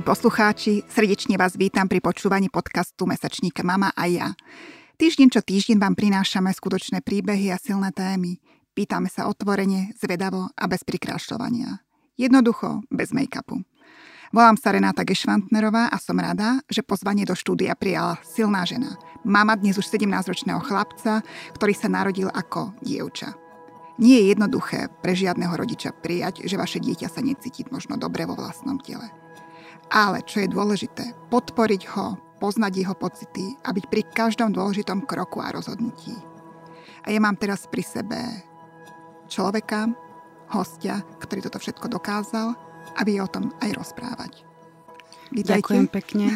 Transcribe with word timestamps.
Milí 0.00 0.16
poslucháči, 0.16 0.80
srdečne 0.88 1.36
vás 1.36 1.60
vítam 1.60 1.84
pri 1.84 2.00
počúvaní 2.00 2.48
podcastu 2.48 3.04
Mesačníka 3.04 3.60
Mama 3.60 3.92
a 3.92 4.08
ja. 4.08 4.32
Týždeň 4.96 5.28
čo 5.28 5.44
týždeň 5.44 5.76
vám 5.76 5.92
prinášame 5.92 6.48
skutočné 6.56 7.04
príbehy 7.04 7.52
a 7.52 7.60
silné 7.60 7.92
témy. 7.92 8.40
Pýtame 8.72 9.12
sa 9.12 9.28
otvorene, 9.28 9.92
zvedavo 10.00 10.48
a 10.56 10.64
bez 10.72 10.88
prikrášľovania. 10.88 11.84
Jednoducho, 12.16 12.80
bez 12.88 13.12
make-upu. 13.12 13.60
Volám 14.32 14.56
sa 14.56 14.72
Renáta 14.72 15.04
Gešvantnerová 15.04 15.92
a 15.92 16.00
som 16.00 16.16
rada, 16.16 16.64
že 16.72 16.80
pozvanie 16.80 17.28
do 17.28 17.36
štúdia 17.36 17.76
prijala 17.76 18.16
silná 18.24 18.64
žena. 18.64 18.96
Mama 19.20 19.52
dnes 19.52 19.76
už 19.76 19.84
17-ročného 19.84 20.64
chlapca, 20.64 21.20
ktorý 21.60 21.76
sa 21.76 21.92
narodil 21.92 22.32
ako 22.32 22.72
dievča. 22.80 23.36
Nie 24.00 24.24
je 24.24 24.32
jednoduché 24.32 24.88
pre 25.04 25.12
žiadneho 25.12 25.52
rodiča 25.52 25.92
prijať, 25.92 26.48
že 26.48 26.56
vaše 26.56 26.80
dieťa 26.80 27.12
sa 27.12 27.20
necíti 27.20 27.68
možno 27.68 28.00
dobre 28.00 28.24
vo 28.24 28.32
vlastnom 28.32 28.80
tele. 28.80 29.12
Ale 29.90 30.22
čo 30.22 30.46
je 30.46 30.48
dôležité, 30.48 31.02
podporiť 31.34 31.82
ho, 31.98 32.14
poznať 32.38 32.72
jeho 32.78 32.94
pocity 32.94 33.58
a 33.66 33.74
byť 33.74 33.84
pri 33.90 34.02
každom 34.14 34.54
dôležitom 34.54 35.02
kroku 35.04 35.42
a 35.42 35.50
rozhodnutí. 35.50 36.14
A 37.04 37.10
ja 37.10 37.18
mám 37.18 37.34
teraz 37.34 37.66
pri 37.66 37.82
sebe 37.82 38.16
človeka, 39.26 39.90
hostia, 40.54 41.02
ktorý 41.18 41.42
toto 41.42 41.58
všetko 41.58 41.90
dokázal 41.90 42.54
a 42.96 43.00
vie 43.02 43.18
o 43.18 43.28
tom 43.28 43.50
aj 43.60 43.70
rozprávať. 43.76 44.46
Vítajte. 45.34 45.58
Ďakujem 45.62 45.86
pekne. 45.90 46.26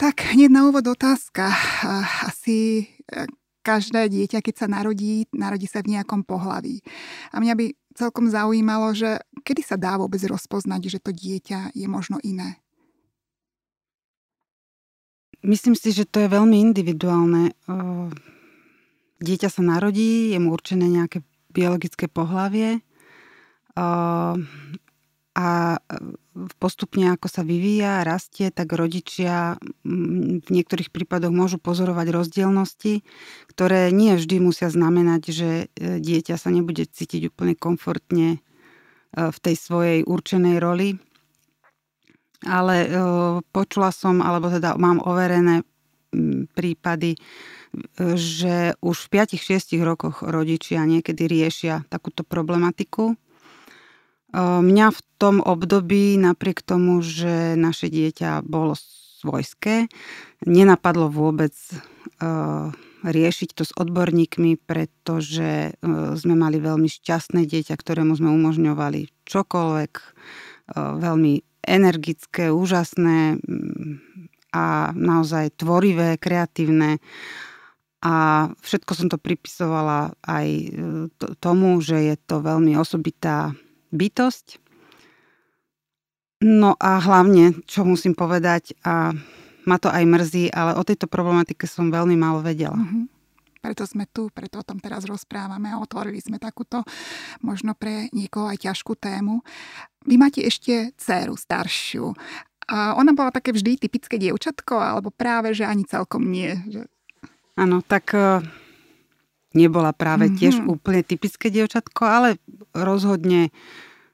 Tak, 0.00 0.34
hneď 0.34 0.50
na 0.50 0.66
úvod 0.68 0.84
otázka. 0.88 1.52
Asi 2.26 2.88
každé 3.64 4.12
dieťa, 4.12 4.44
keď 4.44 4.54
sa 4.60 4.68
narodí, 4.68 5.24
narodí 5.32 5.64
sa 5.64 5.80
v 5.80 5.96
nejakom 5.96 6.20
pohlaví. 6.28 6.84
A 7.32 7.40
mňa 7.40 7.54
by 7.56 7.72
celkom 7.96 8.28
zaujímalo, 8.28 8.92
že 8.92 9.24
kedy 9.40 9.64
sa 9.64 9.80
dá 9.80 9.96
vôbec 9.96 10.20
rozpoznať, 10.20 10.92
že 10.92 11.00
to 11.00 11.16
dieťa 11.16 11.72
je 11.72 11.88
možno 11.88 12.20
iné? 12.20 12.60
Myslím 15.40 15.72
si, 15.72 15.92
že 15.96 16.04
to 16.04 16.24
je 16.24 16.28
veľmi 16.28 16.60
individuálne. 16.60 17.56
Dieťa 19.20 19.48
sa 19.48 19.62
narodí, 19.64 20.32
je 20.32 20.38
mu 20.40 20.52
určené 20.52 20.88
nejaké 20.88 21.24
biologické 21.52 22.08
pohlavie 22.08 22.84
a 23.76 24.36
postupne 26.58 27.14
ako 27.14 27.30
sa 27.30 27.42
vyvíja, 27.46 28.02
rastie, 28.02 28.50
tak 28.50 28.74
rodičia 28.74 29.56
v 29.86 30.48
niektorých 30.50 30.90
prípadoch 30.90 31.30
môžu 31.30 31.62
pozorovať 31.62 32.10
rozdielnosti, 32.10 33.06
ktoré 33.46 33.94
nie 33.94 34.18
vždy 34.18 34.42
musia 34.42 34.66
znamenať, 34.66 35.22
že 35.30 35.50
e, 35.50 35.66
dieťa 36.02 36.34
sa 36.34 36.50
nebude 36.50 36.90
cítiť 36.90 37.30
úplne 37.30 37.54
komfortne 37.54 38.28
e, 38.34 38.38
v 39.14 39.38
tej 39.38 39.54
svojej 39.54 39.98
určenej 40.02 40.58
roli. 40.58 40.98
Ale 42.44 42.74
e, 42.84 42.88
počula 43.54 43.94
som, 43.94 44.18
alebo 44.18 44.50
teda 44.50 44.74
mám 44.74 44.98
overené 45.00 45.62
prípady, 46.54 47.18
že 47.98 48.78
už 48.78 49.10
v 49.10 49.34
5-6 49.34 49.82
rokoch 49.82 50.22
rodičia 50.22 50.86
niekedy 50.86 51.26
riešia 51.26 51.82
takúto 51.90 52.22
problematiku 52.22 53.18
Mňa 54.34 54.86
v 54.90 55.00
tom 55.22 55.38
období, 55.38 56.18
napriek 56.18 56.66
tomu, 56.66 56.98
že 57.06 57.54
naše 57.54 57.86
dieťa 57.86 58.42
bolo 58.42 58.74
svojské, 59.22 59.86
nenapadlo 60.42 61.06
vôbec 61.06 61.54
riešiť 63.04 63.48
to 63.54 63.62
s 63.62 63.72
odborníkmi, 63.78 64.58
pretože 64.58 65.78
sme 66.18 66.34
mali 66.34 66.58
veľmi 66.58 66.90
šťastné 66.90 67.46
dieťa, 67.46 67.78
ktorému 67.78 68.18
sme 68.18 68.34
umožňovali 68.34 69.12
čokoľvek, 69.28 69.92
veľmi 70.74 71.32
energické, 71.64 72.52
úžasné 72.52 73.40
mm, 73.40 73.92
a 74.52 74.92
naozaj 74.92 75.56
tvorivé, 75.60 76.16
kreatívne. 76.20 77.00
A 78.04 78.48
všetko 78.60 78.92
som 78.92 79.08
to 79.08 79.16
pripisovala 79.16 80.12
aj 80.28 80.48
tomu, 81.40 81.80
že 81.80 82.12
je 82.12 82.16
to 82.20 82.44
veľmi 82.44 82.76
osobitá 82.76 83.56
bytosť. 83.94 84.58
No 86.44 86.76
a 86.76 87.00
hlavne, 87.00 87.64
čo 87.64 87.86
musím 87.88 88.12
povedať, 88.12 88.76
a 88.84 89.16
ma 89.64 89.76
to 89.80 89.88
aj 89.88 90.04
mrzí, 90.04 90.52
ale 90.52 90.76
o 90.76 90.84
tejto 90.84 91.08
problematike 91.08 91.64
som 91.64 91.88
veľmi 91.88 92.18
málo 92.20 92.44
vedela. 92.44 92.76
Mm-hmm. 92.76 93.04
Preto 93.64 93.88
sme 93.88 94.04
tu, 94.04 94.28
preto 94.28 94.60
o 94.60 94.66
tom 94.66 94.76
teraz 94.76 95.08
rozprávame 95.08 95.72
a 95.72 95.80
otvorili 95.80 96.20
sme 96.20 96.36
takúto 96.36 96.84
možno 97.40 97.72
pre 97.72 98.12
niekoho 98.12 98.52
aj 98.52 98.60
ťažkú 98.60 98.92
tému. 98.92 99.40
Vy 100.04 100.20
máte 100.20 100.44
ešte 100.44 100.92
dceru 101.00 101.32
staršiu. 101.32 102.12
A 102.68 102.92
ona 102.92 103.16
bola 103.16 103.32
také 103.32 103.56
vždy 103.56 103.80
typické 103.80 104.20
dievčatko, 104.20 104.76
alebo 104.76 105.08
práve, 105.08 105.56
že 105.56 105.64
ani 105.64 105.88
celkom 105.88 106.28
nie? 106.28 106.52
Áno, 107.56 107.80
tak 107.80 108.12
e, 108.12 108.44
nebola 109.54 109.94
práve 109.94 110.28
mm-hmm. 110.28 110.38
tiež 110.42 110.54
úplne 110.66 111.06
typické 111.06 111.48
dievčatko, 111.48 112.02
ale 112.04 112.28
rozhodne 112.74 113.54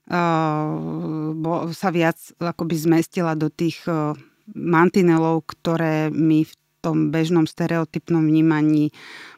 uh, 0.07 1.73
sa 1.73 1.89
viac 1.91 2.21
akoby 2.37 2.77
zmestila 2.77 3.35
do 3.35 3.49
tých 3.49 3.83
uh, 3.89 4.13
mantinelov, 4.55 5.49
ktoré 5.49 6.13
my 6.13 6.45
v 6.45 6.53
tom 6.81 7.13
bežnom 7.13 7.45
stereotypnom 7.45 8.25
vnímaní 8.25 8.93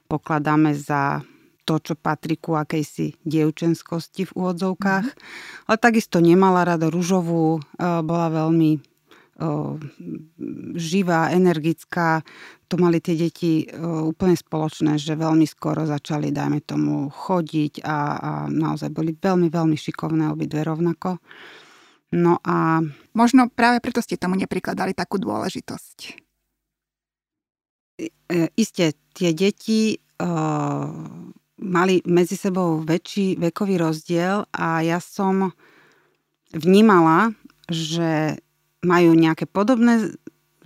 pokladáme 0.06 0.74
za 0.74 1.22
to, 1.62 1.78
čo 1.78 1.94
patrí 1.94 2.34
ku 2.38 2.58
akejsi 2.58 3.22
dievčenskosti 3.22 4.26
v 4.26 4.34
úvodzovkách. 4.34 5.06
Mm-hmm. 5.06 5.66
Ale 5.70 5.76
takisto 5.78 6.19
nemala 6.19 6.66
rada 6.66 6.90
ružovú, 6.90 7.62
bola 7.78 8.28
veľmi 8.30 8.91
živá, 10.76 11.32
energická. 11.32 12.20
To 12.69 12.75
mali 12.81 13.00
tie 13.00 13.16
deti 13.16 13.66
úplne 13.82 14.37
spoločné, 14.37 14.97
že 14.97 15.19
veľmi 15.19 15.44
skoro 15.48 15.84
začali, 15.84 16.32
dajme 16.32 16.60
tomu, 16.65 17.09
chodiť 17.09 17.84
a, 17.84 17.98
a 18.16 18.31
naozaj 18.48 18.93
boli 18.93 19.16
veľmi, 19.16 19.48
veľmi 19.53 19.76
šikovné 19.76 20.31
obidve 20.32 20.65
rovnako. 20.65 21.20
No 22.12 22.38
a... 22.44 22.84
Možno 23.12 23.53
práve 23.53 23.81
preto 23.84 24.00
ste 24.00 24.16
tomu 24.16 24.41
neprikladali 24.41 24.97
takú 24.97 25.20
dôležitosť. 25.20 25.99
E, 28.00 28.09
isté, 28.56 28.97
tie 29.12 29.37
deti 29.37 30.00
mali 31.59 31.99
medzi 32.06 32.38
sebou 32.38 32.78
väčší 32.78 33.43
vekový 33.43 33.75
rozdiel 33.81 34.47
a 34.54 34.87
ja 34.87 35.03
som 35.03 35.50
vnímala, 36.54 37.34
že 37.66 38.38
majú 38.82 39.15
nejaké 39.15 39.47
podobné 39.47 40.10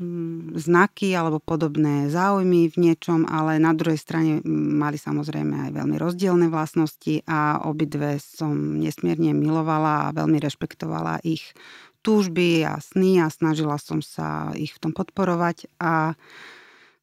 mm, 0.00 0.56
znaky 0.56 1.12
alebo 1.12 1.40
podobné 1.40 2.08
záujmy 2.08 2.72
v 2.72 2.76
niečom, 2.76 3.28
ale 3.28 3.60
na 3.60 3.76
druhej 3.76 4.00
strane 4.00 4.40
mali 4.48 4.96
samozrejme 4.96 5.68
aj 5.68 5.70
veľmi 5.76 5.96
rozdielne 6.00 6.48
vlastnosti 6.48 7.20
a 7.28 7.60
obidve 7.68 8.16
som 8.20 8.80
nesmierne 8.80 9.36
milovala 9.36 10.10
a 10.10 10.14
veľmi 10.16 10.40
rešpektovala 10.40 11.20
ich 11.24 11.52
túžby 12.00 12.62
a 12.62 12.78
sny 12.78 13.18
a 13.18 13.26
snažila 13.26 13.76
som 13.82 13.98
sa 13.98 14.54
ich 14.54 14.70
v 14.78 14.80
tom 14.80 14.92
podporovať 14.94 15.66
a 15.82 16.14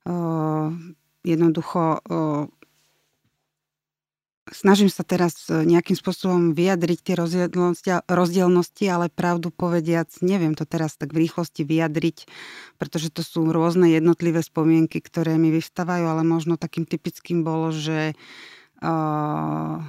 o, 0.07 0.72
jednoducho 1.28 2.00
o, 2.00 2.47
Snažím 4.52 4.92
sa 4.92 5.08
teraz 5.08 5.48
e, 5.48 5.64
nejakým 5.64 5.96
spôsobom 5.96 6.52
vyjadriť 6.52 7.00
tie 7.00 7.16
rozdielnosti, 8.12 8.86
ale 8.92 9.07
pravdu 9.07 9.56
povediac, 9.56 10.12
neviem 10.19 10.51
to 10.51 10.68
teraz 10.68 11.00
tak 11.00 11.16
v 11.16 11.24
rýchlosti 11.24 11.63
vyjadriť, 11.63 12.28
pretože 12.75 13.07
to 13.07 13.24
sú 13.24 13.48
rôzne 13.56 13.88
jednotlivé 13.88 14.44
spomienky, 14.44 15.00
ktoré 15.00 15.40
mi 15.40 15.48
vyvstávajú, 15.48 16.04
ale 16.04 16.28
možno 16.28 16.60
takým 16.60 16.84
typickým 16.84 17.48
bolo, 17.48 17.72
že 17.72 18.19
uh, 18.84 19.80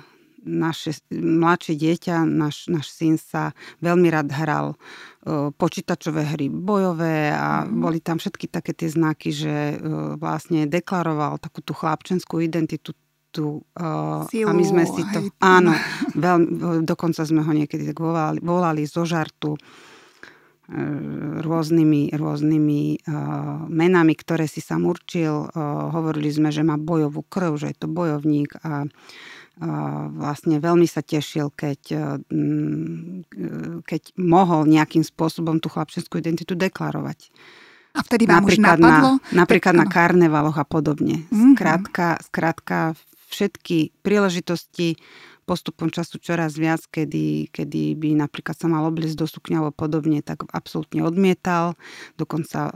naše 0.44 1.02
mladšie 1.10 1.74
dieťa, 1.74 2.22
náš, 2.22 2.70
náš 2.70 2.94
syn 2.94 3.18
sa 3.18 3.56
veľmi 3.82 4.06
rád 4.06 4.30
hral 4.30 4.66
uh, 4.76 5.50
počítačové 5.56 6.30
hry 6.30 6.46
bojové 6.52 7.34
a 7.34 7.66
mm. 7.66 7.74
boli 7.74 7.98
tam 7.98 8.22
všetky 8.22 8.46
také 8.46 8.70
tie 8.70 8.86
znaky, 8.86 9.34
že 9.34 9.54
uh, 9.74 10.14
vlastne 10.14 10.70
deklaroval 10.70 11.42
takú 11.42 11.58
tú 11.58 11.74
chlapčenskú 11.74 12.38
identitu 12.38 12.94
tú... 13.34 13.66
Uh, 13.74 14.22
Silu, 14.30 14.46
a 14.46 14.54
my 14.54 14.62
sme 14.62 14.86
si 14.86 15.02
to... 15.10 15.26
Hej. 15.26 15.34
Áno, 15.42 15.74
veľ, 16.14 16.38
dokonca 16.86 17.26
sme 17.26 17.42
ho 17.42 17.50
niekedy 17.50 17.90
tak 17.90 17.98
volali, 17.98 18.38
volali 18.38 18.86
zo 18.86 19.02
žartu 19.02 19.58
uh, 19.58 21.42
rôznymi, 21.42 22.14
rôznymi 22.14 22.82
uh, 23.10 23.66
menami, 23.66 24.14
ktoré 24.14 24.46
si 24.46 24.62
sam 24.62 24.86
určil. 24.86 25.50
Uh, 25.50 25.90
hovorili 25.90 26.30
sme, 26.30 26.54
že 26.54 26.62
má 26.62 26.78
bojovú 26.78 27.26
krv, 27.26 27.58
že 27.58 27.74
je 27.74 27.76
to 27.82 27.90
bojovník 27.90 28.54
a 28.62 28.86
uh, 28.86 28.90
vlastne 30.14 30.62
veľmi 30.62 30.86
sa 30.86 31.02
tešil, 31.02 31.50
keď, 31.54 31.80
keď 33.82 34.02
mohol 34.18 34.66
nejakým 34.66 35.02
spôsobom 35.02 35.58
tú 35.58 35.70
chlapčenskú 35.70 36.22
identitu 36.22 36.54
deklarovať. 36.54 37.34
A 37.94 38.02
vtedy 38.02 38.26
vám 38.26 38.42
napríklad 38.42 38.74
už 38.74 38.82
napadlo? 38.82 39.10
Na, 39.22 39.46
napríklad 39.46 39.74
tak, 39.78 39.80
na 39.80 39.86
karnevaloch 39.86 40.58
a 40.58 40.66
podobne. 40.66 41.30
Mm-hmm. 41.30 41.54
Skrátka, 41.54 42.06
skrátka 42.26 42.78
všetky 43.34 43.98
príležitosti 44.06 44.94
postupom 45.44 45.92
času 45.92 46.16
čoraz 46.18 46.56
viac, 46.56 46.80
kedy, 46.88 47.52
kedy 47.52 47.94
by 48.00 48.16
napríklad 48.16 48.56
sa 48.56 48.66
mal 48.66 48.88
obliecť 48.88 49.20
do 49.20 49.28
sukňa 49.28 49.60
alebo 49.60 49.76
podobne, 49.76 50.24
tak 50.24 50.48
absolútne 50.50 51.04
odmietal. 51.04 51.76
Dokonca 52.16 52.72
e, 52.72 52.74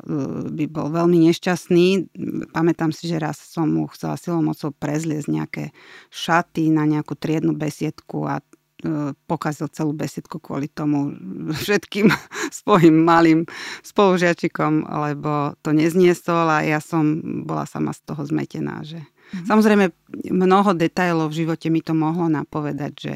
by 0.52 0.64
bol 0.68 0.92
veľmi 0.92 1.16
nešťastný. 1.32 2.12
Pamätám 2.52 2.92
si, 2.92 3.08
že 3.08 3.16
raz 3.16 3.40
som 3.40 3.72
mu 3.72 3.88
chcela 3.90 4.20
silou 4.20 4.44
mocou 4.44 4.70
prezliesť 4.70 5.28
nejaké 5.32 5.64
šaty 6.12 6.68
na 6.68 6.84
nejakú 6.84 7.16
triednu 7.16 7.56
besiedku 7.56 8.28
a 8.28 8.38
e, 8.38 9.16
pokazil 9.24 9.72
celú 9.72 9.96
besiedku 9.96 10.36
kvôli 10.36 10.68
tomu 10.68 11.16
všetkým 11.64 12.12
svojim 12.52 13.00
malým 13.00 13.48
spolužiačikom, 13.80 14.84
lebo 15.08 15.56
to 15.64 15.72
nezniesol 15.72 16.52
a 16.52 16.60
ja 16.68 16.84
som 16.84 17.24
bola 17.48 17.64
sama 17.64 17.96
z 17.96 18.04
toho 18.04 18.22
zmetená, 18.28 18.84
že 18.84 19.00
Mm-hmm. 19.28 19.46
Samozrejme, 19.46 19.84
mnoho 20.32 20.70
detajlov 20.72 21.28
v 21.30 21.38
živote 21.44 21.68
mi 21.68 21.84
to 21.84 21.92
mohlo 21.92 22.32
napovedať, 22.32 22.92
že 22.96 23.14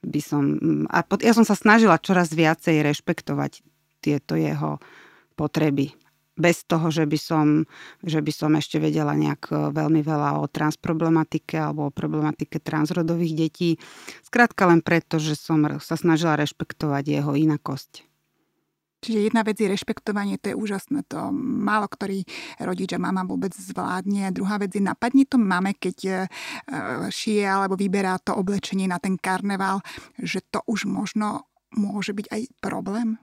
by 0.00 0.20
som... 0.22 0.42
A 0.88 1.04
ja 1.20 1.32
som 1.36 1.44
sa 1.44 1.58
snažila 1.58 2.00
čoraz 2.00 2.32
viacej 2.32 2.80
rešpektovať 2.80 3.60
tieto 4.00 4.38
jeho 4.38 4.80
potreby. 5.36 5.92
Bez 6.40 6.64
toho, 6.64 6.88
že 6.88 7.04
by 7.04 7.18
som, 7.20 7.68
že 8.00 8.24
by 8.24 8.32
som 8.32 8.56
ešte 8.56 8.80
vedela 8.80 9.12
nejak 9.12 9.52
e, 9.52 9.76
veľmi 9.76 10.00
veľa 10.00 10.40
o 10.40 10.48
transproblematike 10.48 11.60
alebo 11.60 11.92
o 11.92 11.92
problematike 11.92 12.56
transrodových 12.56 13.34
detí. 13.36 13.70
Skrátka 14.24 14.64
len 14.64 14.80
preto, 14.80 15.20
že 15.20 15.36
som 15.36 15.60
sa 15.84 16.00
snažila 16.00 16.40
rešpektovať 16.40 17.04
jeho 17.20 17.36
inakosť. 17.36 18.09
Čiže 19.00 19.32
jedna 19.32 19.40
vec 19.40 19.56
je 19.56 19.72
rešpektovanie, 19.72 20.36
to 20.36 20.52
je 20.52 20.58
úžasné, 20.60 21.08
to 21.08 21.32
málo 21.32 21.88
ktorý 21.88 22.24
rodič 22.60 22.92
a 22.92 23.00
mama 23.00 23.24
vôbec 23.24 23.56
zvládne. 23.56 24.28
Druhá 24.32 24.60
vec 24.60 24.76
je 24.76 24.84
napadne 24.84 25.24
to 25.24 25.40
mame, 25.40 25.72
keď 25.72 25.98
e, 26.04 26.12
šije 27.08 27.44
alebo 27.48 27.80
vyberá 27.80 28.20
to 28.20 28.36
oblečenie 28.36 28.84
na 28.84 29.00
ten 29.00 29.16
karneval, 29.16 29.80
že 30.20 30.44
to 30.52 30.60
už 30.68 30.84
možno 30.84 31.48
môže 31.72 32.12
byť 32.12 32.26
aj 32.28 32.42
problém? 32.60 33.16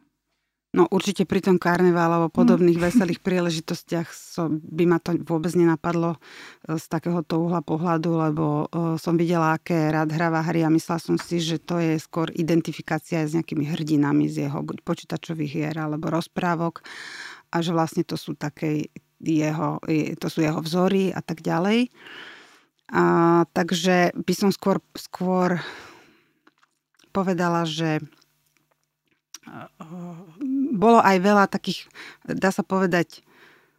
No 0.77 0.85
určite 0.94 1.25
pri 1.25 1.41
tom 1.41 1.57
karnevále 1.57 2.21
alebo 2.21 2.29
podobných 2.29 2.77
mm. 2.77 2.85
veselých 2.85 3.19
príležitostiach 3.25 4.13
so, 4.13 4.45
by 4.53 4.85
ma 4.85 5.01
to 5.01 5.18
vôbec 5.25 5.50
nenapadlo 5.57 6.13
e, 6.13 6.77
z 6.77 6.85
takéhoto 6.85 7.41
uhla 7.41 7.65
pohľadu, 7.65 8.13
lebo 8.13 8.45
uh, 8.69 8.94
som 9.01 9.18
videla, 9.18 9.57
aké 9.57 9.89
rád 9.89 10.13
hráva 10.13 10.45
hry 10.45 10.62
a 10.62 10.69
myslela 10.69 11.01
som 11.01 11.18
si, 11.18 11.41
že 11.41 11.57
to 11.57 11.81
je 11.81 11.97
skôr 11.97 12.29
identifikácia 12.38 13.25
s 13.25 13.33
nejakými 13.33 13.65
hrdinami 13.65 14.29
z 14.29 14.45
jeho 14.45 14.62
buď 14.62 14.85
počítačových 14.85 15.50
hier 15.50 15.75
alebo 15.81 16.13
rozprávok 16.13 16.85
a 17.50 17.65
že 17.65 17.73
vlastne 17.73 18.06
to 18.06 18.13
sú 18.13 18.38
také 18.38 18.94
jeho, 19.18 19.81
to 20.21 20.27
sú 20.30 20.45
jeho 20.45 20.62
vzory 20.62 21.09
a 21.09 21.25
tak 21.25 21.41
ďalej. 21.41 21.89
A, 22.94 23.03
takže 23.50 24.13
by 24.13 24.33
som 24.38 24.53
skôr, 24.53 24.77
skôr 24.94 25.57
povedala, 27.09 27.65
že 27.65 27.97
bolo 30.77 30.99
aj 31.01 31.17
veľa 31.19 31.45
takých, 31.49 31.88
dá 32.27 32.53
sa 32.53 32.61
povedať, 32.61 33.25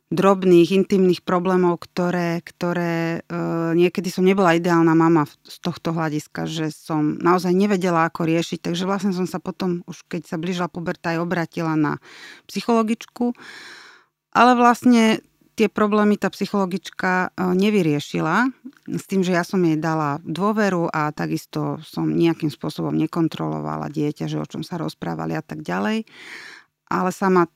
drobných, 0.09 0.73
intimných 0.73 1.21
problémov, 1.21 1.85
ktoré, 1.85 2.41
ktoré 2.41 3.21
e, 3.21 3.37
niekedy 3.77 4.09
som 4.09 4.25
nebola 4.25 4.57
ideálna 4.57 4.97
mama 4.97 5.29
z 5.45 5.57
tohto 5.61 5.93
hľadiska, 5.93 6.49
že 6.49 6.73
som 6.73 7.21
naozaj 7.21 7.53
nevedela, 7.53 8.09
ako 8.09 8.25
riešiť. 8.25 8.73
Takže 8.73 8.89
vlastne 8.89 9.13
som 9.13 9.29
sa 9.29 9.37
potom, 9.37 9.85
už 9.85 10.09
keď 10.09 10.25
sa 10.25 10.41
blížila 10.41 10.73
puberta, 10.73 11.13
aj 11.13 11.21
obratila 11.21 11.77
na 11.77 12.01
psychologičku. 12.49 13.37
Ale 14.33 14.57
vlastne 14.57 15.21
tie 15.59 15.67
problémy 15.67 16.15
tá 16.15 16.31
psychologička 16.31 17.35
e, 17.35 17.51
nevyriešila 17.59 18.47
s 18.95 19.05
tým, 19.11 19.27
že 19.27 19.35
ja 19.35 19.43
som 19.43 19.59
jej 19.67 19.75
dala 19.75 20.23
dôveru 20.23 20.87
a 20.87 21.11
takisto 21.11 21.83
som 21.83 22.07
nejakým 22.07 22.47
spôsobom 22.47 22.95
nekontrolovala 22.95 23.91
dieťa, 23.91 24.31
že 24.31 24.39
o 24.39 24.47
čom 24.47 24.63
sa 24.63 24.79
rozprávali 24.79 25.35
a 25.35 25.43
tak 25.43 25.67
ďalej. 25.67 26.07
Ale 26.89 27.11
sama 27.11 27.51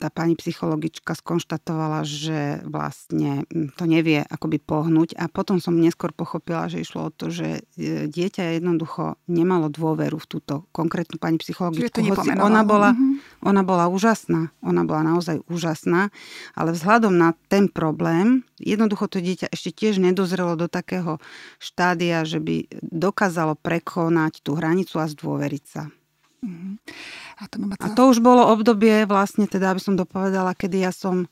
tá 0.00 0.08
pani 0.08 0.34
psychologička 0.34 1.12
skonštatovala, 1.12 2.08
že 2.08 2.64
vlastne 2.64 3.44
to 3.76 3.84
nevie 3.84 4.24
akoby 4.24 4.56
pohnúť 4.56 5.14
a 5.20 5.28
potom 5.28 5.60
som 5.60 5.76
neskôr 5.76 6.10
pochopila, 6.16 6.72
že 6.72 6.80
išlo 6.80 7.08
o 7.08 7.14
to, 7.14 7.28
že 7.28 7.60
e, 7.76 8.08
dieťa 8.08 8.56
jednoducho 8.56 9.20
nemalo 9.28 9.68
dôveru 9.68 10.16
v 10.16 10.26
túto 10.26 10.64
konkrétnu 10.72 11.20
pani 11.20 11.36
psychologičku. 11.36 12.00
Hoci 12.00 12.32
ona 12.32 12.64
bola, 12.64 12.96
mm-hmm. 12.96 13.44
ona 13.44 13.62
bola 13.62 13.84
úžasná, 13.92 14.50
ona 14.64 14.82
bola 14.88 15.14
naozaj 15.14 15.44
úžasná, 15.46 16.08
ale 16.56 16.72
vzhľadom 16.72 17.12
na 17.12 17.36
ten 17.52 17.68
problém, 17.68 18.48
jednoducho 18.56 19.08
to 19.12 19.18
dieťa 19.20 19.52
ešte 19.52 19.70
tiež 19.72 20.00
nedozrelo 20.00 20.56
do 20.56 20.66
takého 20.66 21.20
štádia, 21.60 22.24
že 22.24 22.40
by 22.40 22.68
dokázalo 22.80 23.54
prekonať 23.60 24.40
tú 24.40 24.56
hranicu 24.56 24.96
a 24.96 25.06
zdôveriť 25.06 25.64
sa. 25.68 25.92
Mm-hmm. 26.42 26.74
A, 27.38 27.42
to 27.46 27.56
a 27.78 27.86
to 27.94 28.02
už 28.10 28.18
bolo 28.18 28.50
obdobie 28.50 29.06
vlastne, 29.06 29.46
teda 29.46 29.70
aby 29.70 29.80
som 29.82 29.94
dopovedala, 29.94 30.58
kedy 30.58 30.82
ja 30.82 30.90
som 30.90 31.30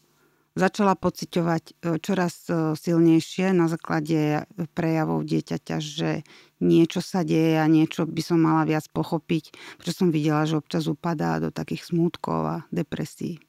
začala 0.55 0.95
pociťovať 0.95 1.65
e, 1.67 1.73
čoraz 1.99 2.47
e, 2.47 2.75
silnejšie 2.79 3.51
na 3.55 3.67
základe 3.67 4.47
prejavov 4.75 5.27
dieťaťa, 5.27 5.77
že 5.83 6.23
niečo 6.63 7.03
sa 7.03 7.27
deje 7.27 7.59
a 7.59 7.67
niečo 7.67 8.07
by 8.07 8.23
som 8.23 8.39
mala 8.39 8.63
viac 8.67 8.87
pochopiť, 8.91 9.55
pretože 9.79 9.99
som 9.99 10.15
videla, 10.15 10.47
že 10.47 10.59
občas 10.59 10.87
upadá 10.87 11.43
do 11.43 11.51
takých 11.51 11.91
smútkov 11.91 12.41
a 12.47 12.57
depresí 12.71 13.43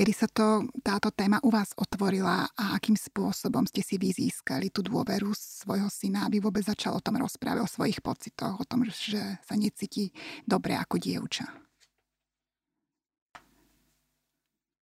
kedy 0.00 0.16
sa 0.16 0.32
to, 0.32 0.64
táto 0.80 1.12
téma 1.12 1.44
u 1.44 1.52
vás 1.52 1.76
otvorila 1.76 2.48
a 2.56 2.72
akým 2.72 2.96
spôsobom 2.96 3.68
ste 3.68 3.84
si 3.84 4.00
vy 4.00 4.16
získali 4.16 4.72
tú 4.72 4.80
dôveru 4.80 5.28
svojho 5.36 5.92
syna, 5.92 6.24
aby 6.24 6.40
vôbec 6.40 6.64
začal 6.64 6.96
o 6.96 7.04
tom 7.04 7.20
rozprávať, 7.20 7.60
o 7.60 7.68
svojich 7.68 8.00
pocitoch, 8.00 8.56
o 8.56 8.64
tom, 8.64 8.88
že 8.88 9.20
sa 9.44 9.60
necíti 9.60 10.08
dobre 10.48 10.72
ako 10.72 10.96
dievča? 10.96 11.52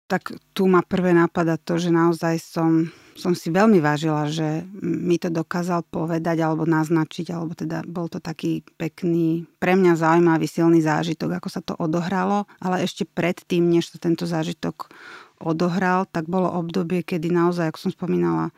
Tak 0.04 0.36
tu 0.52 0.68
ma 0.68 0.84
prvé 0.84 1.16
napadá 1.16 1.56
to, 1.56 1.80
že 1.80 1.88
naozaj 1.88 2.36
som 2.38 2.92
som 3.14 3.32
si 3.32 3.48
veľmi 3.48 3.78
vážila, 3.78 4.26
že 4.26 4.66
mi 4.82 5.16
to 5.22 5.30
dokázal 5.30 5.86
povedať 5.86 6.42
alebo 6.42 6.66
naznačiť, 6.66 7.30
alebo 7.30 7.54
teda 7.54 7.86
bol 7.86 8.10
to 8.10 8.18
taký 8.18 8.66
pekný, 8.74 9.46
pre 9.62 9.78
mňa 9.78 9.94
zaujímavý, 9.94 10.50
silný 10.50 10.82
zážitok, 10.82 11.38
ako 11.38 11.48
sa 11.48 11.62
to 11.62 11.78
odohralo, 11.78 12.50
ale 12.58 12.82
ešte 12.82 13.06
predtým, 13.06 13.70
než 13.70 13.94
sa 13.94 14.02
tento 14.02 14.26
zážitok 14.26 14.90
odohral, 15.38 16.10
tak 16.10 16.26
bolo 16.26 16.50
obdobie, 16.50 17.06
kedy 17.06 17.30
naozaj, 17.30 17.70
ako 17.70 17.78
som 17.88 17.92
spomínala, 17.94 18.50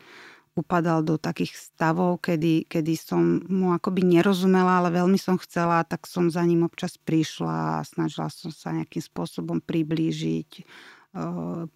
upadal 0.56 1.04
do 1.04 1.20
takých 1.20 1.52
stavov, 1.52 2.25
kedy, 2.25 2.64
kedy 2.64 2.97
som 2.97 3.44
mu 3.44 3.76
akoby 3.76 4.09
nerozumela, 4.09 4.80
ale 4.80 4.88
veľmi 4.88 5.20
som 5.20 5.37
chcela, 5.37 5.85
tak 5.85 6.09
som 6.09 6.32
za 6.32 6.40
ním 6.49 6.64
občas 6.64 6.97
prišla 6.97 7.85
a 7.85 7.85
snažila 7.85 8.32
som 8.32 8.49
sa 8.49 8.73
nejakým 8.73 9.04
spôsobom 9.04 9.61
priblížiť, 9.61 10.64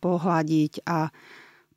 pohľadiť 0.01 0.85
a 0.85 1.09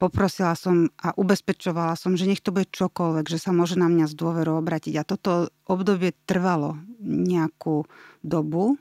poprosila 0.03 0.51
som 0.59 0.91
a 0.99 1.15
ubezpečovala 1.15 1.95
som, 1.95 2.19
že 2.19 2.27
nech 2.27 2.43
to 2.43 2.51
bude 2.51 2.67
čokoľvek, 2.75 3.25
že 3.31 3.39
sa 3.39 3.55
môže 3.55 3.79
na 3.79 3.87
mňa 3.87 4.11
z 4.11 4.15
dôveru 4.19 4.59
obratiť. 4.59 4.93
A 4.99 5.07
toto 5.07 5.47
obdobie 5.63 6.11
trvalo 6.27 6.75
nejakú 7.03 7.87
dobu. 8.19 8.75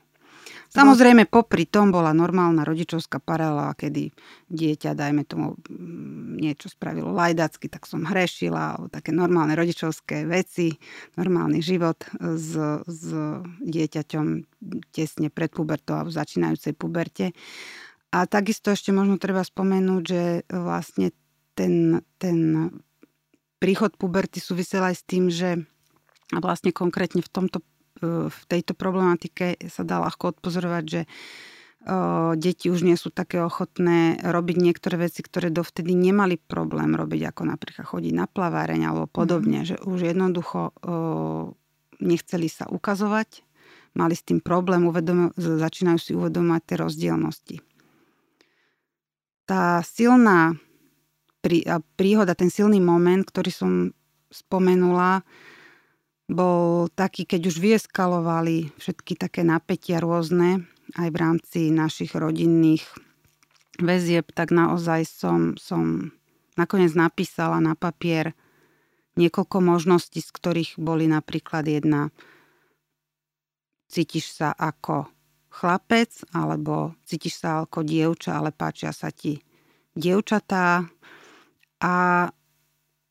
Samozrejme, 0.73 1.29
popri 1.29 1.69
tom 1.69 1.93
bola 1.93 2.17
normálna 2.17 2.65
rodičovská 2.65 3.21
paralela, 3.21 3.77
kedy 3.77 4.09
dieťa, 4.49 4.97
dajme 4.97 5.21
tomu, 5.21 5.53
mm, 5.69 6.41
niečo 6.41 6.65
spravilo 6.65 7.13
lajdacky, 7.13 7.69
tak 7.69 7.85
som 7.85 8.01
hrešila, 8.01 8.75
alebo 8.75 8.89
také 8.89 9.13
normálne 9.13 9.53
rodičovské 9.53 10.25
veci, 10.25 10.73
normálny 11.13 11.61
život 11.61 12.01
s, 12.17 12.57
s 12.89 13.05
dieťaťom 13.61 14.25
tesne 14.89 15.29
pred 15.29 15.53
pubertou 15.53 16.01
a 16.01 16.07
v 16.09 16.11
začínajúcej 16.11 16.73
puberte. 16.73 17.37
A 18.13 18.29
takisto 18.29 18.69
ešte 18.69 18.93
možno 18.93 19.17
treba 19.17 19.41
spomenúť, 19.41 20.03
že 20.05 20.21
vlastne 20.53 21.09
ten, 21.57 22.05
ten 22.21 22.69
príchod 23.57 23.97
puberty 23.97 24.37
súvisel 24.37 24.85
aj 24.85 24.95
s 25.01 25.03
tým, 25.03 25.33
že 25.33 25.65
vlastne 26.29 26.69
konkrétne 26.69 27.25
v, 27.25 27.29
tomto, 27.33 27.65
e, 28.05 28.29
v 28.29 28.39
tejto 28.45 28.77
problematike 28.77 29.57
sa 29.65 29.81
dá 29.81 29.97
ľahko 29.97 30.37
odpozorovať, 30.37 30.83
že 30.85 31.01
deti 32.39 32.71
už 32.71 32.79
nie 32.87 32.95
sú 32.95 33.11
také 33.11 33.43
ochotné 33.43 34.15
robiť 34.23 34.55
niektoré 34.55 35.03
veci, 35.03 35.19
ktoré 35.19 35.51
dovtedy 35.51 35.91
nemali 35.91 36.39
problém 36.39 36.95
robiť, 36.95 37.27
ako 37.27 37.43
napríklad 37.43 37.83
chodiť 37.83 38.13
na 38.15 38.23
plaváreň 38.23 38.87
alebo 38.87 39.03
podobne, 39.11 39.63
mm. 39.63 39.67
že 39.67 39.75
už 39.83 39.99
jednoducho 40.15 40.71
nechceli 41.99 42.47
sa 42.47 42.71
ukazovať, 42.71 43.43
mali 43.99 44.15
s 44.15 44.23
tým 44.23 44.39
problém, 44.39 44.87
uvedom, 44.87 45.35
začínajú 45.35 45.99
si 45.99 46.15
uvedomať 46.15 46.61
tie 46.63 46.77
rozdielnosti 46.79 47.57
tá 49.43 49.83
silná 49.83 50.55
príhoda, 51.99 52.33
ten 52.35 52.47
silný 52.47 52.79
moment, 52.79 53.23
ktorý 53.27 53.51
som 53.51 53.71
spomenula, 54.31 55.27
bol 56.31 56.87
taký, 56.95 57.27
keď 57.27 57.51
už 57.51 57.55
vyeskalovali 57.59 58.71
všetky 58.79 59.19
také 59.19 59.43
napätia 59.43 59.99
rôzne, 59.99 60.65
aj 60.95 61.09
v 61.11 61.17
rámci 61.19 61.59
našich 61.69 62.15
rodinných 62.15 62.83
väzieb, 63.81 64.31
tak 64.31 64.55
naozaj 64.55 65.03
som, 65.03 65.59
som 65.59 66.15
nakoniec 66.55 66.95
napísala 66.95 67.59
na 67.59 67.75
papier 67.75 68.37
niekoľko 69.19 69.57
možností, 69.61 70.23
z 70.23 70.31
ktorých 70.31 70.71
boli 70.79 71.05
napríklad 71.05 71.67
jedna 71.67 72.09
cítiš 73.91 74.33
sa 74.33 74.49
ako 74.53 75.05
chlapec, 75.53 76.09
alebo 76.33 76.97
cítiš 77.05 77.37
sa 77.37 77.61
ako 77.63 77.85
dievča, 77.85 78.41
ale 78.41 78.49
páčia 78.49 78.89
sa 78.89 79.13
ti 79.13 79.37
dievčatá. 79.93 80.89
A 81.77 81.93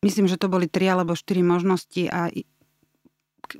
myslím, 0.02 0.26
že 0.26 0.40
to 0.40 0.50
boli 0.50 0.66
tri 0.66 0.90
alebo 0.90 1.14
štyri 1.14 1.46
možnosti 1.46 2.10
a 2.10 2.34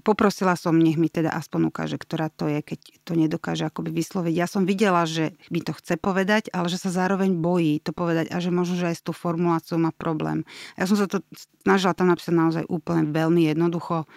poprosila 0.01 0.57
som, 0.57 0.73
nech 0.79 0.97
mi 0.97 1.13
teda 1.13 1.29
aspoň 1.37 1.69
ukáže, 1.69 2.01
ktorá 2.01 2.33
to 2.33 2.49
je, 2.49 2.65
keď 2.65 2.81
to 3.05 3.13
nedokáže 3.13 3.69
akoby 3.69 3.93
vysloviť. 3.93 4.35
Ja 4.35 4.49
som 4.49 4.65
videla, 4.65 5.05
že 5.05 5.37
mi 5.53 5.61
to 5.61 5.77
chce 5.77 6.01
povedať, 6.01 6.49
ale 6.51 6.73
že 6.73 6.81
sa 6.81 6.89
zároveň 6.89 7.37
bojí 7.37 7.77
to 7.85 7.93
povedať 7.93 8.33
a 8.33 8.41
že 8.41 8.49
možno, 8.49 8.81
že 8.81 8.89
aj 8.89 8.97
s 8.97 9.05
tou 9.05 9.13
formuláciou 9.13 9.77
má 9.77 9.93
problém. 9.93 10.49
Ja 10.81 10.89
som 10.89 10.97
sa 10.97 11.05
to 11.05 11.21
snažila 11.61 11.93
tam 11.93 12.09
napísať 12.09 12.33
naozaj 12.33 12.65
úplne 12.73 13.13
veľmi 13.13 13.53
jednoducho 13.53 14.09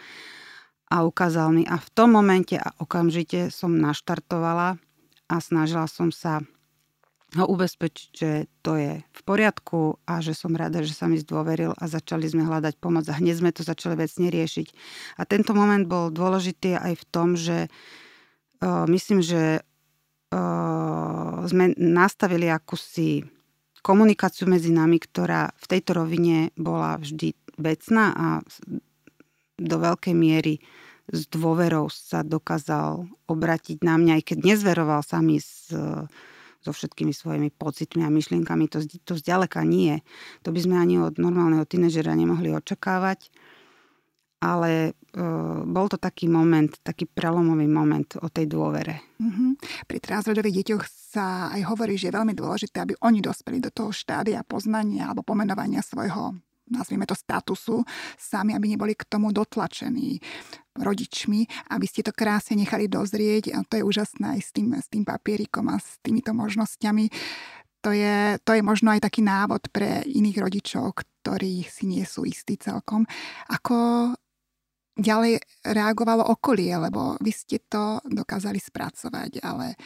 a 0.89 1.05
ukázal 1.05 1.51
mi. 1.51 1.63
A 1.65 1.81
v 1.81 1.89
tom 1.93 2.13
momente 2.13 2.57
a 2.57 2.73
okamžite 2.77 3.49
som 3.49 3.73
naštartovala 3.73 4.77
a 5.25 5.35
snažila 5.41 5.89
som 5.89 6.13
sa 6.13 6.45
ho 7.35 7.45
ubezpečiť, 7.51 8.09
že 8.15 8.31
to 8.63 8.79
je 8.79 9.03
v 9.03 9.21
poriadku 9.27 9.99
a 10.07 10.23
že 10.23 10.31
som 10.31 10.55
rada, 10.55 10.79
že 10.85 10.95
sa 10.95 11.11
mi 11.11 11.19
zdôveril 11.19 11.75
a 11.75 11.83
začali 11.89 12.23
sme 12.31 12.47
hľadať 12.47 12.79
pomoc 12.79 13.03
a 13.11 13.17
hneď 13.17 13.43
sme 13.43 13.51
to 13.51 13.65
začali 13.65 13.99
vecne 13.99 14.31
riešiť. 14.31 14.67
A 15.19 15.27
tento 15.27 15.51
moment 15.51 15.83
bol 15.83 16.13
dôležitý 16.13 16.79
aj 16.79 16.93
v 16.95 17.05
tom, 17.11 17.35
že 17.35 17.67
uh, 17.67 18.87
myslím, 18.87 19.19
že 19.19 19.59
uh, 19.59 21.33
sme 21.43 21.75
nastavili 21.75 22.47
akúsi 22.47 23.27
komunikáciu 23.83 24.47
medzi 24.47 24.71
nami, 24.71 24.97
ktorá 24.97 25.51
v 25.59 25.65
tejto 25.69 26.01
rovine 26.01 26.55
bola 26.55 26.97
vždy 26.97 27.35
vecná 27.59 28.15
a 28.15 28.27
do 29.55 29.77
veľkej 29.79 30.15
miery 30.15 30.59
s 31.05 31.29
dôverou 31.29 31.87
sa 31.93 32.25
dokázal 32.25 33.05
obratiť 33.29 33.85
na 33.85 33.95
mňa, 34.01 34.21
aj 34.21 34.23
keď 34.33 34.37
nezveroval 34.41 35.05
sa 35.05 35.21
s, 35.21 35.69
so 36.65 36.71
všetkými 36.73 37.13
svojimi 37.13 37.53
pocitmi 37.53 38.01
a 38.01 38.09
myšlienkami. 38.09 38.65
To, 38.73 38.81
to 38.81 39.13
zďaleka 39.13 39.61
nie. 39.61 40.01
To 40.41 40.49
by 40.49 40.59
sme 40.65 40.75
ani 40.81 40.97
od 40.97 41.21
normálneho 41.21 41.61
tínežera 41.69 42.17
nemohli 42.17 42.49
očakávať. 42.57 43.29
Ale 44.41 44.91
e, 44.91 45.21
bol 45.65 45.87
to 45.89 45.97
taký 45.97 46.25
moment, 46.25 46.69
taký 46.81 47.05
prelomový 47.05 47.65
moment 47.69 48.17
o 48.19 48.27
tej 48.29 48.49
dôvere. 48.49 49.01
Mm-hmm. 49.21 49.51
Pri 49.89 49.97
trázrodových 50.01 50.61
deťoch 50.61 50.83
sa 50.85 51.49
aj 51.53 51.69
hovorí, 51.69 51.97
že 51.97 52.09
je 52.11 52.17
veľmi 52.17 52.33
dôležité, 52.35 52.81
aby 52.81 52.93
oni 52.99 53.21
dospeli 53.21 53.61
do 53.61 53.71
toho 53.71 53.93
štádia 53.93 54.41
poznania 54.45 55.09
alebo 55.09 55.25
pomenovania 55.25 55.81
svojho 55.85 56.35
nazvime 56.69 57.05
to 57.05 57.13
statusu, 57.13 57.85
sami, 58.17 58.57
aby 58.57 58.73
neboli 58.73 58.97
k 58.97 59.05
tomu 59.05 59.29
dotlačení 59.29 60.19
rodičmi, 60.75 61.71
aby 61.71 61.85
ste 61.87 62.03
to 62.03 62.11
krásne 62.11 62.59
nechali 62.59 62.91
dozrieť 62.91 63.55
a 63.55 63.63
to 63.63 63.79
je 63.79 63.87
úžasné 63.87 64.37
aj 64.37 64.41
s 64.43 64.49
tým, 64.51 64.75
s 64.75 64.87
tým 64.91 65.07
papierikom 65.07 65.71
a 65.71 65.79
s 65.79 66.01
týmito 66.03 66.35
možnosťami. 66.35 67.07
To 67.85 67.93
je, 67.93 68.41
to 68.41 68.51
je 68.57 68.65
možno 68.65 68.97
aj 68.97 69.05
taký 69.05 69.21
návod 69.21 69.69
pre 69.69 70.01
iných 70.09 70.41
rodičov, 70.41 70.97
ktorí 70.97 71.63
si 71.69 71.85
nie 71.85 72.01
sú 72.01 72.25
istí 72.25 72.57
celkom. 72.57 73.05
Ako 73.45 74.09
ďalej 74.97 75.43
reagovalo 75.61 76.25
okolie, 76.25 76.73
lebo 76.81 77.13
vy 77.21 77.29
ste 77.29 77.61
to 77.61 78.01
dokázali 78.09 78.57
spracovať, 78.57 79.43
ale 79.45 79.77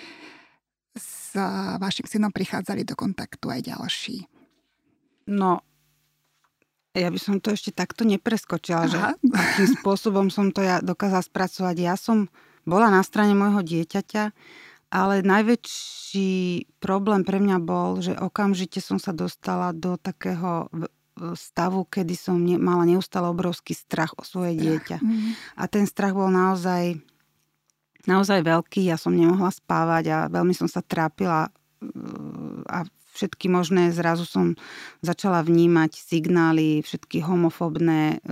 s 0.95 1.35
vašim 1.77 2.07
synom 2.07 2.31
prichádzali 2.31 2.87
do 2.87 2.95
kontaktu 2.95 3.45
aj 3.51 3.61
ďalší. 3.67 4.17
No, 5.29 5.61
ja 6.97 7.09
by 7.13 7.19
som 7.21 7.35
to 7.37 7.53
ešte 7.53 7.69
takto 7.69 8.01
nepreskočila, 8.05 8.85
Aha. 8.85 8.89
že 8.89 8.97
akým 9.29 9.67
spôsobom 9.81 10.27
som 10.33 10.49
to 10.49 10.65
ja 10.65 10.81
dokázala 10.81 11.21
spracovať. 11.21 11.75
Ja 11.77 11.95
som 11.99 12.31
bola 12.65 12.89
na 12.89 13.05
strane 13.05 13.37
môjho 13.37 13.61
dieťaťa, 13.61 14.23
ale 14.89 15.21
najväčší 15.21 16.31
problém 16.81 17.21
pre 17.21 17.37
mňa 17.37 17.57
bol, 17.61 18.01
že 18.01 18.17
okamžite 18.17 18.81
som 18.81 18.97
sa 18.97 19.13
dostala 19.13 19.69
do 19.69 20.01
takého 20.01 20.65
stavu, 21.35 21.83
kedy 21.85 22.15
som 22.15 22.39
ne, 22.39 22.55
mala 22.55 22.87
neustále 22.87 23.27
obrovský 23.27 23.75
strach 23.75 24.15
o 24.15 24.23
svoje 24.23 24.55
dieťa. 24.55 24.97
Mm. 25.03 25.35
A 25.59 25.63
ten 25.67 25.83
strach 25.83 26.15
bol 26.15 26.31
naozaj, 26.31 26.95
naozaj 28.07 28.39
veľký. 28.39 28.87
Ja 28.87 28.95
som 28.95 29.13
nemohla 29.13 29.51
spávať 29.51 30.03
a 30.09 30.17
veľmi 30.31 30.55
som 30.55 30.71
sa 30.71 30.79
trápila 30.79 31.51
a 32.67 32.79
všetky 33.19 33.51
možné, 33.51 33.91
zrazu 33.91 34.23
som 34.23 34.55
začala 35.03 35.43
vnímať 35.43 35.91
signály, 35.91 36.79
všetky 36.79 37.19
homofobné 37.19 38.23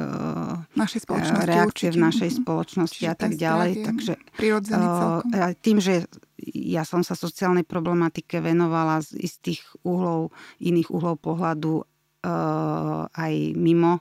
našej 0.79 1.03
spoločnosti, 1.03 1.44
reakcie 1.44 1.91
určite. 1.91 2.00
v 2.00 2.06
našej 2.08 2.29
mhm. 2.32 2.38
spoločnosti 2.39 3.03
Čiže 3.03 3.12
a 3.12 3.15
tak 3.20 3.32
ďalej. 3.36 3.72
Takže 3.84 4.13
uh, 4.15 5.51
tým, 5.60 5.77
že 5.84 6.08
ja 6.56 6.88
som 6.88 7.03
sa 7.03 7.20
sociálnej 7.20 7.67
problematike 7.67 8.39
venovala 8.39 9.03
z 9.03 9.20
istých 9.20 9.62
uhlov, 9.84 10.32
iných 10.63 10.88
uhlov 10.88 11.20
pohľadu 11.20 11.84
uh, 11.84 13.10
aj 13.12 13.34
mimo 13.60 14.00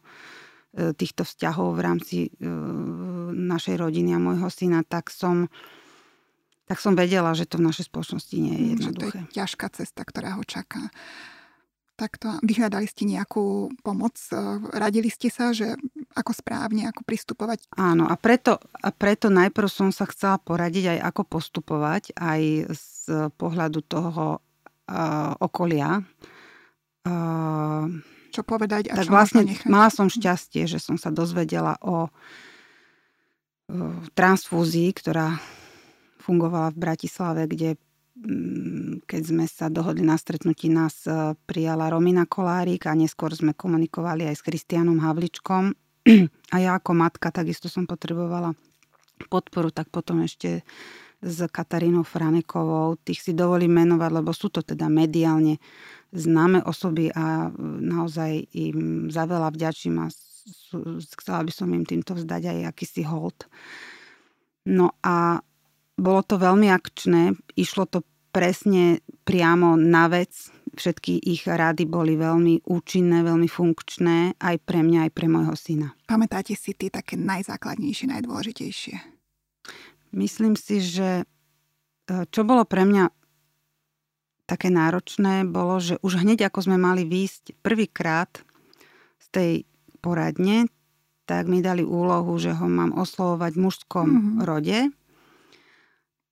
týchto 0.76 1.24
vzťahov 1.24 1.72
v 1.72 1.80
rámci 1.80 2.16
uh, 2.28 3.32
našej 3.32 3.80
rodiny 3.80 4.12
a 4.12 4.20
môjho 4.20 4.52
syna, 4.52 4.84
tak 4.84 5.08
som 5.08 5.48
tak 6.66 6.82
som 6.82 6.98
vedela, 6.98 7.30
že 7.32 7.46
to 7.46 7.62
v 7.62 7.70
našej 7.70 7.86
spoločnosti 7.86 8.36
nie 8.36 8.54
je 8.54 8.62
mm, 8.62 8.70
jednoduché. 8.74 9.18
Že 9.18 9.22
to 9.22 9.30
je 9.30 9.36
ťažká 9.38 9.66
cesta, 9.70 10.02
ktorá 10.02 10.30
ho 10.34 10.42
čaká. 10.42 10.90
Takto 11.96 12.28
vyhľadali 12.44 12.84
ste 12.90 13.08
nejakú 13.08 13.72
pomoc? 13.80 14.18
E, 14.28 14.36
radili 14.74 15.08
ste 15.08 15.32
sa, 15.32 15.54
že 15.54 15.78
ako 16.12 16.32
správne, 16.34 16.90
ako 16.90 17.06
pristupovať? 17.06 17.70
Áno, 17.78 18.10
a 18.10 18.14
preto, 18.18 18.58
a 18.60 18.88
preto 18.90 19.30
najprv 19.30 19.68
som 19.70 19.88
sa 19.94 20.04
chcela 20.10 20.42
poradiť 20.42 20.98
aj 20.98 20.98
ako 21.14 21.22
postupovať, 21.24 22.12
aj 22.18 22.40
z 22.74 22.86
pohľadu 23.38 23.80
toho 23.86 24.40
uh, 24.40 25.32
okolia. 25.38 26.02
Uh, 27.06 27.86
čo 28.34 28.42
povedať 28.42 28.90
a 28.90 28.98
tak 28.98 29.06
čo 29.06 29.14
vlastne 29.14 29.46
mala 29.70 29.88
som 29.88 30.10
šťastie, 30.10 30.66
že 30.66 30.82
som 30.82 30.98
sa 30.98 31.14
dozvedela 31.14 31.78
o 31.84 32.08
uh, 32.08 32.10
transfúzii, 34.16 34.90
ktorá 34.96 35.38
fungovala 36.26 36.74
v 36.74 36.80
Bratislave, 36.82 37.46
kde 37.46 37.78
mm, 38.18 39.06
keď 39.06 39.22
sme 39.22 39.46
sa 39.46 39.70
dohodli 39.70 40.02
na 40.02 40.18
stretnutí, 40.18 40.66
nás 40.66 41.06
e, 41.06 41.38
prijala 41.46 41.86
Romina 41.86 42.26
Kolárik 42.26 42.90
a 42.90 42.98
neskôr 42.98 43.30
sme 43.30 43.54
komunikovali 43.54 44.26
aj 44.26 44.42
s 44.42 44.42
Kristianom 44.42 44.98
Havličkom. 44.98 45.70
A 46.54 46.62
ja 46.62 46.78
ako 46.78 46.94
matka 46.94 47.34
takisto 47.34 47.66
som 47.66 47.82
potrebovala 47.82 48.54
podporu, 49.26 49.74
tak 49.74 49.90
potom 49.90 50.22
ešte 50.22 50.62
s 51.18 51.38
Katarínou 51.50 52.06
Franekovou. 52.06 52.94
Tých 53.00 53.18
si 53.18 53.32
dovolím 53.34 53.82
menovať, 53.82 54.10
lebo 54.12 54.30
sú 54.30 54.52
to 54.52 54.62
teda 54.62 54.86
mediálne 54.86 55.58
známe 56.14 56.62
osoby 56.62 57.10
a 57.10 57.50
naozaj 57.82 58.46
im 58.54 59.08
za 59.10 59.26
veľa 59.26 59.50
vďačím 59.50 60.06
a 60.06 60.06
chcela 61.18 61.42
by 61.42 61.52
som 61.52 61.68
im 61.74 61.82
týmto 61.82 62.14
vzdať 62.14 62.42
aj 62.46 62.58
akýsi 62.70 63.02
hold. 63.02 63.50
No 64.66 64.94
a 65.02 65.42
bolo 65.96 66.20
to 66.20 66.36
veľmi 66.36 66.68
akčné, 66.68 67.32
išlo 67.56 67.88
to 67.88 68.04
presne 68.30 69.00
priamo 69.24 69.80
na 69.80 70.12
vec. 70.12 70.52
Všetky 70.76 71.24
ich 71.24 71.48
rady 71.48 71.88
boli 71.88 72.20
veľmi 72.20 72.68
účinné, 72.68 73.24
veľmi 73.24 73.48
funkčné 73.48 74.36
aj 74.36 74.56
pre 74.60 74.84
mňa, 74.84 75.08
aj 75.08 75.12
pre 75.16 75.24
môjho 75.24 75.56
syna. 75.56 75.96
Pamätáte 76.04 76.52
si 76.52 76.76
tie 76.76 76.92
také 76.92 77.16
najzákladnejšie, 77.16 78.12
najdôležitejšie? 78.12 78.96
Myslím 80.12 80.52
si, 80.52 80.84
že 80.84 81.24
e, 81.24 82.24
čo 82.28 82.44
bolo 82.44 82.68
pre 82.68 82.84
mňa 82.84 83.08
také 84.44 84.68
náročné, 84.68 85.48
bolo, 85.48 85.80
že 85.80 85.96
už 86.04 86.20
hneď 86.20 86.52
ako 86.52 86.68
sme 86.68 86.76
mali 86.76 87.08
výjsť 87.08 87.56
prvýkrát 87.64 88.30
z 89.16 89.26
tej 89.32 89.52
poradne, 90.04 90.68
tak 91.24 91.48
mi 91.48 91.64
dali 91.64 91.82
úlohu, 91.82 92.36
že 92.36 92.52
ho 92.52 92.68
mám 92.68 92.92
oslovovať 92.94 93.52
v 93.56 93.62
mužskom 93.64 94.06
mm-hmm. 94.06 94.44
rode 94.44 94.78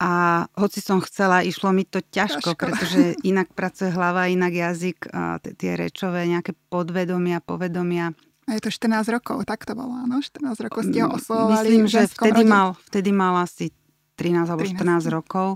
a 0.03 0.45
hoci 0.59 0.83
som 0.83 0.99
chcela, 0.99 1.47
išlo 1.47 1.71
mi 1.71 1.87
to 1.87 2.03
ťažko, 2.03 2.55
ťažko. 2.55 2.61
pretože 2.61 3.01
inak 3.23 3.55
pracuje 3.55 3.95
hlava, 3.95 4.27
inak 4.27 4.51
jazyk, 4.51 4.99
a 5.15 5.39
tie 5.39 5.79
rečové 5.79 6.27
nejaké 6.27 6.53
podvedomia, 6.69 7.39
povedomia. 7.39 8.11
A 8.45 8.59
je 8.59 8.61
to 8.61 8.71
14 8.75 9.09
rokov, 9.09 9.47
tak 9.49 9.65
to 9.65 9.73
bolo, 9.73 9.95
áno? 9.95 10.21
14 10.21 10.67
rokov 10.67 10.85
ste 10.91 10.99
ho 11.01 11.15
oslovovali 11.15 11.65
Myslím, 11.65 11.87
že 11.89 12.11
vtedy 12.11 12.43
mal, 12.45 12.77
vtedy 12.91 13.11
mal 13.15 13.41
asi 13.41 13.73
13 14.19 14.51
alebo 14.51 14.67
13. 14.67 15.09
14 15.09 15.15
rokov. 15.15 15.49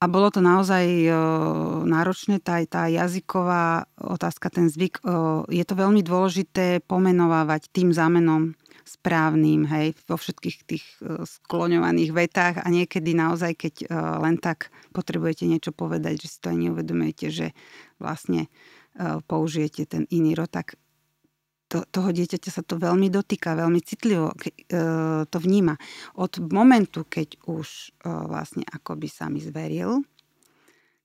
A 0.00 0.08
bolo 0.08 0.32
to 0.32 0.40
naozaj 0.40 0.84
náročné, 1.84 2.40
tá, 2.40 2.56
tá 2.64 2.88
jazyková 2.88 3.84
otázka, 4.00 4.48
ten 4.48 4.72
zvyk. 4.72 5.04
je 5.52 5.64
to 5.64 5.74
veľmi 5.76 6.00
dôležité 6.00 6.80
pomenovávať 6.88 7.68
tým 7.68 7.92
zámenom 7.92 8.56
správnym, 8.84 9.66
hej, 9.68 9.96
vo 10.08 10.16
všetkých 10.16 10.56
tých 10.66 10.84
e, 11.00 11.24
skloňovaných 11.26 12.10
vetách 12.10 12.56
a 12.62 12.68
niekedy 12.68 13.14
naozaj, 13.14 13.52
keď 13.56 13.74
e, 13.82 13.86
len 13.94 14.36
tak 14.36 14.74
potrebujete 14.90 15.46
niečo 15.46 15.70
povedať, 15.70 16.22
že 16.22 16.28
si 16.28 16.38
to 16.42 16.50
aj 16.52 16.58
neuvedomujete, 16.58 17.26
že 17.30 17.46
vlastne 18.02 18.46
e, 18.46 19.18
použijete 19.24 19.86
ten 19.86 20.04
iný 20.10 20.34
rod, 20.34 20.50
tak 20.50 20.80
to, 21.70 21.86
toho 21.86 22.10
dieťaťa 22.10 22.50
sa 22.50 22.62
to 22.66 22.82
veľmi 22.82 23.06
dotýka, 23.06 23.54
veľmi 23.54 23.78
citlivo 23.78 24.34
ke, 24.34 24.50
e, 24.66 24.82
to 25.22 25.38
vníma. 25.38 25.78
Od 26.18 26.42
momentu, 26.50 27.06
keď 27.06 27.38
už 27.46 27.94
e, 28.02 28.10
vlastne 28.10 28.66
akoby 28.66 29.06
sa 29.06 29.30
mi 29.30 29.38
zveril, 29.38 30.02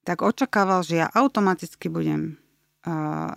tak 0.01 0.25
očakával, 0.25 0.81
že 0.81 1.05
ja 1.05 1.07
automaticky 1.13 1.85
budem, 1.89 2.41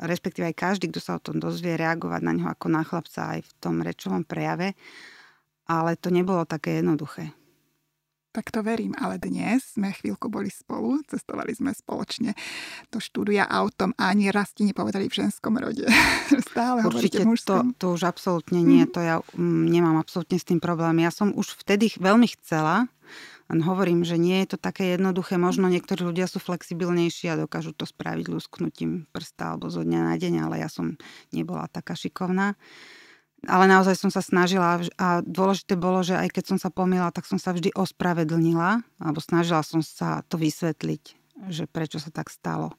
respektíve 0.04 0.52
aj 0.52 0.56
každý, 0.56 0.92
kto 0.92 1.00
sa 1.00 1.16
o 1.16 1.24
tom 1.24 1.40
dozvie, 1.40 1.80
reagovať 1.80 2.20
na 2.20 2.32
ňo 2.36 2.46
ako 2.52 2.66
na 2.68 2.82
chlapca 2.84 3.38
aj 3.38 3.40
v 3.44 3.52
tom 3.58 3.80
rečovom 3.80 4.22
prejave. 4.22 4.76
Ale 5.68 5.96
to 6.00 6.08
nebolo 6.08 6.48
také 6.48 6.80
jednoduché 6.80 7.32
tak 8.38 8.54
to 8.54 8.62
verím. 8.62 8.94
Ale 8.94 9.18
dnes 9.18 9.74
sme 9.74 9.90
chvíľku 9.90 10.30
boli 10.30 10.46
spolu, 10.46 11.02
cestovali 11.10 11.50
sme 11.58 11.74
spoločne 11.74 12.38
do 12.86 13.02
štúdia 13.02 13.42
autom 13.50 13.90
a 13.98 14.14
ani 14.14 14.30
raz 14.30 14.54
ti 14.54 14.62
nepovedali 14.62 15.10
v 15.10 15.26
ženskom 15.26 15.58
rode. 15.58 15.82
Stále 16.54 16.86
Určite 16.86 17.26
to, 17.42 17.74
to 17.74 17.86
už 17.98 18.06
absolútne 18.06 18.62
nie. 18.62 18.86
Mm. 18.86 18.90
To 18.94 19.00
ja 19.02 19.16
um, 19.34 19.66
nemám 19.66 19.98
absolútne 19.98 20.38
s 20.38 20.46
tým 20.46 20.62
problém. 20.62 21.02
Ja 21.02 21.10
som 21.10 21.34
už 21.34 21.58
vtedy 21.58 21.90
veľmi 21.98 22.30
chcela, 22.38 22.86
len 23.48 23.60
hovorím, 23.64 24.04
že 24.04 24.20
nie 24.20 24.44
je 24.44 24.54
to 24.54 24.58
také 24.60 24.92
jednoduché. 24.92 25.40
Možno 25.40 25.72
niektorí 25.72 26.04
ľudia 26.04 26.28
sú 26.28 26.36
flexibilnejší 26.36 27.32
a 27.32 27.40
dokážu 27.40 27.72
to 27.72 27.88
spraviť 27.88 28.28
lusknutím 28.28 29.08
prsta 29.08 29.56
alebo 29.56 29.72
zo 29.72 29.80
dňa 29.80 30.00
na 30.12 30.14
deň, 30.20 30.34
ale 30.44 30.60
ja 30.60 30.68
som 30.68 31.00
nebola 31.32 31.64
taká 31.72 31.96
šikovná 31.96 32.54
ale 33.46 33.70
naozaj 33.70 33.94
som 33.94 34.10
sa 34.10 34.18
snažila 34.18 34.82
a 34.98 35.22
dôležité 35.22 35.78
bolo, 35.78 36.02
že 36.02 36.18
aj 36.18 36.34
keď 36.34 36.44
som 36.54 36.58
sa 36.58 36.74
pomýla, 36.74 37.14
tak 37.14 37.28
som 37.28 37.38
sa 37.38 37.54
vždy 37.54 37.70
ospravedlnila 37.70 38.82
alebo 38.98 39.20
snažila 39.22 39.62
som 39.62 39.78
sa 39.78 40.26
to 40.26 40.40
vysvetliť, 40.40 41.02
že 41.46 41.70
prečo 41.70 42.02
sa 42.02 42.10
tak 42.10 42.34
stalo. 42.34 42.74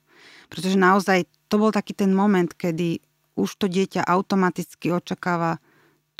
Pretože 0.52 0.76
naozaj 0.76 1.32
to 1.48 1.56
bol 1.56 1.72
taký 1.72 1.96
ten 1.96 2.12
moment, 2.12 2.52
kedy 2.52 3.00
už 3.40 3.56
to 3.56 3.72
dieťa 3.72 4.04
automaticky 4.04 4.92
očakáva 4.92 5.64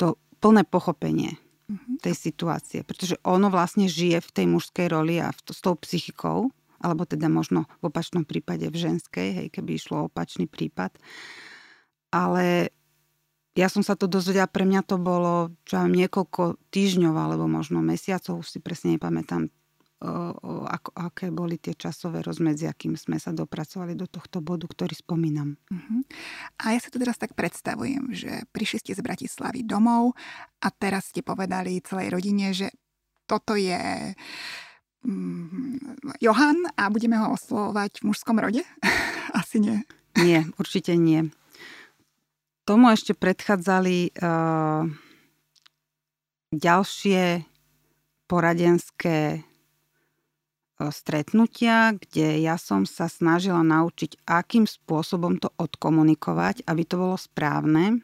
to 0.00 0.16
plné 0.40 0.64
pochopenie. 0.64 1.36
Tej 2.00 2.14
situácie. 2.16 2.80
Pretože 2.82 3.20
ono 3.22 3.52
vlastne 3.52 3.86
žije 3.86 4.24
v 4.24 4.30
tej 4.30 4.46
mužskej 4.48 4.86
roli 4.90 5.20
a 5.20 5.30
v 5.30 5.40
to, 5.44 5.52
s 5.52 5.60
tou 5.60 5.74
psychikou, 5.76 6.50
alebo 6.80 7.04
teda 7.04 7.28
možno 7.28 7.68
v 7.84 7.92
opačnom 7.92 8.24
prípade 8.24 8.66
v 8.72 8.76
ženskej, 8.76 9.28
hej, 9.36 9.46
keby 9.52 9.76
išlo 9.76 10.08
opačný 10.08 10.48
prípad. 10.48 10.96
Ale 12.10 12.72
ja 13.52 13.68
som 13.68 13.84
sa 13.84 13.98
to 13.98 14.08
dozvedela, 14.08 14.48
pre 14.48 14.64
mňa 14.64 14.82
to 14.86 14.96
bolo 14.96 15.52
čo 15.68 15.84
aj 15.84 15.90
niekoľko 15.92 16.56
týždňov 16.72 17.14
alebo 17.14 17.44
možno 17.50 17.84
mesiacov, 17.84 18.40
si 18.46 18.62
presne 18.62 18.96
nepamätám, 18.96 19.52
ako, 20.00 20.90
aké 20.96 21.28
boli 21.28 21.60
tie 21.60 21.76
časové 21.76 22.24
rozmedzi, 22.24 22.64
akým 22.64 22.96
sme 22.96 23.20
sa 23.20 23.36
dopracovali 23.36 23.92
do 23.92 24.08
tohto 24.08 24.40
bodu, 24.40 24.64
ktorý 24.64 24.96
spomínam. 24.96 25.60
Uh-huh. 25.68 26.00
A 26.64 26.72
ja 26.72 26.80
sa 26.80 26.88
to 26.88 26.96
teraz 26.96 27.20
tak 27.20 27.36
predstavujem, 27.36 28.16
že 28.16 28.48
prišli 28.50 28.80
ste 28.80 28.92
z 28.96 29.04
Bratislavy 29.04 29.60
domov 29.62 30.16
a 30.64 30.72
teraz 30.72 31.12
ste 31.12 31.20
povedali 31.20 31.84
celej 31.84 32.16
rodine, 32.16 32.56
že 32.56 32.72
toto 33.28 33.54
je 33.54 34.16
mm, 35.04 36.16
Johan 36.24 36.64
a 36.80 36.88
budeme 36.88 37.20
ho 37.20 37.36
oslovovať 37.36 38.00
v 38.00 38.06
mužskom 38.08 38.40
rode? 38.40 38.64
Asi 39.40 39.60
nie. 39.60 39.84
Nie, 40.16 40.48
určite 40.56 40.96
nie 40.96 41.28
tomu 42.70 42.86
ešte 42.94 43.18
predchádzali 43.18 44.14
uh, 44.22 44.86
ďalšie 46.54 47.42
poradenské 48.30 49.42
stretnutia, 50.88 51.92
kde 51.92 52.40
ja 52.40 52.56
som 52.56 52.88
sa 52.88 53.12
snažila 53.12 53.60
naučiť, 53.60 54.24
akým 54.24 54.64
spôsobom 54.64 55.36
to 55.36 55.52
odkomunikovať, 55.60 56.64
aby 56.64 56.82
to 56.88 56.96
bolo 56.96 57.20
správne. 57.20 58.00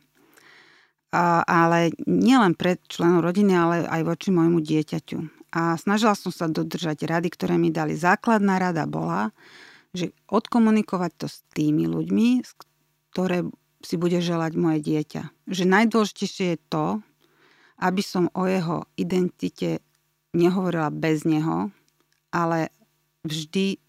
Ale 1.49 1.97
nielen 2.05 2.53
pred 2.53 2.77
členom 2.93 3.25
rodiny, 3.25 3.57
ale 3.57 3.77
aj 3.89 4.03
voči 4.05 4.29
môjmu 4.29 4.61
dieťaťu. 4.61 5.49
A 5.57 5.81
snažila 5.81 6.13
som 6.13 6.29
sa 6.29 6.45
dodržať 6.53 7.09
rady, 7.09 7.33
ktoré 7.33 7.57
mi 7.57 7.73
dali. 7.73 7.97
Základná 7.97 8.61
rada 8.61 8.85
bola, 8.85 9.33
že 9.97 10.13
odkomunikovať 10.29 11.13
to 11.17 11.27
s 11.33 11.41
tými 11.57 11.89
ľuďmi, 11.89 12.45
ktoré 13.17 13.49
si 13.81 13.97
bude 13.97 14.21
želať 14.21 14.53
moje 14.61 14.85
dieťa. 14.85 15.49
Že 15.49 15.65
najdôležitejšie 15.65 16.47
je 16.53 16.59
to, 16.69 17.01
aby 17.81 18.03
som 18.05 18.29
o 18.37 18.45
jeho 18.45 18.85
identite 19.01 19.81
nehovorila 20.37 20.93
bez 20.93 21.25
neho, 21.25 21.73
ale 22.37 22.69
vždy, 23.25 23.81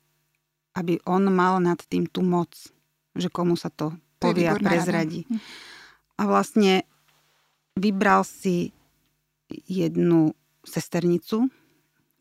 aby 0.79 1.03
on 1.03 1.27
mal 1.27 1.59
nad 1.59 1.83
tým 1.83 2.07
tú 2.07 2.23
moc, 2.23 2.55
že 3.11 3.27
komu 3.27 3.59
sa 3.59 3.67
to 3.67 3.91
povie 4.23 4.47
a 4.47 4.55
prezradí. 4.55 5.27
Hm. 5.27 5.39
A 6.17 6.21
vlastne 6.23 6.87
vybral 7.75 8.23
si 8.23 8.71
jednu 9.67 10.31
sesternicu, 10.63 11.51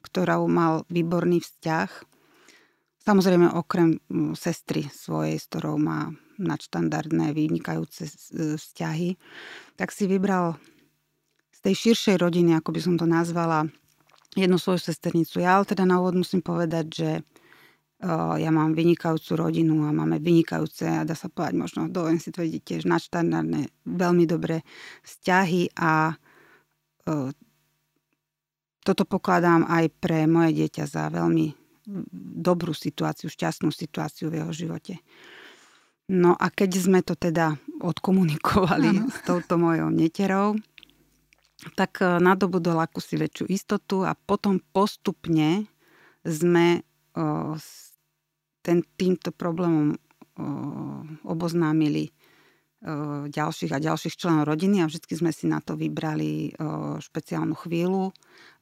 ktorá 0.03 0.39
mal 0.47 0.83
výborný 0.91 1.43
vzťah. 1.43 1.91
Samozrejme 3.07 3.55
okrem 3.55 4.03
sestry 4.35 4.87
svojej, 4.91 5.39
s 5.39 5.47
ktorou 5.47 5.79
má 5.79 6.11
nadštandardné, 6.37 7.33
vynikajúce 7.33 8.07
vzťahy, 8.61 9.17
tak 9.79 9.89
si 9.89 10.05
vybral 10.05 10.61
z 11.57 11.59
tej 11.65 11.75
širšej 11.75 12.17
rodiny, 12.21 12.53
ako 12.61 12.77
by 12.77 12.81
som 12.83 12.95
to 13.01 13.09
nazvala, 13.09 13.73
jednu 14.37 14.61
svoju 14.61 14.79
sesternicu. 14.79 15.41
Ja 15.41 15.57
ale 15.57 15.65
teda 15.65 15.89
na 15.89 15.97
úvod 15.97 16.21
musím 16.21 16.45
povedať, 16.45 16.87
že 16.93 17.11
ja 18.37 18.51
mám 18.53 18.77
vynikajúcu 18.77 19.41
rodinu 19.41 19.89
a 19.89 19.97
máme 19.97 20.21
vynikajúce, 20.21 20.85
a 20.85 21.09
dá 21.09 21.17
sa 21.17 21.33
povedať, 21.33 21.57
možno 21.57 21.89
dovolím 21.89 22.21
si 22.21 22.29
tvrdiť 22.29 22.61
tiež 22.61 22.83
nadštandardné, 22.85 23.73
veľmi 23.89 24.29
dobré 24.29 24.61
vzťahy 25.01 25.73
a 25.81 26.13
toto 28.85 29.03
pokladám 29.09 29.65
aj 29.65 29.89
pre 29.97 30.29
moje 30.29 30.61
dieťa 30.61 30.85
za 30.85 31.09
veľmi 31.09 31.57
dobrú 32.37 32.77
situáciu, 32.77 33.33
šťastnú 33.33 33.73
situáciu 33.73 34.29
v 34.29 34.45
jeho 34.45 34.53
živote. 34.53 35.01
No 36.13 36.37
a 36.37 36.53
keď 36.53 36.71
sme 36.77 37.01
to 37.01 37.17
teda 37.17 37.57
odkomunikovali 37.81 38.91
ano. 38.93 39.11
s 39.11 39.19
touto 39.25 39.57
mojou 39.59 39.89
neterou, 39.91 40.55
tak 41.75 42.05
e, 42.05 42.21
nadobudol 42.21 42.79
akúsi 42.81 43.17
väčšiu 43.17 43.45
istotu 43.49 44.05
a 44.05 44.13
potom 44.13 44.61
postupne 44.61 45.69
sme 46.27 46.85
s 47.57 47.97
ten, 48.61 48.85
týmto 49.01 49.33
problémom 49.33 49.97
o, 49.97 49.97
oboznámili 51.25 52.13
ďalších 53.33 53.73
a 53.73 53.81
ďalších 53.81 54.21
členov 54.21 54.45
rodiny 54.45 54.85
a 54.85 54.91
vždy 54.91 55.17
sme 55.17 55.33
si 55.33 55.49
na 55.49 55.65
to 55.65 55.81
vybrali 55.81 56.53
špeciálnu 57.01 57.57
chvíľu 57.57 58.13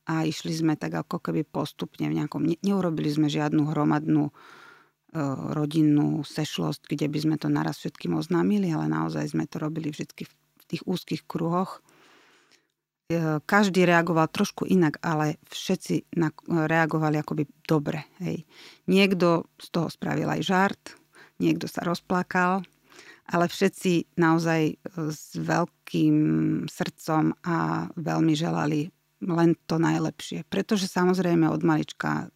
a 0.07 0.23
išli 0.23 0.55
sme 0.55 0.79
tak 0.79 0.95
ako 0.95 1.19
keby 1.19 1.43
postupne 1.43 2.07
v 2.07 2.23
nejakom... 2.23 2.47
Ne, 2.47 2.55
neurobili 2.63 3.11
sme 3.11 3.27
žiadnu 3.27 3.75
hromadnú 3.75 4.31
E, 5.15 5.23
rodinnú 5.55 6.27
sešlosť, 6.27 6.91
kde 6.91 7.07
by 7.07 7.19
sme 7.23 7.37
to 7.39 7.47
naraz 7.47 7.79
všetkým 7.79 8.19
oznámili, 8.19 8.75
ale 8.75 8.91
naozaj 8.91 9.31
sme 9.31 9.47
to 9.47 9.63
robili 9.63 9.95
vždy 9.95 10.27
v 10.27 10.65
tých 10.67 10.83
úzkých 10.83 11.23
kruhoch. 11.23 11.84
E, 13.05 13.41
každý 13.45 13.85
reagoval 13.85 14.33
trošku 14.33 14.65
inak, 14.65 14.97
ale 15.05 15.37
všetci 15.53 16.09
reagovali 16.49 17.21
akoby 17.21 17.45
dobre. 17.69 18.09
Hej. 18.25 18.49
Niekto 18.89 19.45
z 19.61 19.69
toho 19.69 19.93
spravil 19.93 20.25
aj 20.33 20.41
žart, 20.41 20.83
niekto 21.37 21.69
sa 21.69 21.85
rozplakal, 21.85 22.65
ale 23.29 23.45
všetci 23.49 24.17
naozaj 24.17 24.81
s 25.13 25.37
veľkým 25.37 26.17
srdcom 26.69 27.37
a 27.45 27.89
veľmi 27.93 28.33
želali 28.33 28.89
len 29.25 29.57
to 29.65 29.81
najlepšie. 29.81 30.45
Pretože 30.49 30.89
samozrejme 30.89 31.49
od 31.49 31.65
malička 31.65 32.29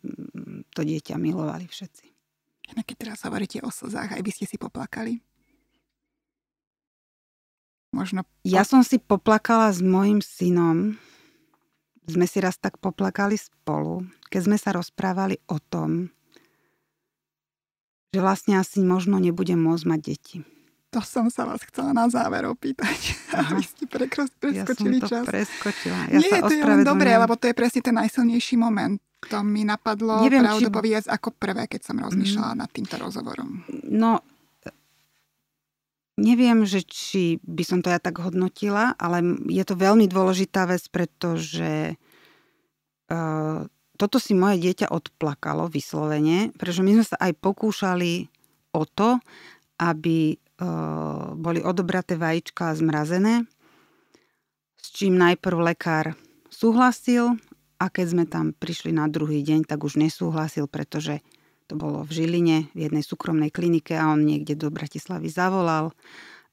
to 0.72 0.80
dieťa 0.84 1.20
milovali 1.20 1.68
všetci. 1.68 2.06
Inak 2.76 2.84
keď 2.92 2.96
teraz 2.96 3.24
hovoríte 3.24 3.64
o 3.64 3.72
slzách, 3.72 4.16
aj 4.16 4.22
by 4.24 4.30
ste 4.32 4.44
si 4.44 4.56
poplakali? 4.60 5.20
Možno... 7.92 8.24
Ja 8.44 8.62
som 8.68 8.84
si 8.84 9.00
poplakala 9.00 9.72
s 9.72 9.80
mojim 9.80 10.20
synom. 10.20 11.00
Sme 12.08 12.24
si 12.24 12.40
raz 12.40 12.56
tak 12.56 12.80
poplakali 12.80 13.36
spolu, 13.36 14.08
keď 14.32 14.40
sme 14.48 14.56
sa 14.56 14.72
rozprávali 14.72 15.36
o 15.48 15.60
tom, 15.60 16.08
že 18.16 18.20
vlastne 18.24 18.56
asi 18.56 18.80
možno 18.80 19.20
nebudem 19.20 19.60
môcť 19.60 19.84
mať 19.84 20.00
deti. 20.00 20.36
To 20.96 21.04
som 21.04 21.28
sa 21.28 21.44
vás 21.44 21.60
chcela 21.68 21.92
na 21.92 22.08
záver 22.08 22.48
opýtať. 22.48 23.12
Aha. 23.36 23.60
Vy 23.60 23.64
ste 23.68 23.84
preskočili 23.84 24.56
ja 24.56 24.64
som 24.64 24.88
čas. 25.04 25.24
preskočila. 25.28 26.08
Ja 26.08 26.16
Nie, 26.16 26.40
to 26.40 26.48
je 26.48 26.64
len 26.64 26.80
dobré, 26.80 27.12
lebo 27.12 27.36
to 27.36 27.44
je 27.44 27.52
presne 27.52 27.84
ten 27.84 27.92
najsilnejší 27.92 28.56
moment. 28.56 28.96
To 29.28 29.44
mi 29.44 29.68
napadlo 29.68 30.24
Neviem, 30.24 30.46
pravdu 30.46 30.70
či... 30.72 31.10
ako 31.10 31.28
prvé, 31.36 31.68
keď 31.68 31.92
som 31.92 32.00
rozmýšľala 32.00 32.54
mm. 32.54 32.60
nad 32.64 32.70
týmto 32.72 32.94
rozhovorom. 32.96 33.66
No, 33.84 34.22
neviem, 36.18 36.66
že 36.66 36.82
či 36.82 37.38
by 37.46 37.62
som 37.62 37.78
to 37.78 37.94
ja 37.94 38.02
tak 38.02 38.18
hodnotila, 38.18 38.98
ale 38.98 39.22
je 39.46 39.62
to 39.62 39.78
veľmi 39.78 40.10
dôležitá 40.10 40.66
vec, 40.66 40.82
pretože 40.90 41.94
uh, 43.14 43.62
toto 43.94 44.16
si 44.18 44.34
moje 44.34 44.58
dieťa 44.66 44.90
odplakalo 44.90 45.70
vyslovene, 45.70 46.50
pretože 46.58 46.82
my 46.82 46.98
sme 46.98 47.06
sa 47.06 47.16
aj 47.22 47.32
pokúšali 47.38 48.26
o 48.74 48.82
to, 48.82 49.22
aby 49.78 50.34
boli 51.38 51.62
odobraté 51.62 52.18
vajíčka 52.18 52.74
zmrazené, 52.74 53.46
s 54.74 54.86
čím 54.90 55.14
najprv 55.14 55.54
lekár 55.70 56.18
súhlasil 56.50 57.38
a 57.78 57.86
keď 57.86 58.06
sme 58.10 58.24
tam 58.26 58.50
prišli 58.58 58.90
na 58.90 59.06
druhý 59.06 59.46
deň, 59.46 59.70
tak 59.70 59.86
už 59.86 60.02
nesúhlasil, 60.02 60.66
pretože 60.66 61.22
to 61.68 61.76
bolo 61.76 62.02
v 62.08 62.10
Žiline, 62.10 62.72
v 62.72 62.78
jednej 62.88 63.04
súkromnej 63.04 63.52
klinike 63.52 63.92
a 63.92 64.08
on 64.08 64.24
niekde 64.24 64.56
do 64.56 64.72
Bratislavy 64.72 65.28
zavolal 65.28 65.92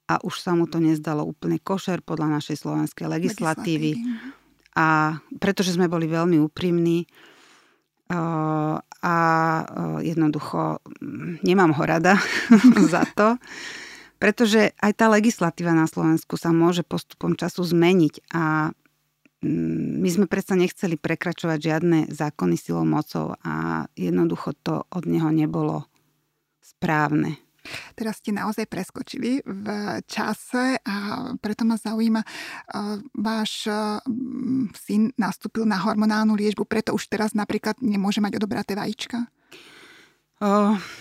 a 0.06 0.22
už 0.22 0.44
sa 0.44 0.54
mu 0.54 0.70
to 0.70 0.78
nezdalo 0.78 1.26
úplne 1.26 1.58
košer 1.58 2.04
podľa 2.04 2.38
našej 2.38 2.62
slovenskej 2.62 3.08
legislatívy. 3.10 3.92
legislatívy. 3.98 4.76
A 4.76 5.18
pretože 5.40 5.74
sme 5.74 5.88
boli 5.88 6.06
veľmi 6.06 6.38
úprimní 6.44 7.08
a 9.06 9.16
jednoducho 10.02 10.78
mm, 11.02 11.42
nemám 11.42 11.74
ho 11.74 11.84
rada 11.86 12.22
za 12.94 13.02
to, 13.18 13.42
pretože 14.22 14.78
aj 14.78 14.92
tá 14.94 15.10
legislatíva 15.10 15.74
na 15.74 15.90
Slovensku 15.90 16.38
sa 16.38 16.54
môže 16.54 16.86
postupom 16.86 17.34
času 17.34 17.66
zmeniť 17.66 18.30
a 18.30 18.74
my 19.44 20.10
sme 20.10 20.26
predsa 20.32 20.56
nechceli 20.56 20.96
prekračovať 20.96 21.60
žiadne 21.60 22.00
zákony 22.10 22.56
silou 22.56 22.88
mocov 22.88 23.36
a 23.44 23.86
jednoducho 23.94 24.56
to 24.64 24.88
od 24.90 25.04
neho 25.06 25.30
nebolo 25.30 25.86
správne. 26.64 27.38
Teraz 27.98 28.22
ste 28.22 28.30
naozaj 28.30 28.70
preskočili 28.70 29.42
v 29.42 29.68
čase 30.06 30.78
a 30.86 30.96
preto 31.42 31.66
ma 31.66 31.82
zaujíma, 31.82 32.22
váš 33.18 33.66
syn 34.78 35.10
nastúpil 35.18 35.66
na 35.66 35.82
hormonálnu 35.82 36.38
liežbu, 36.38 36.70
preto 36.70 36.94
už 36.94 37.10
teraz 37.10 37.34
napríklad 37.34 37.82
nemôže 37.82 38.22
mať 38.22 38.38
odobraté 38.38 38.78
vajíčka? 38.78 39.26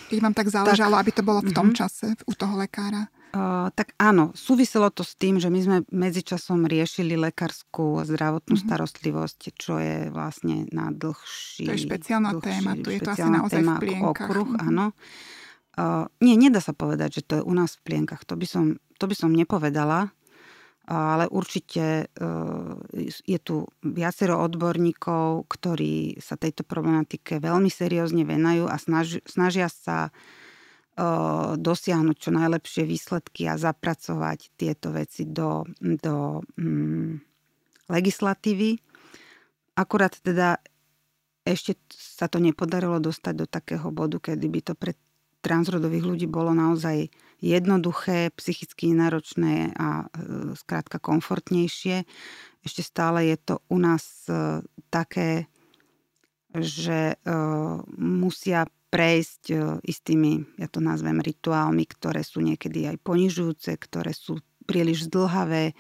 Keď 0.08 0.18
vám 0.22 0.32
tak 0.32 0.48
záležalo, 0.48 0.96
tak, 0.96 1.02
aby 1.04 1.10
to 1.12 1.22
bolo 1.26 1.40
v 1.44 1.52
tom 1.52 1.74
uh-huh. 1.74 1.78
čase 1.84 2.16
u 2.24 2.32
toho 2.32 2.56
lekára? 2.56 3.12
Uh, 3.34 3.66
tak 3.74 3.98
áno, 3.98 4.30
súviselo 4.38 4.94
to 4.94 5.02
s 5.02 5.18
tým, 5.18 5.42
že 5.42 5.50
my 5.50 5.58
sme 5.58 5.76
medzičasom 5.90 6.70
riešili 6.70 7.18
lekárskú 7.18 7.98
zdravotnú 8.06 8.54
uh-huh. 8.54 8.66
starostlivosť, 8.70 9.40
čo 9.58 9.82
je 9.82 10.06
vlastne 10.14 10.70
na 10.70 10.94
dlhší... 10.94 11.66
To 11.66 11.74
je 11.74 11.82
špeciálna 11.82 12.30
dlhší, 12.38 12.46
téma, 12.46 12.70
tu 12.78 12.94
je 12.94 13.02
to 13.02 13.10
asi 13.10 13.26
naozaj 13.26 13.58
téma, 13.58 13.74
v 13.74 13.82
plienkach. 13.82 14.28
Okruh, 14.30 14.48
uh-huh. 14.54 14.68
áno. 14.70 14.86
Uh, 15.74 16.06
nie, 16.22 16.38
nedá 16.38 16.62
sa 16.62 16.70
povedať, 16.70 17.18
že 17.18 17.22
to 17.26 17.32
je 17.36 17.42
u 17.42 17.54
nás 17.58 17.74
v 17.74 17.82
plienkach. 17.82 18.22
To 18.30 18.38
by 18.38 18.46
som, 18.46 18.78
to 19.02 19.10
by 19.10 19.18
som 19.18 19.34
nepovedala, 19.34 20.14
ale 20.86 21.26
určite 21.26 22.06
uh, 22.06 22.78
je 23.26 23.38
tu 23.42 23.66
viacero 23.82 24.38
odborníkov, 24.46 25.50
ktorí 25.50 26.22
sa 26.22 26.38
tejto 26.38 26.62
problematike 26.62 27.42
veľmi 27.42 27.66
seriózne 27.66 28.22
venajú 28.22 28.70
a 28.70 28.78
snaž, 28.78 29.18
snažia 29.26 29.66
sa 29.66 30.14
dosiahnuť 31.59 32.16
čo 32.18 32.30
najlepšie 32.30 32.87
výsledky 32.87 33.50
a 33.50 33.59
zapracovať 33.59 34.54
tieto 34.54 34.94
veci 34.94 35.26
do, 35.26 35.66
do 35.83 36.38
um, 36.54 37.18
legislatívy. 37.90 38.78
Akurát 39.74 40.14
teda 40.22 40.62
ešte 41.44 41.76
sa 41.92 42.30
to 42.30 42.40
nepodarilo 42.40 43.02
dostať 43.02 43.35
do 43.37 43.46
takého 43.50 43.90
bodu, 43.90 44.33
kedy 44.33 44.46
by 44.48 44.61
to 44.64 44.74
pred 44.78 44.96
transrodových 45.44 46.09
ľudí 46.09 46.24
bolo 46.24 46.57
naozaj 46.57 47.12
jednoduché, 47.44 48.33
psychicky 48.33 48.96
náročné 48.96 49.76
a 49.76 50.09
e, 50.09 50.57
skrátka 50.57 50.96
komfortnejšie. 50.96 52.09
Ešte 52.64 52.80
stále 52.80 53.28
je 53.28 53.37
to 53.37 53.54
u 53.68 53.76
nás 53.76 54.24
e, 54.24 54.64
také, 54.88 55.52
že 56.57 57.12
e, 57.12 57.16
musia 58.00 58.64
prejsť 58.94 59.50
istými, 59.83 60.54
ja 60.62 60.70
to 60.70 60.78
nazvem 60.78 61.18
rituálmi, 61.18 61.83
ktoré 61.83 62.22
sú 62.22 62.38
niekedy 62.38 62.87
aj 62.87 63.02
ponižujúce, 63.02 63.74
ktoré 63.74 64.14
sú 64.14 64.38
príliš 64.70 65.11
zdlhavé, 65.11 65.74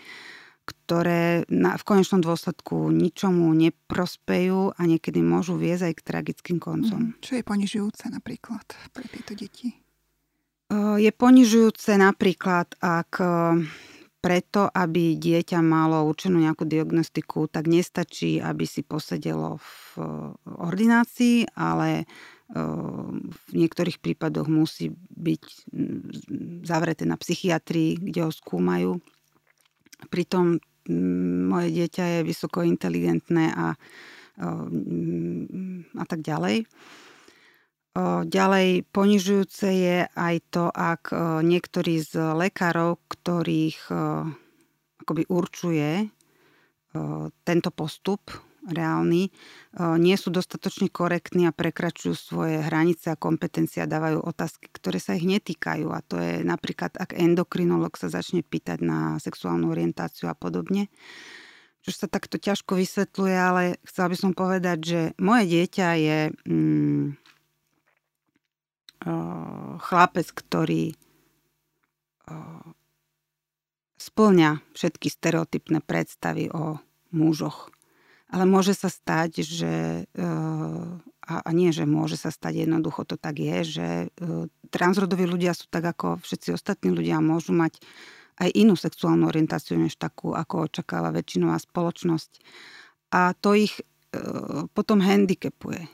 ktoré 0.66 1.46
na, 1.46 1.78
v 1.78 1.84
konečnom 1.86 2.18
dôsledku 2.18 2.90
ničomu 2.90 3.54
neprospejú 3.54 4.74
a 4.74 4.80
niekedy 4.82 5.22
môžu 5.22 5.54
viesť 5.54 5.92
aj 5.92 5.94
k 5.94 6.06
tragickým 6.10 6.58
koncom. 6.58 7.14
Mm, 7.14 7.22
čo 7.22 7.38
je 7.38 7.44
ponižujúce 7.46 8.10
napríklad 8.10 8.66
pre 8.90 9.06
tieto 9.06 9.38
deti? 9.38 9.78
Je 10.74 11.12
ponižujúce 11.14 11.94
napríklad, 12.00 12.74
ak 12.80 13.12
preto, 14.24 14.62
aby 14.72 15.20
dieťa 15.20 15.60
malo 15.60 16.08
určenú 16.08 16.40
nejakú 16.40 16.64
diagnostiku, 16.64 17.44
tak 17.46 17.68
nestačí, 17.68 18.40
aby 18.40 18.64
si 18.64 18.80
posedelo 18.80 19.60
v 19.60 19.78
ordinácii, 20.48 21.52
ale 21.52 22.08
v 22.44 23.50
niektorých 23.56 24.04
prípadoch 24.04 24.52
musí 24.52 24.92
byť 25.16 25.42
zavreté 26.68 27.08
na 27.08 27.16
psychiatrii, 27.16 27.96
kde 27.96 28.28
ho 28.28 28.32
skúmajú 28.32 29.00
Pritom 30.08 30.58
mm, 30.88 31.40
moje 31.48 31.68
dieťa 31.72 32.04
je 32.04 32.28
vysoko 32.28 32.64
inteligentné 32.64 33.52
a, 33.54 33.72
mm, 34.40 35.96
a 35.96 36.04
tak 36.04 36.20
ďalej. 36.24 36.68
Ďalej 38.26 38.90
ponižujúce 38.90 39.68
je 39.70 39.98
aj 40.10 40.36
to, 40.50 40.66
ak 40.66 41.14
niektorý 41.46 42.02
z 42.02 42.34
lekárov, 42.34 42.98
ktorých 43.06 43.86
akoby 44.98 45.22
určuje 45.30 46.10
tento 47.46 47.70
postup, 47.70 48.34
reálni, 48.64 49.28
e, 49.28 49.30
nie 50.00 50.16
sú 50.16 50.32
dostatočne 50.32 50.88
korektní 50.88 51.48
a 51.48 51.56
prekračujú 51.56 52.14
svoje 52.16 52.56
hranice 52.64 53.12
a 53.12 53.20
kompetencie 53.20 53.84
a 53.84 53.90
dávajú 53.90 54.24
otázky, 54.24 54.72
ktoré 54.72 54.98
sa 54.98 55.16
ich 55.16 55.28
netýkajú. 55.28 55.88
A 55.92 56.00
to 56.00 56.16
je 56.16 56.40
napríklad, 56.44 56.96
ak 56.96 57.12
endokrinolog 57.12 57.96
sa 58.00 58.08
začne 58.08 58.40
pýtať 58.40 58.80
na 58.80 59.20
sexuálnu 59.20 59.68
orientáciu 59.68 60.32
a 60.32 60.38
podobne. 60.38 60.88
Čo 61.84 61.92
sa 61.92 62.06
takto 62.08 62.40
ťažko 62.40 62.80
vysvetľuje, 62.80 63.36
ale 63.36 63.62
chcela 63.84 64.08
by 64.08 64.16
som 64.16 64.32
povedať, 64.32 64.78
že 64.80 65.00
moje 65.20 65.44
dieťa 65.52 65.88
je 66.00 66.18
mm, 66.48 67.06
chlapec, 69.84 70.28
ktorý 70.32 70.96
splňa 74.00 74.64
všetky 74.72 75.08
stereotypné 75.12 75.84
predstavy 75.84 76.48
o 76.48 76.80
mužoch. 77.12 77.73
Ale 78.34 78.50
môže 78.50 78.74
sa 78.74 78.90
stať, 78.90 79.46
že, 79.46 79.74
eh, 80.10 80.90
a 81.22 81.50
nie, 81.54 81.70
že 81.70 81.86
môže 81.86 82.18
sa 82.18 82.34
stať, 82.34 82.66
jednoducho 82.66 83.06
to 83.06 83.14
tak 83.14 83.38
je, 83.38 83.58
že 83.62 83.88
eh, 84.10 84.44
transrodoví 84.74 85.22
ľudia 85.22 85.54
sú 85.54 85.70
tak 85.70 85.86
ako 85.86 86.18
všetci 86.18 86.50
ostatní 86.50 86.90
ľudia 86.90 87.22
môžu 87.22 87.54
mať 87.54 87.78
aj 88.42 88.50
inú 88.50 88.74
sexuálnu 88.74 89.30
orientáciu, 89.30 89.78
než 89.78 89.94
takú, 89.94 90.34
ako 90.34 90.66
očakáva 90.66 91.14
väčšinová 91.14 91.62
spoločnosť. 91.62 92.42
A 93.14 93.38
to 93.38 93.54
ich 93.54 93.78
eh, 93.78 94.66
potom 94.74 94.98
handicapuje. 94.98 95.86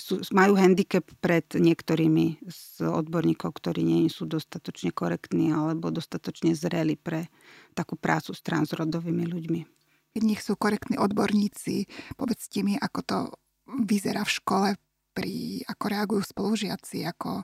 Sú, 0.00 0.24
majú 0.32 0.56
handicap 0.56 1.04
pred 1.20 1.44
niektorými 1.52 2.48
z 2.48 2.80
odborníkov, 2.80 3.60
ktorí 3.60 3.84
nie 3.84 4.08
sú 4.08 4.24
dostatočne 4.24 4.88
korektní 4.88 5.52
alebo 5.52 5.92
dostatočne 5.92 6.56
zreli 6.56 6.96
pre 6.96 7.28
takú 7.76 7.92
prácu 8.00 8.32
s 8.32 8.40
transrodovými 8.40 9.28
ľuďmi 9.28 9.76
nech 10.22 10.40
sú 10.44 10.56
korektní 10.56 10.96
odborníci, 10.96 11.88
povedzte 12.16 12.62
mi, 12.62 12.76
ako 12.76 13.00
to 13.02 13.18
vyzerá 13.84 14.22
v 14.22 14.34
škole, 14.36 14.68
pri, 15.16 15.64
ako 15.64 15.84
reagujú 15.88 16.22
spolužiaci, 16.28 17.08
ako, 17.08 17.40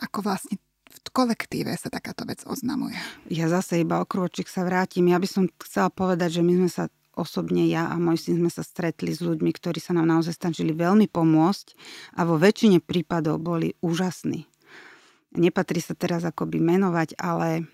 ako 0.00 0.18
vlastne 0.24 0.56
v 0.90 0.98
kolektíve 1.12 1.70
sa 1.76 1.92
takáto 1.92 2.24
vec 2.26 2.42
oznamuje. 2.48 2.96
Ja 3.30 3.46
zase 3.46 3.84
iba 3.84 4.00
o 4.02 4.08
krôčik 4.08 4.50
sa 4.50 4.66
vrátim. 4.66 5.06
Ja 5.06 5.20
by 5.22 5.28
som 5.28 5.44
chcela 5.62 5.92
povedať, 5.92 6.40
že 6.40 6.42
my 6.42 6.64
sme 6.64 6.70
sa 6.72 6.84
osobne 7.14 7.68
ja 7.68 7.90
a 7.92 8.00
môj 8.00 8.18
syn 8.18 8.40
sme 8.40 8.50
sa 8.50 8.64
stretli 8.64 9.12
s 9.12 9.20
ľuďmi, 9.20 9.52
ktorí 9.52 9.78
sa 9.78 9.92
nám 9.92 10.08
naozaj 10.08 10.40
snažili 10.40 10.72
veľmi 10.72 11.06
pomôcť 11.06 11.76
a 12.16 12.24
vo 12.24 12.40
väčšine 12.40 12.80
prípadov 12.80 13.44
boli 13.44 13.76
úžasní. 13.84 14.48
Nepatrí 15.36 15.78
sa 15.78 15.94
teraz 15.94 16.26
akoby 16.26 16.58
menovať, 16.58 17.14
ale 17.20 17.70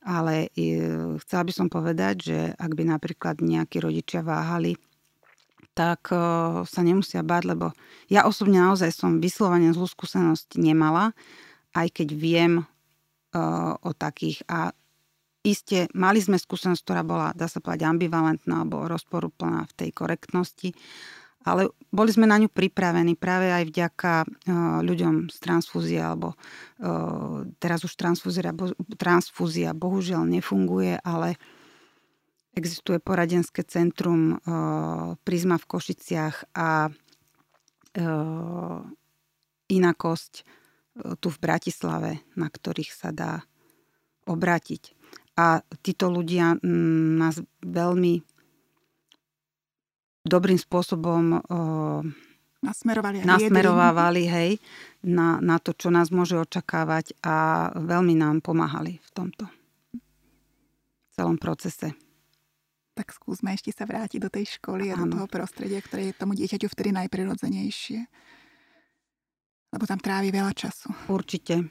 ale 0.00 0.48
e, 0.56 0.78
chcela 1.20 1.42
by 1.44 1.52
som 1.52 1.68
povedať, 1.68 2.14
že 2.24 2.38
ak 2.56 2.72
by 2.72 2.84
napríklad 2.88 3.44
nejakí 3.44 3.80
rodičia 3.84 4.24
váhali, 4.24 4.80
tak 5.76 6.08
e, 6.12 6.16
sa 6.64 6.80
nemusia 6.80 7.20
báť, 7.20 7.42
lebo 7.52 7.72
ja 8.08 8.24
osobne 8.24 8.60
naozaj 8.60 8.90
som 8.92 9.20
vyslovene 9.20 9.70
zlú 9.76 9.86
skúsenosť 9.86 10.56
nemala, 10.56 11.12
aj 11.76 11.88
keď 12.00 12.08
viem 12.16 12.52
e, 12.60 12.64
o 13.76 13.90
takých. 13.92 14.40
A 14.48 14.72
iste 15.44 15.88
mali 15.92 16.20
sme 16.20 16.40
skúsenosť, 16.40 16.82
ktorá 16.84 17.02
bola, 17.04 17.36
dá 17.36 17.48
sa 17.48 17.60
povedať, 17.60 17.88
ambivalentná 17.88 18.64
alebo 18.64 18.88
rozporúplná 18.88 19.68
v 19.68 19.76
tej 19.76 19.90
korektnosti, 19.92 20.72
ale 21.44 21.72
boli 21.88 22.12
sme 22.12 22.28
na 22.28 22.36
ňu 22.36 22.52
pripravení 22.52 23.16
práve 23.16 23.48
aj 23.48 23.64
vďaka 23.68 24.12
uh, 24.22 24.28
ľuďom 24.84 25.32
z 25.32 25.36
transfúzie, 25.40 26.00
alebo 26.00 26.36
uh, 26.36 27.44
teraz 27.56 27.82
už 27.82 27.96
transfúzia, 27.96 28.52
transfúzia 29.00 29.72
bohužiaľ 29.72 30.28
nefunguje, 30.28 31.00
ale 31.00 31.40
existuje 32.52 33.00
poradenské 33.00 33.64
centrum 33.64 34.36
uh, 34.36 35.16
Prisma 35.24 35.56
v 35.56 35.68
Košiciach 35.68 36.56
a 36.56 36.90
inakosť 39.66 40.32
tu 41.18 41.26
v 41.26 41.38
Bratislave, 41.42 42.22
na 42.38 42.46
ktorých 42.46 42.94
sa 42.94 43.10
dá 43.10 43.42
obrátiť. 44.30 44.94
A 45.34 45.66
títo 45.82 46.06
ľudia 46.06 46.54
nás 46.62 47.42
veľmi 47.66 48.22
dobrým 50.30 50.56
spôsobom 50.56 51.42
nasmerovali, 52.60 53.24
nasmerovávali 53.24 54.22
hej, 54.28 54.50
na, 55.04 55.40
na 55.40 55.56
to, 55.56 55.72
čo 55.72 55.88
nás 55.88 56.12
môže 56.12 56.36
očakávať 56.36 57.16
a 57.24 57.68
veľmi 57.74 58.14
nám 58.16 58.44
pomáhali 58.44 59.00
v 59.00 59.10
tomto 59.16 59.44
celom 61.16 61.40
procese. 61.40 61.96
Tak 62.92 63.16
skúsme 63.16 63.56
ešte 63.56 63.72
sa 63.72 63.88
vrátiť 63.88 64.20
do 64.20 64.28
tej 64.28 64.60
školy 64.60 64.92
a 64.92 64.98
do 65.00 65.08
toho 65.08 65.26
prostredia, 65.30 65.80
ktoré 65.80 66.12
je 66.12 66.20
tomu 66.20 66.36
dieťaťu 66.36 66.68
vtedy 66.68 66.92
najprirodzenejšie. 66.92 68.00
Lebo 69.70 69.84
tam 69.86 70.02
trávi 70.02 70.28
veľa 70.34 70.52
času. 70.52 70.90
Určite. 71.08 71.64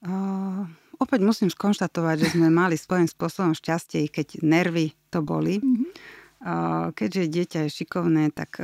Uh, 0.00 0.64
opäť 0.98 1.20
musím 1.20 1.52
skonštatovať, 1.52 2.16
že 2.26 2.28
sme 2.34 2.48
mali 2.48 2.74
svojím 2.74 3.06
spôsobom 3.06 3.52
šťastie, 3.52 4.08
keď 4.08 4.40
nervy 4.42 4.96
to 5.12 5.20
boli. 5.22 5.60
Mm-hmm 5.60 6.13
Keďže 6.92 7.32
dieťa 7.32 7.58
je 7.64 7.70
šikovné, 7.72 8.28
tak 8.28 8.60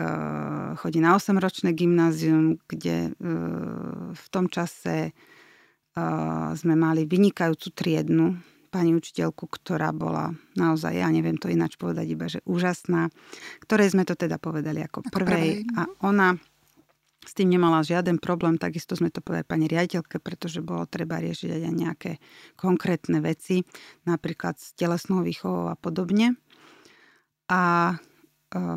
chodí 0.84 1.00
na 1.00 1.16
8-ročné 1.16 1.72
gymnázium, 1.72 2.60
kde 2.68 3.08
e, 3.08 3.10
v 4.12 4.26
tom 4.28 4.52
čase 4.52 5.16
sme 6.54 6.74
mali 6.78 7.08
vynikajúcu 7.08 7.68
triednu 7.74 8.38
pani 8.70 8.94
učiteľku, 8.94 9.50
ktorá 9.50 9.90
bola 9.90 10.30
naozaj, 10.54 10.94
ja 10.94 11.10
neviem 11.10 11.34
to 11.34 11.50
ináč 11.50 11.74
povedať, 11.74 12.06
iba 12.06 12.30
že 12.30 12.38
úžasná, 12.46 13.10
ktorej 13.66 13.98
sme 13.98 14.06
to 14.06 14.14
teda 14.14 14.38
povedali 14.38 14.86
ako, 14.86 15.02
ako 15.02 15.10
prvej. 15.10 15.66
prvej. 15.66 15.74
A 15.74 15.90
ona 16.06 16.38
s 17.20 17.36
tým 17.36 17.52
nemala 17.52 17.84
žiaden 17.84 18.22
problém, 18.22 18.56
takisto 18.56 18.94
sme 18.94 19.10
to 19.10 19.20
povedali 19.20 19.44
pani 19.44 19.66
riaditeľke, 19.66 20.22
pretože 20.22 20.62
bolo 20.62 20.86
treba 20.86 21.18
riešiť 21.20 21.50
aj 21.52 21.74
nejaké 21.74 22.12
konkrétne 22.54 23.18
veci, 23.20 23.66
napríklad 24.06 24.56
s 24.56 24.72
telesnou 24.78 25.26
výchovou 25.26 25.68
a 25.68 25.76
podobne 25.76 26.38
a 27.50 27.62
e, 27.90 27.94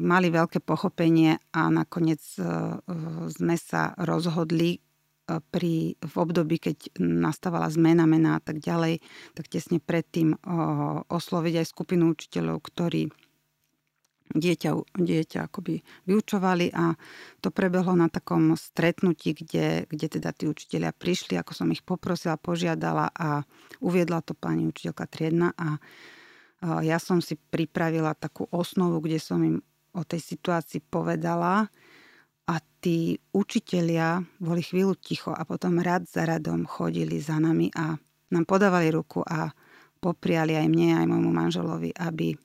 mali 0.01 0.33
veľké 0.33 0.65
pochopenie 0.65 1.37
a 1.53 1.69
nakoniec 1.69 2.21
e, 2.35 2.43
sme 3.29 3.55
sa 3.61 3.93
rozhodli 4.01 4.75
e, 4.75 4.79
pri, 5.53 5.93
v 5.93 6.13
období, 6.17 6.57
keď 6.57 6.97
nastávala 6.97 7.69
zmena, 7.69 8.09
mena 8.09 8.35
a 8.37 8.41
tak 8.41 8.57
ďalej, 8.57 8.97
tak 9.37 9.45
tesne 9.45 9.77
predtým 9.77 10.33
osloviť 11.05 11.53
aj 11.61 11.69
skupinu 11.69 12.17
učiteľov, 12.17 12.57
ktorí 12.65 13.13
dieťa, 14.33 14.97
dieťa 14.97 15.39
akoby 15.45 15.85
vyučovali 16.09 16.73
a 16.73 16.97
to 17.37 17.53
prebehlo 17.53 17.93
na 17.93 18.09
takom 18.09 18.57
stretnutí, 18.57 19.37
kde, 19.37 19.85
kde 19.85 20.07
teda 20.09 20.33
tí 20.33 20.49
učiteľia 20.49 20.89
prišli, 20.89 21.37
ako 21.37 21.53
som 21.53 21.69
ich 21.69 21.85
poprosila, 21.85 22.41
požiadala 22.41 23.13
a 23.13 23.45
uviedla 23.77 24.25
to 24.25 24.33
pani 24.33 24.65
učiteľka 24.65 25.05
Triedna 25.05 25.53
a 25.53 25.77
ja 26.63 26.97
som 26.97 27.19
si 27.19 27.35
pripravila 27.35 28.15
takú 28.15 28.47
osnovu, 28.49 29.03
kde 29.03 29.19
som 29.19 29.43
im 29.43 29.59
o 29.93 30.01
tej 30.07 30.23
situácii 30.23 30.81
povedala 30.87 31.67
a 32.47 32.55
tí 32.83 33.19
učitelia 33.35 34.23
boli 34.39 34.63
chvíľu 34.63 34.95
ticho 34.99 35.31
a 35.31 35.43
potom 35.43 35.79
rad 35.79 36.07
za 36.07 36.23
radom 36.27 36.67
chodili 36.67 37.19
za 37.19 37.39
nami 37.39 37.71
a 37.75 37.95
nám 38.33 38.45
podávali 38.47 38.89
ruku 38.89 39.21
a 39.23 39.51
popriali 40.03 40.57
aj 40.57 40.67
mne, 40.67 40.89
aj 40.99 41.05
môjmu 41.07 41.31
manželovi, 41.31 41.95
aby 41.95 42.35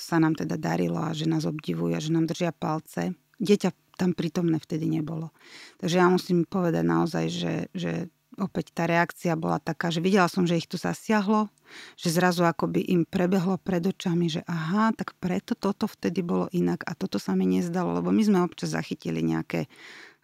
sa 0.00 0.16
nám 0.16 0.32
teda 0.32 0.56
darilo 0.56 0.96
a 0.96 1.12
že 1.12 1.28
nás 1.28 1.44
obdivujú 1.44 1.92
že 2.00 2.08
nám 2.08 2.24
držia 2.24 2.56
palce. 2.56 3.12
Dieťa 3.36 4.00
tam 4.00 4.16
prítomné 4.16 4.56
vtedy 4.56 4.88
nebolo. 4.88 5.32
Takže 5.76 5.96
ja 6.00 6.08
musím 6.08 6.48
povedať 6.48 6.84
naozaj, 6.84 7.24
že, 7.28 7.54
že 7.76 8.08
opäť 8.36 8.72
tá 8.72 8.84
reakcia 8.84 9.36
bola 9.36 9.56
taká, 9.56 9.88
že 9.88 10.04
videla 10.04 10.28
som, 10.28 10.44
že 10.44 10.60
ich 10.60 10.68
tu 10.68 10.76
zasiahlo, 10.76 11.48
že 11.96 12.12
zrazu 12.12 12.44
akoby 12.44 12.84
im 12.92 13.02
prebehlo 13.08 13.56
pred 13.60 13.82
očami, 13.84 14.28
že 14.28 14.44
aha, 14.46 14.92
tak 14.92 15.16
preto 15.16 15.56
toto 15.56 15.88
vtedy 15.88 16.20
bolo 16.20 16.46
inak 16.52 16.84
a 16.84 16.92
toto 16.92 17.16
sa 17.16 17.32
mi 17.32 17.48
nezdalo, 17.48 17.96
lebo 17.96 18.12
my 18.12 18.22
sme 18.22 18.38
občas 18.44 18.76
zachytili 18.76 19.24
nejaké 19.24 19.66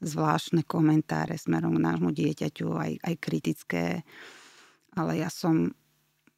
zvláštne 0.02 0.66
komentáre 0.66 1.38
smerom 1.38 1.78
k 1.78 1.84
nášmu 1.84 2.10
dieťaťu, 2.10 2.66
aj, 2.74 2.92
aj 3.00 3.14
kritické, 3.22 3.84
ale 4.92 5.22
ja 5.22 5.30
som, 5.30 5.70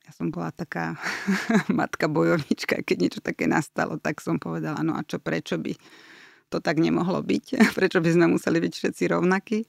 ja 0.04 0.12
som 0.12 0.28
bola 0.28 0.52
taká 0.54 0.94
matka 1.72 2.06
bojovnička, 2.06 2.84
keď 2.84 2.96
niečo 3.00 3.20
také 3.24 3.48
nastalo, 3.48 3.96
tak 3.98 4.20
som 4.20 4.38
povedala, 4.38 4.84
no 4.84 4.94
a 4.94 5.02
čo, 5.02 5.18
prečo 5.18 5.56
by 5.56 5.74
to 6.52 6.60
tak 6.60 6.78
nemohlo 6.78 7.18
byť? 7.24 7.58
Prečo 7.78 7.98
by 7.98 8.10
sme 8.14 8.26
museli 8.30 8.62
byť 8.62 8.72
všetci 8.78 9.02
rovnakí? 9.10 9.66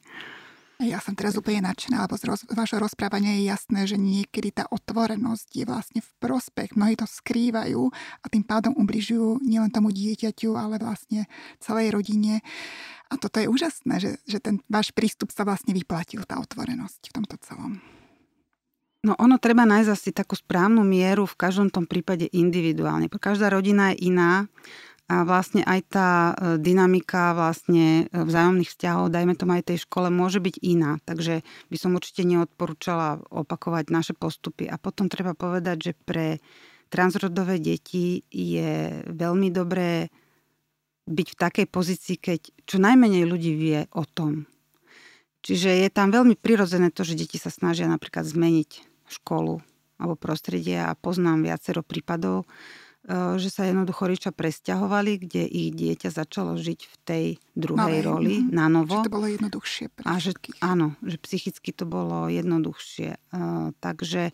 Ja 0.75 0.99
som 0.99 1.15
teraz 1.15 1.39
úplne 1.39 1.63
nadšená, 1.63 2.03
lebo 2.03 2.19
z 2.19 2.27
roz, 2.27 2.43
vašho 2.51 2.83
rozprávania 2.83 3.39
je 3.39 3.47
jasné, 3.47 3.81
že 3.87 3.95
niekedy 3.95 4.51
tá 4.51 4.67
otvorenosť 4.67 5.47
je 5.55 5.63
vlastne 5.63 5.99
v 6.03 6.09
prospech. 6.19 6.75
Mnohí 6.75 6.99
to 6.99 7.07
skrývajú 7.07 7.87
a 7.95 8.25
tým 8.27 8.43
pádom 8.43 8.75
ubližujú 8.75 9.39
nielen 9.39 9.71
tomu 9.71 9.95
dieťaťu, 9.95 10.51
ale 10.59 10.75
vlastne 10.75 11.31
celej 11.63 11.95
rodine. 11.95 12.43
A 13.07 13.15
toto 13.15 13.39
je 13.39 13.47
úžasné, 13.47 14.03
že, 14.03 14.11
že 14.27 14.43
ten 14.43 14.59
váš 14.67 14.91
prístup 14.91 15.31
sa 15.31 15.47
vlastne 15.47 15.71
vyplatil, 15.71 16.27
tá 16.27 16.43
otvorenosť 16.43 17.07
v 17.07 17.15
tomto 17.15 17.35
celom. 17.39 17.79
No 19.05 19.13
ono 19.15 19.37
treba 19.37 19.69
nájsť 19.69 19.89
asi 19.93 20.09
takú 20.11 20.33
správnu 20.33 20.81
mieru 20.81 21.29
v 21.29 21.37
každom 21.37 21.69
tom 21.69 21.85
prípade 21.85 22.25
individuálne. 22.33 23.05
Každá 23.07 23.53
rodina 23.53 23.93
je 23.93 24.09
iná 24.09 24.49
a 25.05 25.21
vlastne 25.21 25.61
aj 25.61 25.79
tá 25.85 26.09
e, 26.33 26.33
dynamika 26.57 27.37
vlastne 27.37 28.09
e, 28.09 28.25
vzájomných 28.25 28.73
vzťahov, 28.73 29.13
dajme 29.13 29.37
tomu 29.37 29.61
aj 29.61 29.69
tej 29.69 29.85
škole, 29.85 30.09
môže 30.09 30.41
byť 30.41 30.55
iná. 30.65 30.97
Takže 31.05 31.45
by 31.69 31.77
som 31.77 31.93
určite 31.93 32.25
neodporúčala 32.25 33.21
opakovať 33.29 33.93
naše 33.93 34.13
postupy. 34.17 34.65
A 34.65 34.81
potom 34.81 35.05
treba 35.05 35.37
povedať, 35.37 35.77
že 35.77 35.93
pre 35.93 36.41
transrodové 36.89 37.61
deti 37.61 38.25
je 38.33 39.05
veľmi 39.05 39.53
dobré 39.53 40.09
byť 41.05 41.27
v 41.33 41.37
takej 41.37 41.67
pozícii, 41.69 42.17
keď 42.17 42.39
čo 42.65 42.81
najmenej 42.81 43.29
ľudí 43.29 43.53
vie 43.53 43.85
o 43.93 44.09
tom. 44.09 44.49
Čiže 45.45 45.85
je 45.85 45.89
tam 45.93 46.09
veľmi 46.09 46.33
prirodzené 46.33 46.89
to, 46.89 47.05
že 47.05 47.13
deti 47.13 47.37
sa 47.37 47.53
snažia 47.53 47.85
napríklad 47.85 48.25
zmeniť 48.25 48.81
školu 49.05 49.61
alebo 50.01 50.17
prostredie 50.17 50.81
a 50.81 50.97
poznám 50.97 51.45
viacero 51.45 51.85
prípadov, 51.85 52.49
že 53.13 53.49
sa 53.53 53.69
jednoducho 53.69 54.09
riča 54.09 54.31
presťahovali, 54.33 55.21
kde 55.21 55.45
ich 55.45 55.69
dieťa 55.77 56.09
začalo 56.09 56.57
žiť 56.57 56.79
v 56.89 56.95
tej 57.05 57.25
druhej 57.53 58.01
Malej, 58.01 58.05
roli 58.05 58.35
mm, 58.41 58.49
na 58.49 58.65
novo. 58.65 58.97
Že 58.97 59.05
to 59.05 59.13
bolo 59.13 59.27
jednoduchšie 59.29 59.85
pre 59.93 60.03
a 60.09 60.17
že, 60.17 60.33
Áno, 60.65 60.97
že 61.05 61.21
psychicky 61.21 61.69
to 61.69 61.85
bolo 61.85 62.25
jednoduchšie. 62.33 63.21
Uh, 63.29 63.77
takže 63.77 64.33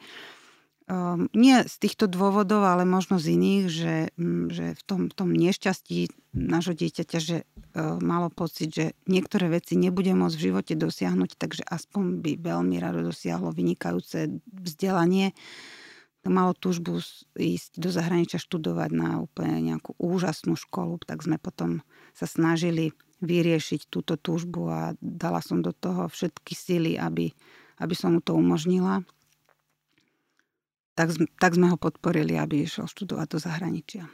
um, 0.87 1.27
nie 1.35 1.67
z 1.67 1.75
týchto 1.83 2.07
dôvodov, 2.07 2.63
ale 2.63 2.87
možno 2.87 3.19
z 3.19 3.35
iných, 3.35 3.65
že, 3.67 3.95
um, 4.15 4.47
že 4.47 4.71
v 4.79 4.81
tom, 4.87 5.01
tom 5.11 5.35
nešťastí 5.35 6.31
nášho 6.31 6.71
dieťaťa, 6.71 7.17
že 7.19 7.43
uh, 7.43 7.99
malo 7.99 8.31
pocit, 8.31 8.71
že 8.71 8.85
niektoré 9.03 9.51
veci 9.51 9.75
nebude 9.75 10.15
môcť 10.15 10.35
v 10.39 10.45
živote 10.47 10.73
dosiahnuť, 10.79 11.35
takže 11.35 11.67
aspoň 11.67 12.23
by 12.23 12.31
veľmi 12.39 12.79
rado 12.79 13.03
dosiahlo 13.03 13.51
vynikajúce 13.51 14.31
vzdelanie 14.47 15.35
malo 16.29 16.53
túžbu 16.53 17.01
ísť 17.33 17.81
do 17.81 17.89
zahraničia 17.89 18.37
študovať 18.37 18.89
na 18.93 19.09
úplne 19.25 19.73
nejakú 19.73 19.97
úžasnú 19.97 20.53
školu, 20.53 21.01
tak 21.01 21.25
sme 21.25 21.41
potom 21.41 21.81
sa 22.13 22.29
snažili 22.29 22.93
vyriešiť 23.25 23.89
túto 23.89 24.17
túžbu 24.17 24.69
a 24.69 24.81
dala 25.01 25.41
som 25.41 25.65
do 25.65 25.73
toho 25.73 26.05
všetky 26.09 26.53
sily, 26.53 26.93
aby, 26.97 27.33
aby 27.81 27.95
som 27.97 28.17
mu 28.17 28.21
to 28.21 28.37
umožnila. 28.37 29.01
Tak, 30.93 31.17
tak 31.41 31.57
sme 31.57 31.73
ho 31.73 31.77
podporili, 31.79 32.37
aby 32.37 32.67
išiel 32.67 32.85
študovať 32.85 33.27
do 33.31 33.37
zahraničia. 33.41 34.05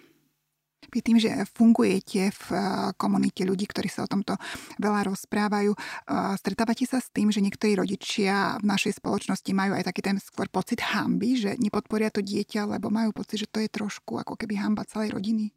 Vy 0.87 1.03
tým, 1.03 1.19
že 1.19 1.29
fungujete 1.51 2.31
v 2.31 2.43
eh, 2.55 2.63
komunite 2.95 3.43
ľudí, 3.43 3.67
ktorí 3.67 3.91
sa 3.91 4.07
o 4.07 4.11
tomto 4.11 4.39
veľa 4.79 5.11
rozprávajú, 5.11 5.71
eh, 5.75 6.33
stretávate 6.39 6.87
sa 6.87 7.03
s 7.03 7.11
tým, 7.11 7.27
že 7.33 7.43
niektorí 7.43 7.75
rodičia 7.75 8.55
v 8.63 8.65
našej 8.71 9.03
spoločnosti 9.03 9.51
majú 9.51 9.75
aj 9.75 9.83
taký 9.89 10.01
ten 10.05 10.17
skôr 10.21 10.47
pocit 10.47 10.79
hamby, 10.79 11.35
že 11.35 11.59
nepodporia 11.59 12.07
to 12.07 12.23
dieťa, 12.23 12.77
lebo 12.77 12.87
majú 12.87 13.11
pocit, 13.11 13.43
že 13.43 13.51
to 13.51 13.59
je 13.59 13.67
trošku 13.67 14.15
ako 14.15 14.39
keby 14.39 14.55
hamba 14.61 14.87
celej 14.87 15.11
rodiny? 15.11 15.51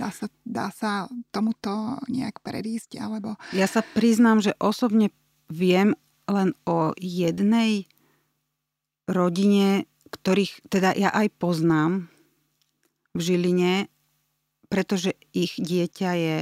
Dá 0.00 0.08
sa, 0.08 0.32
dá 0.48 0.72
sa 0.72 1.12
tomuto 1.28 2.00
nejak 2.08 2.40
predísť? 2.40 3.04
Alebo... 3.04 3.36
Ja 3.52 3.68
sa 3.68 3.84
priznám, 3.84 4.40
že 4.40 4.56
osobne 4.56 5.12
viem 5.52 5.92
len 6.24 6.56
o 6.64 6.96
jednej 6.96 7.84
rodine, 9.04 9.84
ktorých 10.08 10.72
teda 10.72 10.96
ja 10.96 11.10
aj 11.12 11.28
poznám 11.36 12.08
v 13.12 13.20
Žiline 13.20 13.90
pretože 14.70 15.18
ich 15.34 15.58
dieťa 15.58 16.10
je 16.14 16.38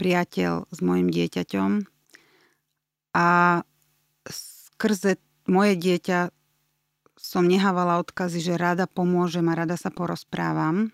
priateľ 0.00 0.66
s 0.72 0.78
mojim 0.82 1.12
dieťaťom 1.12 1.70
a 3.14 3.28
skrze 4.26 5.22
moje 5.46 5.78
dieťa 5.78 6.34
som 7.14 7.46
nehávala 7.46 8.02
odkazy, 8.02 8.42
že 8.42 8.60
rada 8.60 8.84
pomôžem 8.90 9.46
a 9.48 9.56
rada 9.56 9.78
sa 9.78 9.88
porozprávam. 9.88 10.92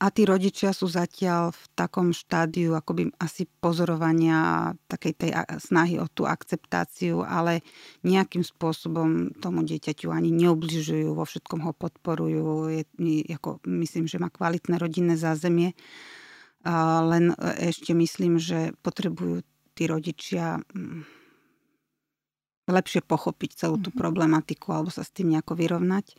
A 0.00 0.08
tí 0.08 0.24
rodičia 0.24 0.72
sú 0.72 0.88
zatiaľ 0.88 1.52
v 1.52 1.62
takom 1.76 2.16
štádiu 2.16 2.72
akoby 2.72 3.12
asi 3.20 3.44
pozorovania 3.44 4.72
takej 4.88 5.12
tej 5.12 5.30
snahy 5.60 6.00
o 6.00 6.08
tú 6.08 6.24
akceptáciu, 6.24 7.20
ale 7.20 7.60
nejakým 8.00 8.40
spôsobom 8.40 9.36
tomu 9.44 9.60
dieťaťu 9.60 10.08
ani 10.08 10.32
neubližujú, 10.32 11.12
vo 11.12 11.28
všetkom 11.28 11.60
ho 11.68 11.76
podporujú. 11.76 12.72
Je, 12.72 12.82
ako, 13.28 13.60
myslím, 13.68 14.08
že 14.08 14.16
má 14.16 14.32
kvalitné 14.32 14.80
rodinné 14.80 15.20
zázemie. 15.20 15.76
A 16.64 17.04
len 17.04 17.36
ešte 17.60 17.92
myslím, 17.92 18.40
že 18.40 18.72
potrebujú 18.80 19.44
tí 19.76 19.84
rodičia 19.84 20.64
mm, 20.72 21.04
lepšie 22.72 23.04
pochopiť 23.04 23.50
celú 23.52 23.76
tú 23.76 23.92
mhm. 23.92 24.00
problematiku 24.00 24.72
alebo 24.72 24.88
sa 24.88 25.04
s 25.04 25.12
tým 25.12 25.36
nejako 25.36 25.60
vyrovnať. 25.60 26.16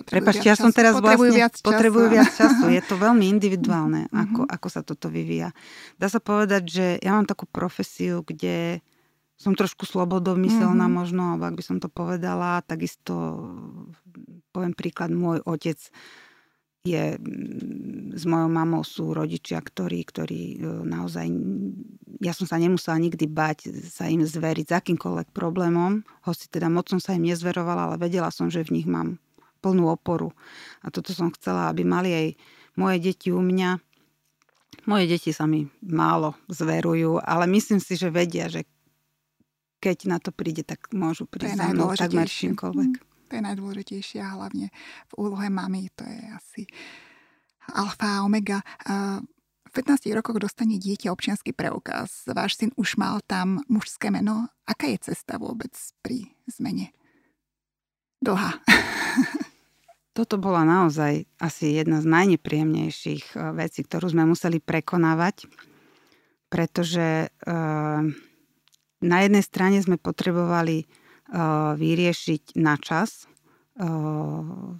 Prepačte, 0.00 0.48
ja 0.48 0.56
som 0.56 0.72
teraz 0.72 0.96
potrebujú 0.96 1.28
vlastne... 1.28 1.40
Viac 1.44 1.52
času. 1.60 1.66
Potrebujú 1.66 2.06
viac 2.08 2.30
času. 2.32 2.64
Je 2.72 2.82
to 2.84 2.94
veľmi 2.96 3.24
individuálne, 3.34 4.08
mm-hmm. 4.08 4.22
ako, 4.24 4.40
ako 4.48 4.68
sa 4.72 4.80
toto 4.80 5.12
vyvíja. 5.12 5.52
Dá 6.00 6.08
sa 6.08 6.22
povedať, 6.22 6.62
že 6.66 6.86
ja 7.04 7.12
mám 7.12 7.28
takú 7.28 7.44
profesiu, 7.44 8.24
kde 8.24 8.80
som 9.36 9.56
trošku 9.56 9.88
slobodomyselná 9.88 10.84
mm-hmm. 10.84 11.00
možno, 11.00 11.22
alebo 11.36 11.48
ak 11.48 11.56
by 11.56 11.64
som 11.64 11.76
to 11.80 11.88
povedala, 11.88 12.64
takisto 12.64 13.44
poviem 14.52 14.74
príklad, 14.76 15.12
môj 15.14 15.40
otec 15.46 15.78
je 16.80 17.20
s 18.16 18.24
mojou 18.24 18.48
mamou 18.48 18.82
sú 18.82 19.12
rodičia, 19.12 19.60
ktorí, 19.60 20.00
ktorí 20.04 20.42
e, 20.56 20.56
naozaj, 20.88 21.28
ja 22.24 22.32
som 22.32 22.48
sa 22.48 22.56
nemusela 22.56 22.96
nikdy 22.96 23.28
bať 23.28 23.68
sa 23.84 24.08
im 24.08 24.24
zveriť 24.24 24.66
s 24.68 24.76
akýmkoľvek 24.76 25.28
problémom, 25.30 26.02
hoci 26.24 26.48
teda 26.48 26.72
moc 26.72 26.88
som 26.88 26.98
sa 26.98 27.12
im 27.14 27.28
nezverovala, 27.28 27.92
ale 27.92 27.96
vedela 28.00 28.32
som, 28.32 28.48
že 28.48 28.64
v 28.64 28.80
nich 28.80 28.88
mám 28.88 29.20
plnú 29.60 29.92
oporu. 29.92 30.32
A 30.80 30.88
toto 30.88 31.12
som 31.12 31.28
chcela, 31.36 31.68
aby 31.68 31.84
mali 31.84 32.10
aj 32.12 32.26
moje 32.80 32.96
deti 33.12 33.28
u 33.28 33.44
mňa. 33.44 33.76
Moje 34.88 35.04
deti 35.04 35.36
sa 35.36 35.44
mi 35.44 35.68
málo 35.84 36.32
zverujú, 36.48 37.20
ale 37.20 37.44
myslím 37.52 37.76
si, 37.76 37.94
že 38.00 38.08
vedia, 38.08 38.48
že 38.48 38.64
keď 39.80 39.98
na 40.08 40.18
to 40.20 40.32
príde, 40.32 40.64
tak 40.64 40.92
môžu 40.92 41.24
prísť 41.24 41.56
za 41.56 41.66
mnou 41.72 41.92
takmer 41.96 42.28
čímkoľvek. 42.28 42.90
Mm, 43.00 43.09
to 43.30 43.38
je 43.38 43.46
najdôležitejšie 43.46 44.18
a 44.18 44.34
hlavne 44.34 44.74
v 45.06 45.12
úlohe 45.14 45.46
mamy 45.46 45.86
to 45.94 46.02
je 46.02 46.20
asi 46.34 46.62
alfa 47.70 48.18
a 48.18 48.24
omega. 48.26 48.58
V 49.70 49.78
15 49.78 50.10
rokoch 50.18 50.42
dostane 50.42 50.82
dieťa 50.82 51.14
občianský 51.14 51.54
preukaz. 51.54 52.26
Váš 52.26 52.58
syn 52.58 52.74
už 52.74 52.98
mal 52.98 53.22
tam 53.22 53.62
mužské 53.70 54.10
meno. 54.10 54.50
Aká 54.66 54.90
je 54.90 55.14
cesta 55.14 55.38
vôbec 55.38 55.70
pri 56.02 56.34
zmene? 56.50 56.90
Dlhá. 58.18 58.58
Toto 60.18 60.42
bola 60.42 60.66
naozaj 60.66 61.22
asi 61.38 61.78
jedna 61.78 62.02
z 62.02 62.10
najnepríjemnejších 62.10 63.38
eh, 63.38 63.54
vecí, 63.54 63.86
ktorú 63.86 64.10
sme 64.10 64.26
museli 64.26 64.58
prekonávať, 64.58 65.46
pretože 66.50 67.30
eh, 67.30 68.02
na 69.00 69.18
jednej 69.22 69.44
strane 69.46 69.78
sme 69.78 70.02
potrebovali 70.02 70.84
vyriešiť 71.76 72.58
na 72.58 72.74
čas 72.76 73.30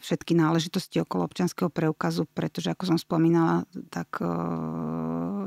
všetky 0.02 0.36
náležitosti 0.36 1.00
okolo 1.00 1.24
občianského 1.24 1.72
preukazu, 1.72 2.28
pretože 2.28 2.74
ako 2.74 2.84
som 2.94 2.98
spomínala, 3.00 3.64
tak 3.88 4.20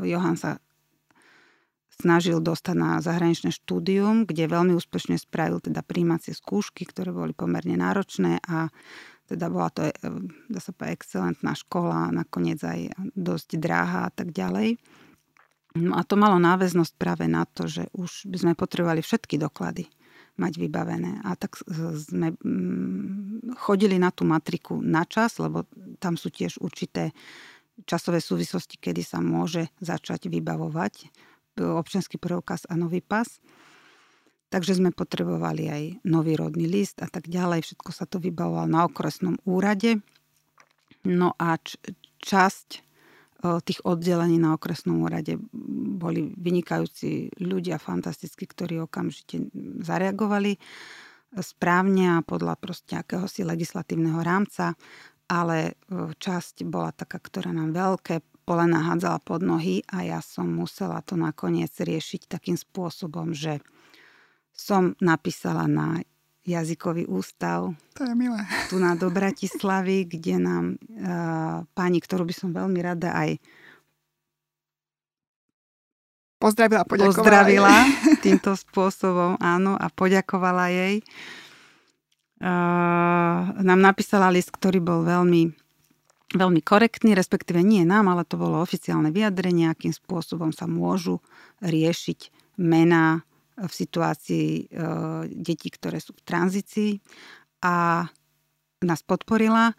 Johan 0.02 0.40
sa 0.40 0.58
snažil 1.94 2.42
dostať 2.42 2.74
na 2.74 2.98
zahraničné 2.98 3.54
štúdium, 3.54 4.26
kde 4.26 4.50
veľmi 4.50 4.74
úspešne 4.74 5.22
spravil 5.22 5.62
teda 5.62 5.86
príjmacie 5.86 6.34
skúšky, 6.34 6.90
ktoré 6.90 7.14
boli 7.14 7.38
pomerne 7.38 7.78
náročné 7.78 8.42
a 8.50 8.74
teda 9.30 9.48
bola 9.54 9.70
to, 9.70 9.88
dá 10.50 10.60
sa 10.60 10.74
povedať, 10.74 11.00
excelentná 11.00 11.54
škola, 11.54 12.10
nakoniec 12.10 12.58
aj 12.60 12.92
dosť 13.14 13.62
dráha 13.62 14.10
a 14.10 14.12
tak 14.12 14.34
ďalej. 14.34 14.82
No 15.78 15.94
a 15.94 16.02
to 16.02 16.18
malo 16.18 16.42
náväznosť 16.42 16.94
práve 16.98 17.30
na 17.30 17.46
to, 17.46 17.70
že 17.70 17.86
už 17.94 18.26
by 18.26 18.38
sme 18.42 18.54
potrebovali 18.58 19.06
všetky 19.06 19.38
doklady 19.38 19.86
mať 20.38 20.54
vybavené. 20.58 21.22
A 21.22 21.38
tak 21.38 21.62
sme 21.98 22.34
mm, 22.34 23.54
chodili 23.60 24.02
na 24.02 24.10
tú 24.10 24.26
matriku 24.26 24.82
na 24.82 25.06
čas, 25.06 25.38
lebo 25.38 25.70
tam 26.02 26.18
sú 26.18 26.34
tiež 26.34 26.58
určité 26.62 27.14
časové 27.86 28.22
súvislosti, 28.22 28.78
kedy 28.78 29.02
sa 29.02 29.22
môže 29.22 29.70
začať 29.82 30.30
vybavovať 30.30 31.10
občianský 31.62 32.18
preukaz 32.18 32.66
a 32.66 32.74
nový 32.74 33.02
pas. 33.02 33.28
Takže 34.50 34.78
sme 34.78 34.94
potrebovali 34.94 35.64
aj 35.70 35.84
nový 36.06 36.38
rodný 36.38 36.70
list 36.70 37.02
a 37.02 37.10
tak 37.10 37.26
ďalej. 37.26 37.66
Všetko 37.66 37.90
sa 37.90 38.06
to 38.06 38.22
vybavovalo 38.22 38.70
na 38.70 38.86
okresnom 38.86 39.42
úrade. 39.50 40.02
No 41.06 41.34
a 41.42 41.58
č- 41.58 41.82
časť 42.22 42.86
tých 43.44 43.84
oddelení 43.84 44.40
na 44.40 44.56
okresnom 44.56 45.04
úrade 45.04 45.36
boli 46.00 46.32
vynikajúci 46.40 47.36
ľudia, 47.44 47.76
fantastickí, 47.76 48.48
ktorí 48.48 48.80
okamžite 48.88 49.52
zareagovali 49.84 50.56
správne 51.34 52.20
a 52.20 52.26
podľa 52.26 52.56
proste 52.56 52.94
akéhosi 52.96 53.44
legislatívneho 53.44 54.22
rámca, 54.22 54.80
ale 55.28 55.76
časť 56.20 56.64
bola 56.64 56.96
taká, 56.96 57.18
ktorá 57.18 57.52
nám 57.52 57.74
veľké 57.74 58.22
polena 58.44 58.84
hádzala 58.92 59.24
pod 59.24 59.40
nohy 59.40 59.88
a 59.88 60.04
ja 60.04 60.20
som 60.20 60.52
musela 60.52 61.00
to 61.02 61.16
nakoniec 61.16 61.72
riešiť 61.72 62.28
takým 62.28 62.60
spôsobom, 62.60 63.32
že 63.32 63.64
som 64.54 64.94
napísala 65.02 65.66
na 65.66 66.04
jazykový 66.44 67.08
ústav. 67.08 67.72
To 67.96 68.02
je 68.04 68.14
milé. 68.16 68.44
Tu 68.68 68.76
na 68.76 69.00
do 69.00 69.08
Bratislavy, 69.08 70.04
kde 70.08 70.36
nám 70.40 70.66
uh, 70.76 71.64
pani, 71.72 72.04
ktorú 72.04 72.28
by 72.28 72.36
som 72.36 72.50
veľmi 72.52 72.80
rada 72.84 73.16
aj 73.16 73.40
pozdravila, 76.44 76.84
poďakovala 76.84 77.16
pozdravila 77.16 77.76
jej. 77.88 78.20
týmto 78.28 78.52
spôsobom, 78.60 79.40
áno, 79.40 79.80
a 79.80 79.88
poďakovala 79.88 80.68
jej. 80.76 80.96
Uh, 82.44 83.56
nám 83.64 83.80
napísala 83.80 84.28
list, 84.28 84.52
ktorý 84.52 84.84
bol 84.84 85.08
veľmi 85.08 85.56
veľmi 86.34 86.66
korektný, 86.66 87.14
respektíve 87.14 87.62
nie 87.62 87.86
nám, 87.86 88.10
ale 88.10 88.26
to 88.26 88.42
bolo 88.42 88.58
oficiálne 88.58 89.14
vyjadrenie, 89.14 89.70
akým 89.70 89.94
spôsobom 89.94 90.50
sa 90.50 90.66
môžu 90.66 91.22
riešiť 91.62 92.34
mená 92.58 93.22
v 93.58 93.74
situácii 93.74 94.50
e, 94.50 94.64
detí, 95.30 95.70
ktoré 95.70 96.02
sú 96.02 96.18
v 96.18 96.26
tranzícii 96.26 96.92
a 97.62 98.08
nás 98.84 99.02
podporila. 99.06 99.72
E, 99.72 99.76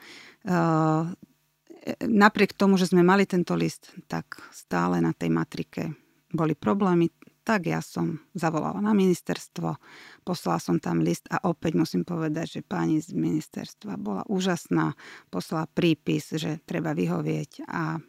napriek 2.06 2.56
tomu, 2.56 2.80
že 2.80 2.88
sme 2.88 3.04
mali 3.04 3.28
tento 3.28 3.52
list, 3.58 3.92
tak 4.08 4.40
stále 4.54 5.02
na 5.02 5.12
tej 5.12 5.30
matrike 5.34 5.92
boli 6.34 6.56
problémy, 6.58 7.12
tak 7.44 7.68
ja 7.68 7.84
som 7.84 8.24
zavolala 8.32 8.80
na 8.80 8.96
ministerstvo, 8.96 9.76
poslala 10.24 10.56
som 10.56 10.80
tam 10.80 11.04
list 11.04 11.28
a 11.28 11.44
opäť 11.44 11.76
musím 11.76 12.02
povedať, 12.02 12.58
že 12.58 12.60
pani 12.64 13.04
z 13.04 13.12
ministerstva 13.12 14.00
bola 14.00 14.24
úžasná, 14.32 14.96
poslala 15.28 15.68
prípis, 15.68 16.32
že 16.32 16.64
treba 16.64 16.96
vyhovieť 16.96 17.68
a 17.68 18.00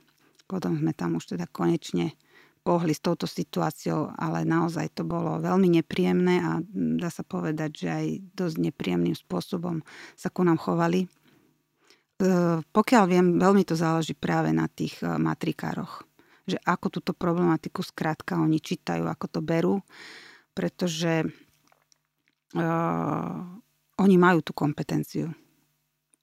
potom 0.47 0.79
sme 0.79 0.95
tam 0.95 1.19
už 1.19 1.35
teda 1.35 1.51
konečne 1.51 2.15
pohli 2.65 2.97
s 2.97 3.05
touto 3.05 3.29
situáciou, 3.29 4.09
ale 4.17 4.41
naozaj 4.41 4.97
to 4.97 5.05
bolo 5.05 5.37
veľmi 5.37 5.69
nepríjemné 5.77 6.41
a 6.41 6.51
dá 6.97 7.13
sa 7.13 7.21
povedať, 7.21 7.85
že 7.85 7.87
aj 7.93 8.05
dosť 8.33 8.55
nepríjemným 8.57 9.13
spôsobom 9.13 9.85
sa 10.17 10.33
ku 10.33 10.41
nám 10.41 10.57
chovali. 10.57 11.05
E, 11.05 11.07
pokiaľ 12.65 13.03
viem, 13.05 13.37
veľmi 13.37 13.61
to 13.69 13.77
záleží 13.77 14.17
práve 14.17 14.49
na 14.49 14.65
tých 14.65 14.97
e, 15.05 15.13
matrikároch. 15.13 16.01
Že 16.49 16.57
ako 16.65 16.87
túto 16.89 17.13
problematiku 17.13 17.85
skrátka 17.85 18.41
oni 18.41 18.57
čítajú, 18.57 19.05
ako 19.05 19.25
to 19.29 19.41
berú, 19.41 19.81
pretože 20.53 21.25
uh, 22.55 23.37
oni 23.97 24.15
majú 24.15 24.39
tú 24.45 24.53
kompetenciu 24.53 25.33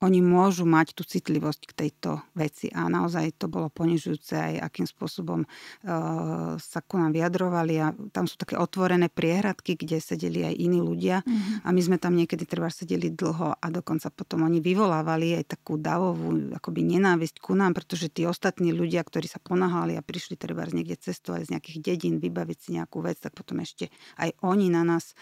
oni 0.03 0.19
môžu 0.19 0.67
mať 0.67 0.91
tú 0.91 1.07
citlivosť 1.07 1.71
k 1.71 1.73
tejto 1.73 2.19
veci. 2.35 2.67
A 2.75 2.91
naozaj 2.91 3.39
to 3.39 3.47
bolo 3.47 3.71
ponižujúce 3.71 4.35
aj 4.35 4.53
akým 4.59 4.83
spôsobom 4.83 5.47
uh, 5.47 6.59
sa 6.59 6.79
ku 6.83 6.99
nám 6.99 7.15
vyjadrovali. 7.15 7.73
A 7.79 7.95
tam 8.11 8.27
sú 8.27 8.35
také 8.35 8.59
otvorené 8.59 9.07
priehradky, 9.07 9.79
kde 9.79 10.03
sedeli 10.03 10.43
aj 10.43 10.59
iní 10.59 10.83
ľudia. 10.83 11.23
Mm-hmm. 11.23 11.63
A 11.63 11.67
my 11.71 11.81
sme 11.81 11.97
tam 11.97 12.19
niekedy 12.19 12.43
treba 12.43 12.67
sedeli 12.67 13.15
dlho 13.15 13.55
a 13.55 13.65
dokonca 13.71 14.11
potom 14.11 14.43
oni 14.43 14.59
vyvolávali 14.59 15.39
aj 15.39 15.55
takú 15.55 15.79
davovú 15.79 16.51
akoby 16.51 16.83
nenávisť 16.99 17.39
ku 17.39 17.55
nám, 17.55 17.71
pretože 17.71 18.11
tí 18.11 18.27
ostatní 18.27 18.75
ľudia, 18.75 18.99
ktorí 19.07 19.31
sa 19.31 19.39
ponáhali 19.39 19.95
a 19.95 20.03
prišli 20.03 20.35
treba 20.35 20.67
z 20.67 20.83
niekde 20.83 20.99
cestovať 20.99 21.47
z 21.47 21.51
nejakých 21.55 21.79
dedín, 21.79 22.19
vybaviť 22.19 22.57
si 22.59 22.69
nejakú 22.75 22.99
vec, 22.99 23.23
tak 23.23 23.31
potom 23.31 23.63
ešte 23.63 23.87
aj 24.19 24.35
oni 24.43 24.67
na 24.67 24.83
nás 24.83 25.15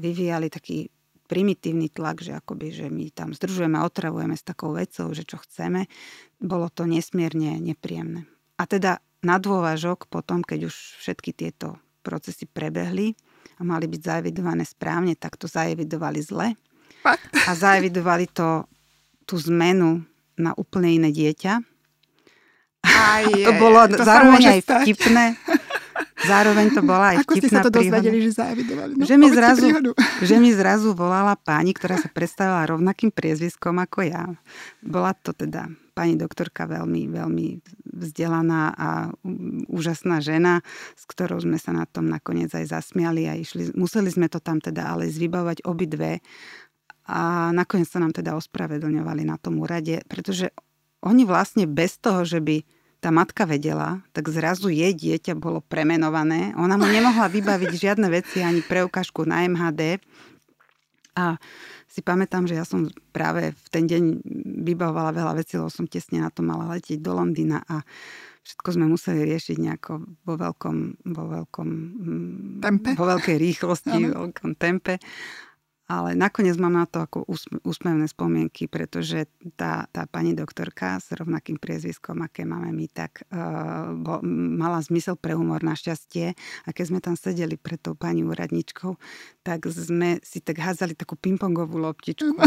vyvíjali 0.00 0.48
taký 0.48 0.88
primitívny 1.28 1.92
tlak, 1.92 2.24
že 2.24 2.32
akoby, 2.34 2.72
že 2.72 2.86
my 2.88 3.12
tam 3.12 3.36
združujeme 3.36 3.76
a 3.76 3.84
otravujeme 3.84 4.34
s 4.34 4.42
takou 4.42 4.72
vecou, 4.72 5.12
že 5.12 5.28
čo 5.28 5.36
chceme, 5.44 5.84
bolo 6.40 6.72
to 6.72 6.88
nesmierne 6.88 7.60
nepríjemné. 7.60 8.24
A 8.56 8.64
teda 8.64 9.04
na 9.20 9.36
dôvažok 9.36 10.08
potom, 10.08 10.40
keď 10.40 10.72
už 10.72 10.74
všetky 11.04 11.36
tieto 11.36 11.76
procesy 12.00 12.48
prebehli 12.48 13.12
a 13.60 13.62
mali 13.62 13.84
byť 13.84 14.00
zaevidované 14.00 14.64
správne, 14.64 15.12
tak 15.14 15.36
to 15.36 15.44
zaevidovali 15.44 16.20
zle. 16.24 16.56
A 17.46 17.50
zaevidovali 17.52 18.26
to 18.32 18.64
tú 19.28 19.36
zmenu 19.52 20.02
na 20.40 20.56
úplne 20.56 20.96
iné 20.96 21.10
dieťa. 21.12 21.52
Aj, 22.88 23.24
to 23.46 23.52
bolo 23.60 23.84
to 23.90 24.00
zároveň 24.00 24.58
aj 24.58 24.60
vtipné. 24.64 25.24
Zároveň 26.26 26.74
to 26.74 26.82
bola 26.82 27.14
aj 27.14 27.16
Ako 27.22 27.32
ste 27.38 27.46
sa 27.46 27.62
to 27.62 27.70
príhoda. 27.70 28.02
dozvedeli, 28.02 28.18
že 28.26 28.32
zaevidovali? 28.34 28.92
No, 28.98 29.04
že, 29.06 29.14
mi 29.14 29.28
zrazu, 29.30 29.66
že 30.18 30.36
mi 30.42 30.50
zrazu 30.50 30.90
volala 30.96 31.38
pani, 31.38 31.70
ktorá 31.70 31.94
sa 31.94 32.10
predstavila 32.10 32.66
rovnakým 32.66 33.14
priezviskom 33.14 33.78
ako 33.78 34.02
ja. 34.02 34.24
Bola 34.82 35.14
to 35.14 35.30
teda 35.30 35.70
pani 35.94 36.14
doktorka 36.14 36.66
veľmi, 36.70 37.10
veľmi 37.10 37.46
vzdelaná 37.82 38.62
a 38.74 38.88
úžasná 39.66 40.22
žena, 40.22 40.62
s 40.94 41.02
ktorou 41.10 41.42
sme 41.42 41.58
sa 41.58 41.74
na 41.74 41.90
tom 41.90 42.06
nakoniec 42.06 42.54
aj 42.54 42.70
zasmiali 42.70 43.26
a 43.26 43.34
išli, 43.34 43.74
museli 43.74 44.06
sme 44.06 44.30
to 44.30 44.38
tam 44.38 44.62
teda 44.62 44.94
ale 44.94 45.10
zvybavovať 45.10 45.66
obidve 45.66 46.22
a 47.08 47.50
nakoniec 47.50 47.90
sa 47.90 47.98
nám 47.98 48.14
teda 48.14 48.38
ospravedlňovali 48.38 49.26
na 49.26 49.40
tom 49.42 49.58
úrade, 49.58 49.98
pretože 50.06 50.54
oni 51.02 51.26
vlastne 51.26 51.66
bez 51.66 51.98
toho, 51.98 52.22
že 52.22 52.38
by 52.38 52.62
tá 52.98 53.14
matka 53.14 53.46
vedela, 53.46 54.02
tak 54.10 54.26
zrazu 54.26 54.74
jej 54.74 54.90
dieťa 54.90 55.38
bolo 55.38 55.62
premenované. 55.62 56.50
Ona 56.58 56.74
mu 56.74 56.86
nemohla 56.90 57.30
vybaviť 57.30 57.70
žiadne 57.70 58.10
veci, 58.10 58.42
ani 58.42 58.58
preukážku 58.66 59.22
na 59.22 59.46
MHD. 59.46 60.02
A 61.14 61.38
si 61.86 62.02
pamätám, 62.02 62.46
že 62.46 62.58
ja 62.58 62.66
som 62.66 62.90
práve 63.14 63.54
v 63.54 63.66
ten 63.70 63.86
deň 63.86 64.02
vybavovala 64.66 65.14
veľa 65.14 65.32
vecí, 65.38 65.58
lebo 65.58 65.70
som 65.70 65.86
tesne 65.86 66.22
na 66.22 66.30
to 66.30 66.42
mala 66.42 66.78
letieť 66.78 66.98
do 66.98 67.14
Londýna 67.14 67.62
a 67.66 67.82
všetko 68.46 68.68
sme 68.74 68.86
museli 68.86 69.26
riešiť 69.26 69.56
nejako 69.58 69.92
vo 70.24 70.34
veľkom, 70.38 70.76
vo 71.10 71.24
veľkom 71.26 71.68
tempe? 72.62 72.90
vo 72.94 73.04
veľkej 73.06 73.36
rýchlosti, 73.36 73.98
vo 74.10 74.30
veľkom 74.30 74.52
tempe. 74.56 75.02
Ale 75.88 76.12
nakoniec 76.12 76.52
mám 76.60 76.76
na 76.76 76.84
to 76.84 77.00
ako 77.00 77.24
úsmevné 77.64 78.12
spomienky, 78.12 78.68
pretože 78.68 79.24
tá, 79.56 79.88
tá 79.88 80.04
pani 80.04 80.36
doktorka 80.36 81.00
s 81.00 81.16
rovnakým 81.16 81.56
priezviskom, 81.56 82.20
aké 82.20 82.44
máme 82.44 82.76
my, 82.76 82.92
tak 82.92 83.24
uh, 83.32 83.96
bo, 83.96 84.20
mala 84.28 84.84
zmysel 84.84 85.16
pre 85.16 85.32
humor 85.32 85.64
našťastie. 85.64 86.36
A 86.36 86.68
keď 86.76 86.84
sme 86.84 87.00
tam 87.00 87.16
sedeli 87.16 87.56
pred 87.56 87.80
tou 87.80 87.96
pani 87.96 88.20
úradničkou, 88.20 89.00
tak 89.40 89.64
sme 89.72 90.20
si 90.20 90.44
tak 90.44 90.60
házali 90.60 90.92
takú 90.92 91.16
pingpongovú 91.16 91.80
loptičku. 91.80 92.36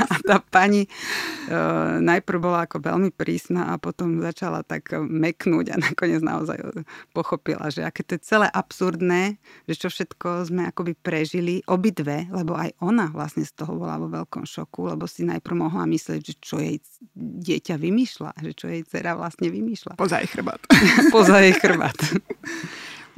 A 0.00 0.16
tá 0.24 0.40
pani 0.40 0.88
uh, 0.88 2.00
najprv 2.00 2.38
bola 2.40 2.64
ako 2.64 2.80
veľmi 2.80 3.12
prísna 3.12 3.68
a 3.70 3.76
potom 3.76 4.24
začala 4.24 4.64
tak 4.64 4.88
meknúť 4.96 5.70
a 5.70 5.76
nakoniec 5.76 6.24
naozaj 6.24 6.56
pochopila, 7.12 7.68
že 7.68 7.84
aké 7.84 8.00
to 8.00 8.16
je 8.16 8.24
celé 8.24 8.48
absurdné, 8.48 9.36
že 9.68 9.74
čo 9.76 9.88
všetko 9.92 10.48
sme 10.48 10.72
akoby 10.72 10.96
prežili, 10.96 11.60
obidve, 11.68 12.26
lebo 12.32 12.56
aj 12.56 12.69
aj 12.70 12.78
ona 12.78 13.10
vlastne 13.10 13.42
z 13.42 13.50
toho 13.50 13.74
bola 13.74 13.98
vo 13.98 14.06
veľkom 14.06 14.46
šoku, 14.46 14.94
lebo 14.94 15.10
si 15.10 15.26
najprv 15.26 15.66
mohla 15.66 15.82
myslieť, 15.90 16.20
že 16.22 16.34
čo 16.38 16.62
jej 16.62 16.78
dieťa 17.18 17.74
vymýšľa, 17.74 18.38
že 18.38 18.52
čo 18.54 18.70
jej 18.70 18.86
dcera 18.86 19.18
vlastne 19.18 19.50
vymýšľa. 19.50 19.98
Poza 19.98 20.22
jej 20.22 20.30
chrbát. 20.30 20.62
Poza 21.14 21.42
jej 21.42 21.54
chrbát. 21.58 21.98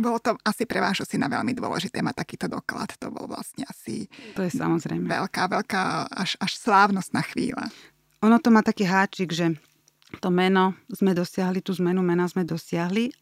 Bolo 0.00 0.16
to 0.24 0.32
asi 0.48 0.64
pre 0.64 0.80
vášho 0.80 1.04
syna 1.04 1.28
veľmi 1.28 1.52
dôležité 1.52 2.00
mať 2.00 2.24
takýto 2.24 2.46
doklad. 2.48 2.96
To 2.96 3.12
bol 3.12 3.28
vlastne 3.28 3.68
asi... 3.68 4.08
To 4.32 4.40
je 4.40 4.48
samozrejme. 4.48 5.04
Veľká, 5.04 5.52
veľká, 5.52 6.08
až, 6.08 6.40
až 6.40 6.52
slávnostná 6.56 7.20
chvíľa. 7.28 7.68
Ono 8.24 8.40
to 8.40 8.48
má 8.48 8.64
taký 8.64 8.88
háčik, 8.88 9.36
že 9.36 9.52
to 10.24 10.32
meno 10.32 10.72
sme 10.88 11.12
dosiahli, 11.12 11.60
tú 11.60 11.76
zmenu 11.76 12.00
mena 12.00 12.24
sme 12.24 12.48
dosiahli, 12.48 13.12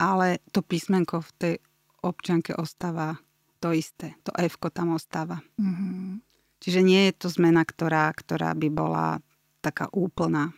ale 0.00 0.40
to 0.48 0.64
písmenko 0.64 1.20
v 1.20 1.30
tej 1.36 1.54
občanke 2.00 2.56
ostáva 2.56 3.20
to 3.60 3.76
isté. 3.76 4.16
To 4.24 4.32
f 4.34 4.56
tam 4.72 4.96
ostáva. 4.96 5.44
Mm-hmm. 5.60 6.24
Čiže 6.60 6.80
nie 6.84 7.08
je 7.08 7.12
to 7.16 7.28
zmena, 7.32 7.64
ktorá, 7.64 8.12
ktorá 8.12 8.52
by 8.52 8.68
bola 8.68 9.20
taká 9.64 9.88
úplná. 9.92 10.52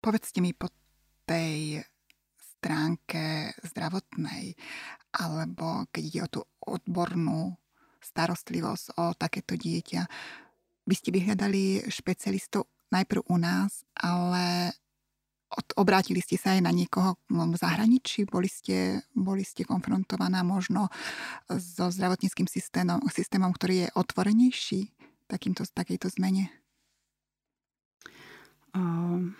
Povedzte 0.00 0.40
mi 0.42 0.54
po 0.54 0.70
tej 1.26 1.84
stránke 2.38 3.54
zdravotnej, 3.62 4.58
alebo 5.14 5.86
keď 5.94 6.02
ide 6.02 6.20
o 6.24 6.32
tú 6.32 6.40
odbornú 6.66 7.54
starostlivosť 8.00 8.96
o 8.96 9.12
takéto 9.14 9.54
dieťa, 9.54 10.02
by 10.88 10.94
ste 10.96 11.14
vyhľadali 11.14 11.86
špecialistov 11.86 12.66
najprv 12.90 13.22
u 13.30 13.36
nás, 13.38 13.86
ale 13.94 14.74
obrátili 15.74 16.22
ste 16.22 16.38
sa 16.38 16.54
aj 16.54 16.62
na 16.62 16.70
niekoho 16.70 17.18
v 17.26 17.56
zahraničí? 17.58 18.26
Boli 18.26 18.46
ste, 18.46 19.02
boli 19.12 19.42
ste 19.42 19.66
konfrontovaná 19.66 20.46
možno 20.46 20.88
so 21.50 21.90
zdravotníckým 21.90 22.46
systémom, 22.46 23.02
systémom 23.10 23.50
ktorý 23.50 23.86
je 23.86 23.88
otvorenejší 23.98 24.80
takýmto, 25.30 25.62
takejto 25.70 26.10
zmene? 26.18 26.50
Uh, 28.70 29.34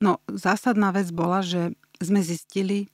no, 0.00 0.20
zásadná 0.28 0.92
vec 0.92 1.08
bola, 1.12 1.40
že 1.40 1.72
sme 2.00 2.20
zistili, 2.20 2.92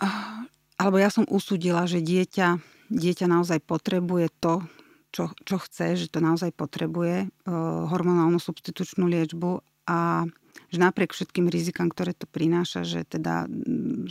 uh, 0.00 0.44
alebo 0.76 0.96
ja 1.00 1.08
som 1.12 1.24
usúdila, 1.28 1.88
že 1.88 2.04
dieťa, 2.04 2.60
dieťa 2.92 3.26
naozaj 3.28 3.64
potrebuje 3.64 4.28
to, 4.40 4.64
čo, 5.12 5.32
čo 5.44 5.56
chce, 5.60 5.96
že 5.96 6.06
to 6.12 6.20
naozaj 6.20 6.52
potrebuje, 6.52 7.28
uh, 7.28 7.88
hormonálnu 7.88 8.36
substitučnú 8.36 9.08
liečbu 9.08 9.64
a 9.86 10.28
že 10.70 10.78
napriek 10.78 11.10
všetkým 11.10 11.50
rizikám, 11.50 11.90
ktoré 11.90 12.14
to 12.14 12.30
prináša, 12.30 12.86
že 12.86 13.02
teda 13.02 13.50
mm, 13.50 14.06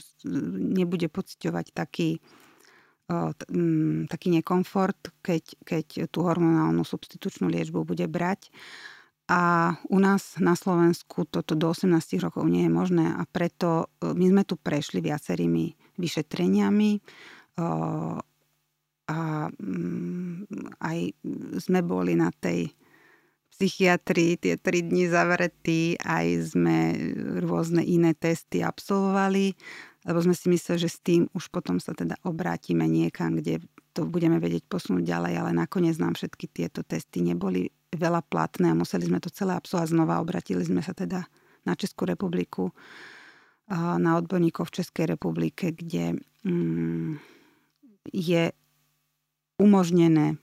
nebude 0.76 1.07
pociťovať 1.07 1.65
taký, 1.72 2.20
mm, 3.09 4.11
taký 4.11 4.28
nekomfort, 4.36 4.99
keď, 5.24 5.43
keď 5.63 5.86
tú 6.11 6.28
hormonálnu 6.28 6.84
substitučnú 6.84 7.47
liečbu 7.47 7.88
bude 7.88 8.07
brať. 8.11 8.51
A 9.30 9.74
u 9.93 10.01
nás 10.01 10.41
na 10.41 10.57
Slovensku 10.57 11.30
toto 11.30 11.53
do 11.53 11.70
18 11.70 12.17
rokov 12.17 12.49
nie 12.49 12.65
je 12.65 12.74
možné 12.74 13.13
a 13.13 13.30
preto 13.30 13.86
e, 14.01 14.09
my 14.17 14.26
sme 14.26 14.41
tu 14.41 14.57
prešli 14.57 15.05
viacerými 15.05 15.95
vyšetreniami 16.01 16.91
a 19.09 19.20
mm, 19.51 20.38
aj 20.80 20.97
sme 21.61 21.80
boli 21.82 22.13
na 22.15 22.34
tej 22.34 22.72
psychiatrii 23.60 24.39
tie 24.39 24.55
tri 24.55 24.80
dni 24.80 25.12
zavretí, 25.12 25.99
aj 25.99 26.55
sme 26.55 26.95
rôzne 27.43 27.84
iné 27.84 28.16
testy 28.16 28.64
absolvovali, 28.64 29.51
lebo 30.07 30.24
sme 30.24 30.32
si 30.32 30.47
mysleli, 30.47 30.80
že 30.80 30.89
s 30.95 31.03
tým 31.03 31.28
už 31.36 31.51
potom 31.51 31.76
sa 31.84 31.91
teda 31.91 32.16
obrátime 32.24 32.88
niekam, 32.88 33.36
kde 33.36 33.60
to 33.91 34.07
budeme 34.07 34.39
vedieť 34.39 34.64
posunúť 34.64 35.03
ďalej, 35.03 35.34
ale 35.36 35.51
nakoniec 35.51 35.99
nám 35.99 36.16
všetky 36.16 36.47
tieto 36.47 36.88
testy 36.88 37.20
neboli 37.20 37.68
veľa 37.91 38.24
platné 38.24 38.72
a 38.72 38.80
museli 38.80 39.12
sme 39.12 39.20
to 39.20 39.28
celé 39.28 39.60
absolvovať 39.60 39.91
znova. 39.91 40.24
Obratili 40.24 40.64
sme 40.64 40.80
sa 40.80 40.95
teda 40.95 41.28
na 41.68 41.74
Českú 41.76 42.07
republiku, 42.07 42.72
na 43.76 44.16
odborníkov 44.16 44.72
v 44.72 44.76
Českej 44.82 45.05
republike, 45.20 45.76
kde 45.76 46.16
mm, 46.47 47.20
je 48.16 48.55
umožnené 49.60 50.39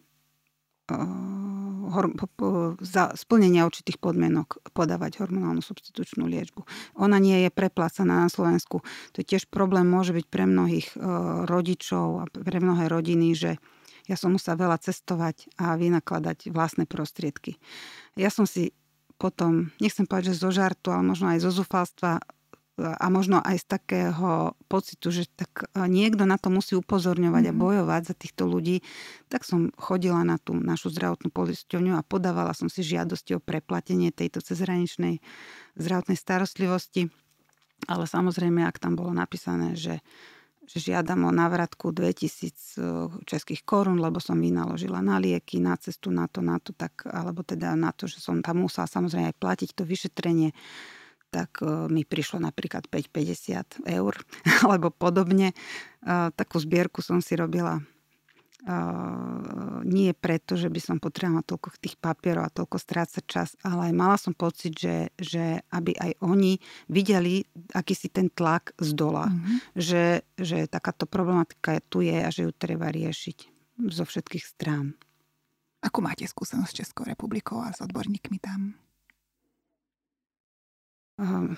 za 2.83 3.17
splnenia 3.17 3.69
určitých 3.69 3.97
podmienok 4.03 4.73
podávať 4.77 5.23
hormonálnu 5.23 5.65
substitučnú 5.65 6.29
liečbu. 6.29 6.65
Ona 7.01 7.17
nie 7.17 7.47
je 7.47 7.51
preplácaná 7.51 8.27
na 8.27 8.31
Slovensku. 8.31 8.85
To 9.15 9.17
je 9.21 9.27
tiež 9.27 9.49
problém, 9.49 9.89
môže 9.89 10.13
byť 10.13 10.27
pre 10.29 10.45
mnohých 10.45 10.95
e, 10.95 10.97
rodičov 11.49 12.07
a 12.21 12.25
pre 12.29 12.59
mnohé 12.61 12.93
rodiny, 12.93 13.33
že 13.33 13.51
ja 14.07 14.15
som 14.15 14.35
musela 14.35 14.55
veľa 14.55 14.79
cestovať 14.79 15.51
a 15.59 15.75
vynakladať 15.75 16.55
vlastné 16.55 16.87
prostriedky. 16.87 17.59
Ja 18.15 18.31
som 18.31 18.47
si 18.47 18.71
potom, 19.17 19.73
nechcem 19.81 20.05
povedať, 20.05 20.37
že 20.37 20.45
zo 20.45 20.51
žartu, 20.53 20.93
ale 20.93 21.03
možno 21.03 21.33
aj 21.33 21.43
zo 21.43 21.51
zúfalstva 21.51 22.21
a 22.77 23.09
možno 23.09 23.41
aj 23.41 23.65
z 23.65 23.67
takého 23.73 24.53
pocitu, 24.69 25.09
že 25.09 25.25
tak 25.33 25.65
niekto 25.73 26.29
na 26.29 26.37
to 26.37 26.53
musí 26.53 26.77
upozorňovať 26.77 27.49
mm-hmm. 27.49 27.57
a 27.57 27.59
mhm. 27.59 27.65
bojovať 27.65 28.03
za 28.05 28.15
týchto 28.15 28.45
ľudí, 28.45 28.85
tak 29.33 29.49
som 29.49 29.73
chodila 29.81 30.21
na 30.29 30.37
tú 30.37 30.53
našu 30.53 30.93
zdravotnú 30.93 31.33
poisťovňu 31.33 31.97
a 31.97 32.05
podávala 32.05 32.53
som 32.53 32.69
si 32.69 32.85
žiadosti 32.85 33.33
o 33.33 33.41
preplatenie 33.41 34.13
tejto 34.13 34.45
cezhraničnej 34.45 35.25
zdravotnej 35.81 36.21
starostlivosti. 36.21 37.09
Ale 37.89 38.09
samozrejme, 38.09 38.65
ak 38.65 38.81
tam 38.81 38.97
bolo 38.97 39.13
napísané, 39.13 39.77
že, 39.77 40.01
že 40.65 40.81
žiadam 40.81 41.29
o 41.29 41.33
návratku 41.33 41.93
2000 41.93 43.29
českých 43.29 43.65
korún, 43.69 44.01
lebo 44.01 44.17
som 44.17 44.41
vynaložila 44.41 45.05
na 45.05 45.21
lieky, 45.21 45.61
na 45.61 45.77
cestu, 45.77 46.09
na 46.09 46.25
to, 46.25 46.41
na 46.41 46.57
to, 46.57 46.73
tak, 46.73 47.05
alebo 47.05 47.45
teda 47.45 47.77
na 47.77 47.93
to, 47.93 48.09
že 48.09 48.21
som 48.21 48.41
tam 48.41 48.65
musela 48.65 48.89
samozrejme 48.89 49.29
aj 49.29 49.37
platiť 49.37 49.71
to 49.77 49.85
vyšetrenie, 49.85 50.57
tak 51.37 51.61
e, 51.61 51.93
mi 51.93 52.09
prišlo 52.09 52.41
napríklad 52.41 52.89
5,50 52.89 53.85
eur 53.85 54.17
alebo 54.65 54.89
podobne. 54.89 55.53
E, 55.53 55.57
takú 56.33 56.57
zbierku 56.57 57.05
som 57.05 57.21
si 57.21 57.37
robila 57.37 57.77
e, 57.77 57.83
nie 59.85 60.17
preto, 60.17 60.57
že 60.57 60.73
by 60.73 60.81
som 60.81 60.97
potrebovala 60.97 61.45
toľko 61.45 61.77
tých 61.77 62.01
papierov 62.01 62.49
a 62.49 62.55
toľko 62.57 62.81
strácať 62.81 63.25
čas, 63.29 63.53
ale 63.61 63.93
aj 63.93 63.95
mala 63.95 64.17
som 64.17 64.33
pocit, 64.33 64.73
že, 64.73 65.13
že 65.21 65.61
aby 65.69 65.93
aj 66.01 66.25
oni 66.25 66.57
videli, 66.89 67.45
aký 67.77 67.93
si 67.93 68.09
ten 68.09 68.33
tlak 68.33 68.73
z 68.81 68.97
dola. 68.97 69.29
Mm-hmm. 69.29 69.57
Že, 69.77 70.05
že 70.41 70.59
takáto 70.73 71.05
problematika 71.05 71.77
tu 71.93 72.01
je 72.01 72.17
a 72.17 72.33
že 72.33 72.49
ju 72.49 72.53
treba 72.57 72.89
riešiť 72.89 73.53
zo 73.93 74.09
všetkých 74.09 74.45
strán. 74.57 74.97
Ako 75.85 76.01
máte 76.01 76.25
skúsenosť 76.25 76.73
s 76.73 76.79
Českou 76.83 77.05
republikou 77.05 77.61
a 77.61 77.77
s 77.77 77.85
odborníkmi 77.85 78.41
tam? 78.41 78.86
Uh, 81.17 81.57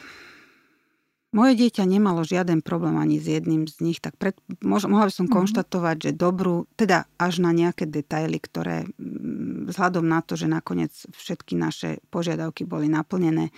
moje 1.28 1.60
dieťa 1.60 1.84
nemalo 1.84 2.24
žiaden 2.24 2.64
problém 2.64 2.96
ani 2.96 3.20
s 3.20 3.28
jedným 3.28 3.68
z 3.68 3.84
nich, 3.84 4.00
tak 4.00 4.16
pred, 4.16 4.32
mož, 4.64 4.88
mohla 4.88 5.06
by 5.06 5.12
som 5.12 5.28
mm-hmm. 5.28 5.36
konštatovať, 5.36 5.96
že 6.08 6.16
dobrú, 6.16 6.64
teda 6.80 7.04
až 7.20 7.44
na 7.44 7.52
nejaké 7.52 7.84
detaily, 7.84 8.40
ktoré 8.40 8.88
mm, 8.88 9.68
vzhľadom 9.68 10.08
na 10.08 10.24
to, 10.24 10.40
že 10.40 10.48
nakoniec 10.48 10.88
všetky 11.12 11.52
naše 11.52 12.00
požiadavky 12.08 12.64
boli 12.64 12.88
naplnené, 12.88 13.52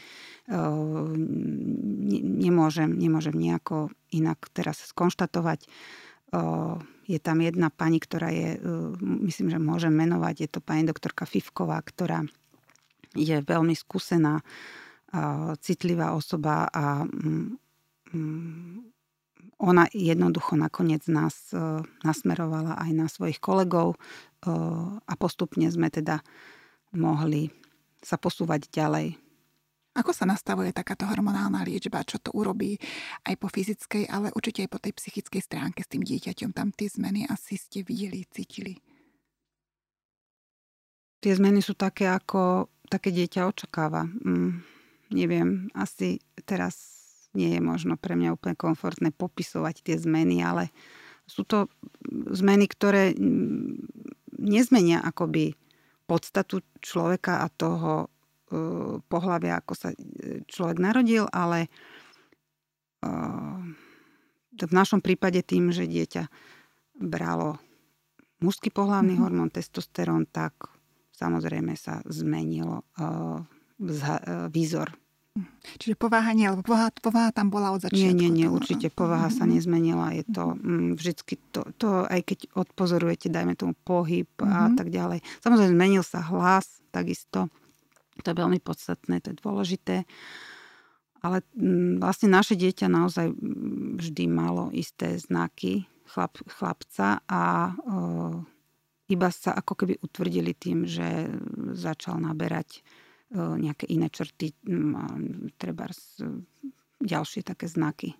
nemôžem, 2.42 2.90
nemôžem 2.90 3.38
nejako 3.38 3.94
inak 4.10 4.50
teraz 4.50 4.82
skonštatovať. 4.90 5.70
Je 7.06 7.18
tam 7.22 7.38
jedna 7.38 7.70
pani, 7.70 8.02
ktorá 8.02 8.34
je, 8.34 8.58
myslím, 8.98 9.46
že 9.54 9.62
môžem 9.62 9.94
menovať, 9.94 10.34
je 10.42 10.48
to 10.50 10.58
pani 10.58 10.82
doktorka 10.82 11.22
Fivková, 11.22 11.78
ktorá 11.86 12.26
je 13.14 13.38
veľmi 13.46 13.78
skúsená 13.78 14.42
citlivá 15.58 16.14
osoba 16.14 16.70
a 16.70 17.02
mm, 17.02 17.58
mm, 18.14 18.90
ona 19.60 19.84
jednoducho 19.92 20.56
nakoniec 20.56 21.04
nás 21.12 21.52
e, 21.52 21.60
nasmerovala 22.00 22.80
aj 22.80 22.90
na 22.96 23.06
svojich 23.12 23.42
kolegov 23.42 23.94
e, 23.94 23.98
a 25.04 25.14
postupne 25.20 25.68
sme 25.68 25.92
teda 25.92 26.24
mohli 26.96 27.52
sa 28.00 28.16
posúvať 28.16 28.72
ďalej. 28.72 29.20
Ako 29.90 30.16
sa 30.16 30.24
nastavuje 30.24 30.72
takáto 30.72 31.04
hormonálna 31.04 31.66
liečba? 31.66 32.06
Čo 32.06 32.22
to 32.22 32.30
urobí 32.32 32.80
aj 33.26 33.34
po 33.36 33.52
fyzickej, 33.52 34.08
ale 34.08 34.32
určite 34.32 34.64
aj 34.64 34.70
po 34.70 34.78
tej 34.80 34.96
psychickej 34.96 35.42
stránke 35.44 35.84
s 35.84 35.92
tým 35.92 36.06
dieťaťom? 36.06 36.56
Tam 36.56 36.72
tie 36.72 36.88
zmeny 36.88 37.28
asi 37.28 37.60
ste 37.60 37.84
videli, 37.84 38.24
cítili. 38.30 38.80
Tie 41.20 41.32
zmeny 41.36 41.60
sú 41.60 41.76
také, 41.76 42.08
ako 42.08 42.72
také 42.88 43.12
dieťa 43.12 43.44
očakáva. 43.44 44.08
Mm 44.08 44.69
neviem, 45.10 45.68
asi 45.74 46.22
teraz 46.46 47.00
nie 47.34 47.58
je 47.58 47.60
možno 47.62 47.94
pre 47.94 48.18
mňa 48.18 48.34
úplne 48.34 48.56
komfortné 48.58 49.14
popisovať 49.14 49.86
tie 49.86 49.96
zmeny, 49.98 50.42
ale 50.42 50.74
sú 51.30 51.46
to 51.46 51.70
zmeny, 52.34 52.66
ktoré 52.66 53.14
nezmenia 54.34 54.98
akoby 54.98 55.54
podstatu 56.10 56.58
človeka 56.82 57.46
a 57.46 57.52
toho 57.54 57.92
e, 58.02 58.08
pohľavia, 58.98 59.62
ako 59.62 59.72
sa 59.78 59.94
e, 59.94 60.42
človek 60.50 60.82
narodil, 60.82 61.30
ale 61.30 61.70
e, 62.98 63.10
v 64.58 64.72
našom 64.74 64.98
prípade 64.98 65.46
tým, 65.46 65.70
že 65.70 65.86
dieťa 65.86 66.26
bralo 66.98 67.62
mužský 68.42 68.74
pohľavný 68.74 69.14
mm-hmm. 69.14 69.24
hormón 69.24 69.50
testosterón, 69.54 70.26
tak 70.26 70.52
samozrejme 71.14 71.78
sa 71.78 72.02
zmenilo 72.08 72.84
výzor 74.52 74.99
Čiže 75.78 75.94
pováha 75.94 76.34
nie, 76.34 76.50
lebo 76.50 76.66
pováha, 76.66 76.90
pováha 76.90 77.30
tam 77.30 77.54
bola 77.54 77.70
od 77.70 77.86
začiatku. 77.86 78.02
Nie, 78.02 78.10
nie, 78.10 78.30
nie, 78.34 78.50
určite 78.50 78.90
pováha 78.90 79.30
mm-hmm. 79.30 79.38
sa 79.38 79.44
nezmenila. 79.46 80.06
Je 80.10 80.24
to 80.26 80.58
mm, 80.58 80.98
vždycky, 80.98 81.38
to, 81.54 81.62
to, 81.78 82.02
aj 82.10 82.20
keď 82.26 82.38
odpozorujete, 82.58 83.30
dajme 83.30 83.54
tomu 83.54 83.78
pohyb 83.86 84.26
mm-hmm. 84.26 84.50
a 84.50 84.74
tak 84.74 84.90
ďalej. 84.90 85.22
Samozrejme, 85.38 85.70
zmenil 85.78 86.02
sa 86.02 86.18
hlas, 86.26 86.82
takisto. 86.90 87.46
To 88.20 88.26
je 88.26 88.36
veľmi 88.36 88.58
podstatné, 88.58 89.22
to 89.22 89.30
je 89.30 89.36
dôležité. 89.38 89.96
Ale 91.22 91.46
mm, 91.54 92.02
vlastne 92.02 92.28
naše 92.34 92.58
dieťa 92.58 92.90
naozaj 92.90 93.30
mm, 93.30 94.02
vždy 94.02 94.24
malo 94.26 94.74
isté 94.74 95.14
znaky 95.14 95.86
chlap, 96.10 96.42
chlapca 96.50 97.22
a 97.30 97.42
o, 97.70 98.42
iba 99.06 99.28
sa 99.30 99.54
ako 99.54 99.78
keby 99.78 99.94
utvrdili 100.02 100.52
tým, 100.58 100.86
že 100.86 101.30
začal 101.78 102.18
naberať 102.18 102.82
nejaké 103.34 103.86
iné 103.90 104.10
črty, 104.10 104.52
treba 105.54 105.86
ďalšie 107.00 107.46
také 107.46 107.70
znaky. 107.70 108.14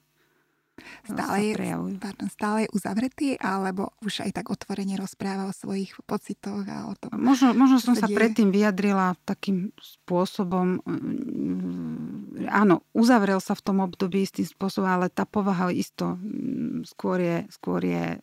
Stále 1.05 1.37
je, 1.43 1.53
pardon, 1.99 2.29
stále 2.29 2.59
je 2.67 2.73
uzavretý, 2.75 3.29
alebo 3.41 3.93
už 4.05 4.27
aj 4.29 4.43
tak 4.43 4.47
otvorene 4.53 4.97
rozpráva 4.97 5.49
o 5.49 5.55
svojich 5.55 5.95
pocitoch 6.05 6.65
a 6.69 6.89
o 6.91 6.95
tom? 6.99 7.17
Možno, 7.17 7.57
možno 7.57 7.81
som 7.81 7.95
sa 7.97 8.07
predtým 8.09 8.53
vyjadrila 8.53 9.17
takým 9.25 9.73
spôsobom, 9.81 10.81
mm, 10.85 12.47
áno, 12.51 12.85
uzavrel 12.93 13.39
sa 13.41 13.57
v 13.57 13.65
tom 13.65 13.79
období 13.83 14.25
istým 14.25 14.47
spôsobom, 14.47 14.89
ale 14.89 15.13
tá 15.13 15.25
povaha 15.25 15.73
isto 15.73 16.17
mm, 16.17 16.85
skôr 16.89 17.19
je, 17.21 17.37
skôr 17.53 17.81
je 17.85 18.21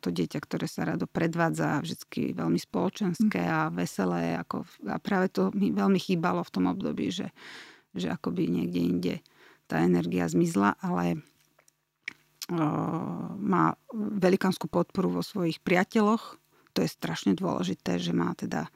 to 0.00 0.08
dieťa, 0.10 0.38
ktoré 0.40 0.66
sa 0.66 0.86
rado 0.86 1.04
predvádza, 1.10 1.82
vždy 1.82 2.34
veľmi 2.36 2.60
spoločenské 2.60 3.40
mm. 3.42 3.52
a 3.52 3.60
veselé. 3.72 4.38
Ako, 4.40 4.64
a 4.86 4.96
práve 5.02 5.32
to 5.32 5.50
mi 5.52 5.70
veľmi 5.70 5.98
chýbalo 5.98 6.42
v 6.46 6.52
tom 6.52 6.64
období, 6.70 7.10
že, 7.12 7.34
že 7.94 8.10
akoby 8.10 8.48
niekde 8.48 8.80
inde 8.80 9.14
tá 9.70 9.82
energia 9.86 10.26
zmizla, 10.26 10.74
ale 10.82 11.22
má 12.50 13.78
velikánsku 13.94 14.66
podporu 14.66 15.20
vo 15.20 15.22
svojich 15.22 15.62
priateľoch. 15.62 16.38
To 16.74 16.78
je 16.82 16.90
strašne 16.90 17.38
dôležité, 17.38 17.98
že 18.02 18.10
má 18.10 18.34
teda, 18.34 18.66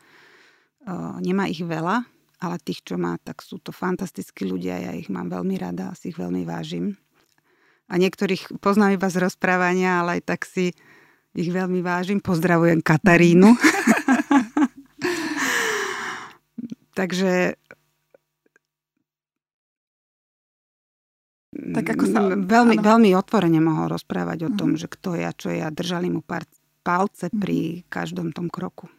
nemá 1.22 1.50
ich 1.50 1.62
veľa, 1.62 2.06
ale 2.42 2.56
tých, 2.62 2.86
čo 2.86 2.94
má, 2.98 3.18
tak 3.22 3.42
sú 3.42 3.58
to 3.58 3.74
fantastickí 3.74 4.46
ľudia. 4.46 4.90
Ja 4.90 4.92
ich 4.94 5.10
mám 5.10 5.30
veľmi 5.30 5.58
rada, 5.58 5.94
si 5.98 6.14
ich 6.14 6.18
veľmi 6.18 6.46
vážim. 6.46 6.94
A 7.90 8.00
niektorých 8.00 8.58
poznám 8.64 8.96
iba 8.96 9.08
z 9.12 9.20
rozprávania, 9.20 10.00
ale 10.00 10.20
aj 10.20 10.22
tak 10.24 10.40
si 10.48 10.72
ich 11.34 11.50
veľmi 11.50 11.82
vážim. 11.82 12.22
Pozdravujem 12.22 12.80
Katarínu. 12.80 13.52
Takže 16.98 17.58
tak 21.72 21.96
ako 21.96 22.04
sa... 22.10 22.18
Veľmi, 22.34 22.76
veľmi 22.82 23.10
otvorene 23.16 23.62
mohol 23.62 23.96
rozprávať 23.96 24.48
o 24.48 24.50
tom, 24.52 24.74
uh-huh. 24.74 24.82
že 24.84 24.92
kto 24.92 25.16
ja, 25.16 25.30
čo 25.32 25.48
ja. 25.48 25.72
Držali 25.72 26.12
mu 26.12 26.20
pár, 26.20 26.44
palce 26.84 27.32
uh-huh. 27.32 27.40
pri 27.40 27.86
každom 27.88 28.34
tom 28.36 28.52
kroku. 28.52 28.90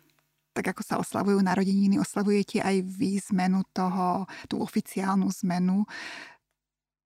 Tak 0.56 0.72
ako 0.72 0.82
sa 0.82 0.96
oslavujú 0.98 1.44
narodeniny, 1.44 2.00
oslavujete 2.00 2.64
aj 2.64 2.80
vy 2.88 3.20
zmenu 3.30 3.68
toho, 3.76 4.24
tú 4.48 4.64
oficiálnu 4.64 5.28
zmenu 5.44 5.86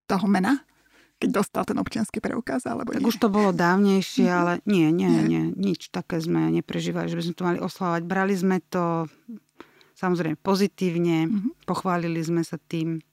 toho 0.07 0.27
mena? 0.29 0.63
keď 1.19 1.35
dostal 1.35 1.67
ten 1.67 1.75
občianský 1.75 2.23
preukaz, 2.23 2.63
alebo 2.63 2.95
Tak 2.95 3.03
nie? 3.03 3.11
už 3.11 3.19
to 3.19 3.27
bolo 3.27 3.51
dávnejšie, 3.51 4.23
uh-huh. 4.23 4.39
ale 4.39 4.53
nie, 4.63 4.87
nie, 4.87 5.11
nie, 5.27 5.51
nič 5.51 5.91
také 5.91 6.23
sme 6.23 6.47
neprežívali, 6.47 7.11
že 7.11 7.19
by 7.19 7.23
sme 7.27 7.35
to 7.35 7.43
mali 7.43 7.59
oslavovať. 7.59 8.01
Brali 8.07 8.39
sme 8.39 8.63
to 8.63 9.03
samozrejme 9.99 10.39
pozitívne, 10.39 11.27
uh-huh. 11.27 11.51
pochválili 11.67 12.23
sme 12.23 12.47
sa 12.47 12.55
tým 12.55 13.03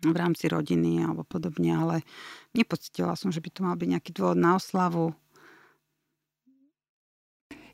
v 0.00 0.16
rámci 0.16 0.48
rodiny 0.48 1.04
alebo 1.04 1.22
podobne, 1.22 1.76
ale 1.76 1.96
nepocitila 2.56 3.14
som, 3.14 3.28
že 3.28 3.44
by 3.44 3.50
to 3.52 3.60
mal 3.64 3.76
byť 3.76 3.88
nejaký 3.88 4.10
dôvod 4.16 4.38
na 4.40 4.56
oslavu. 4.56 5.12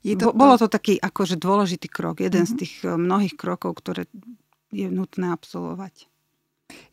Je 0.06 0.14
to 0.14 0.30
Bolo 0.30 0.54
to 0.54 0.70
taký 0.70 0.98
akože 1.02 1.34
dôležitý 1.38 1.90
krok, 1.90 2.22
jeden 2.22 2.46
mm-hmm. 2.46 2.50
z 2.50 2.54
mhm. 2.54 2.60
tých 2.60 2.74
eh, 2.86 2.94
mnohých 2.94 3.34
krokov, 3.34 3.78
ktoré 3.82 4.06
je 4.70 4.88
nutné 4.90 5.30
absolvovať. 5.34 6.10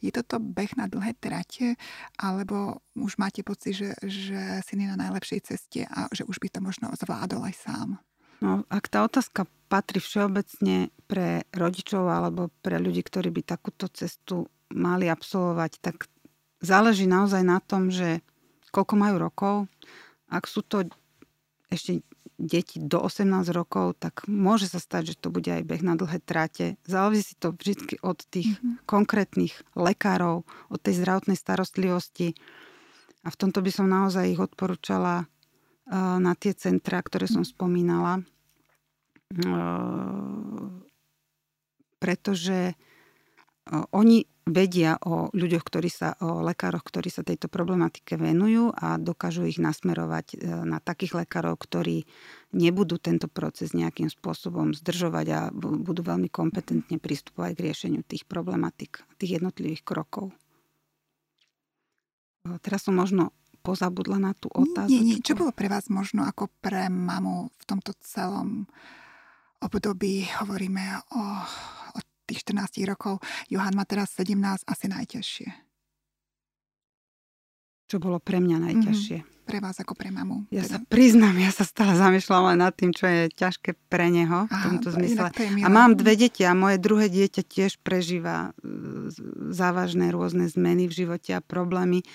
Je 0.06 0.14
toto 0.14 0.38
beh 0.38 0.78
na 0.78 0.86
dlhé 0.86 1.18
trate, 1.18 1.74
alebo 2.22 2.86
už 2.94 3.18
máte 3.18 3.42
pocit, 3.42 3.74
že, 3.74 3.98
že 4.06 4.62
si 4.62 4.78
na 4.78 4.94
najlepšej 4.94 5.50
ceste 5.50 5.90
a 5.90 6.06
že 6.14 6.30
už 6.30 6.38
by 6.38 6.48
to 6.54 6.60
možno 6.62 6.94
zvládol 6.94 7.42
aj 7.50 7.56
sám? 7.58 7.90
No, 8.44 8.68
ak 8.70 8.92
tá 8.92 9.08
otázka 9.08 9.50
patrí 9.72 9.98
všeobecne 9.98 10.94
pre 11.08 11.48
rodičov 11.56 12.06
alebo 12.06 12.52
pre 12.62 12.78
ľudí, 12.78 13.02
ktorí 13.02 13.32
by 13.32 13.42
takúto 13.42 13.90
cestu 13.90 14.52
mali 14.74 15.08
absolvovať, 15.08 15.72
tak 15.80 16.10
záleží 16.60 17.06
naozaj 17.06 17.46
na 17.46 17.62
tom, 17.62 17.94
že 17.94 18.26
koľko 18.74 18.94
majú 18.98 19.16
rokov. 19.22 19.56
Ak 20.28 20.50
sú 20.50 20.66
to 20.66 20.90
ešte 21.70 22.02
deti 22.42 22.82
do 22.82 22.98
18 23.06 23.30
rokov, 23.54 24.02
tak 24.02 24.26
môže 24.26 24.66
sa 24.66 24.82
stať, 24.82 25.14
že 25.14 25.20
to 25.22 25.30
bude 25.30 25.46
aj 25.46 25.62
beh 25.62 25.86
na 25.86 25.94
dlhé 25.94 26.18
tráte. 26.26 26.82
Záleží 26.84 27.38
to 27.38 27.54
vždy 27.54 28.02
od 28.02 28.18
tých 28.34 28.58
mm-hmm. 28.58 28.84
konkrétnych 28.90 29.54
lekárov, 29.78 30.44
od 30.74 30.80
tej 30.82 31.06
zdravotnej 31.06 31.38
starostlivosti. 31.38 32.34
A 33.24 33.32
v 33.32 33.40
tomto 33.40 33.62
by 33.62 33.72
som 33.72 33.88
naozaj 33.88 34.34
ich 34.34 34.42
odporúčala 34.42 35.30
na 35.94 36.34
tie 36.40 36.56
centra, 36.56 37.04
ktoré 37.04 37.28
som 37.28 37.44
spomínala. 37.44 38.24
Pretože 42.00 42.76
oni 43.72 44.28
vedia 44.44 45.00
o 45.08 45.32
ľuďoch, 45.32 45.64
ktorí 45.64 45.88
sa, 45.88 46.20
o 46.20 46.44
lekároch, 46.44 46.84
ktorí 46.84 47.08
sa 47.08 47.24
tejto 47.24 47.48
problematike 47.48 48.20
venujú 48.20 48.76
a 48.76 49.00
dokážu 49.00 49.48
ich 49.48 49.56
nasmerovať 49.56 50.36
e, 50.36 50.38
na 50.68 50.84
takých 50.84 51.24
lekárov, 51.24 51.56
ktorí 51.56 52.04
nebudú 52.52 53.00
tento 53.00 53.32
proces 53.32 53.72
nejakým 53.72 54.12
spôsobom 54.12 54.76
zdržovať 54.76 55.28
a 55.32 55.40
budú 55.56 56.04
veľmi 56.04 56.28
kompetentne 56.28 57.00
pristupovať 57.00 57.52
k 57.56 57.64
riešeniu 57.72 58.02
tých 58.04 58.28
problematik, 58.28 59.08
tých 59.16 59.40
jednotlivých 59.40 59.88
krokov. 59.88 60.36
E, 62.44 62.60
teraz 62.60 62.84
som 62.84 63.00
možno 63.00 63.32
pozabudla 63.64 64.20
na 64.20 64.36
tú 64.36 64.52
otázku. 64.52 64.92
Nie, 64.92 65.00
nie. 65.00 65.24
Čo 65.24 65.40
bolo 65.40 65.56
pre 65.56 65.72
vás 65.72 65.88
možno 65.88 66.28
ako 66.28 66.52
pre 66.60 66.92
mamu 66.92 67.48
v 67.48 67.64
tomto 67.64 67.96
celom 68.04 68.68
období, 69.64 70.28
hovoríme 70.44 70.84
o, 71.16 71.24
o 71.96 72.00
tých 72.34 72.42
14 72.42 72.90
rokov. 72.90 73.22
Johan 73.54 73.78
má 73.78 73.86
teraz 73.86 74.18
17, 74.18 74.66
asi 74.66 74.86
najťažšie. 74.90 75.50
Čo 77.86 78.02
bolo 78.02 78.18
pre 78.18 78.42
mňa 78.42 78.58
najťažšie? 78.58 79.18
Mm-hmm 79.22 79.32
pre 79.44 79.60
vás 79.60 79.76
ako 79.76 79.94
pre 79.94 80.10
mamu? 80.10 80.48
Ja 80.50 80.64
teda? 80.64 80.72
sa 80.72 80.78
priznám, 80.88 81.36
ja 81.36 81.52
sa 81.52 81.68
stále 81.68 82.00
zamýšľam 82.00 82.56
aj 82.56 82.58
nad 82.58 82.74
tým, 82.74 82.92
čo 82.96 83.06
je 83.06 83.22
ťažké 83.36 83.76
pre 83.92 84.08
neho 84.08 84.48
v 84.48 84.56
tomto 84.64 84.90
zmysle. 84.96 85.30
A 85.62 85.68
mám 85.68 86.00
dve 86.00 86.16
deti 86.16 86.48
a 86.48 86.56
moje 86.56 86.80
druhé 86.80 87.12
dieťa 87.12 87.44
tiež 87.44 87.84
prežíva 87.84 88.56
e, 88.64 89.12
závažné 89.52 90.16
rôzne 90.16 90.48
zmeny 90.48 90.88
v 90.88 90.96
živote 90.96 91.36
a 91.36 91.44
problémy. 91.44 92.08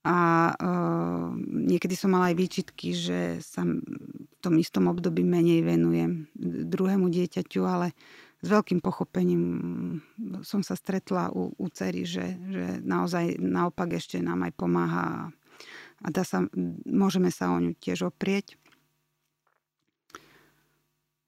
A 0.00 0.48
uh, 0.56 1.28
niekedy 1.44 1.92
som 1.92 2.16
mala 2.16 2.32
aj 2.32 2.40
výčitky, 2.40 2.96
že 2.96 3.36
sa 3.44 3.68
v 3.68 4.36
tom 4.40 4.56
istom 4.56 4.88
období 4.88 5.20
menej 5.20 5.60
venujem 5.60 6.24
druhému 6.72 7.12
dieťaťu, 7.12 7.60
ale 7.68 7.92
s 8.40 8.46
veľkým 8.48 8.80
pochopením 8.80 9.42
som 10.40 10.64
sa 10.64 10.72
stretla 10.72 11.28
u, 11.28 11.52
u 11.52 11.66
cery, 11.68 12.08
že, 12.08 12.40
že 12.48 12.80
naozaj 12.80 13.36
naopak 13.36 14.00
ešte 14.00 14.16
nám 14.24 14.48
aj 14.48 14.52
pomáha 14.56 15.06
a 16.00 16.06
dá 16.08 16.24
sa, 16.24 16.48
môžeme 16.88 17.28
sa 17.28 17.52
o 17.52 17.60
ňu 17.60 17.76
tiež 17.76 18.08
oprieť. 18.08 18.56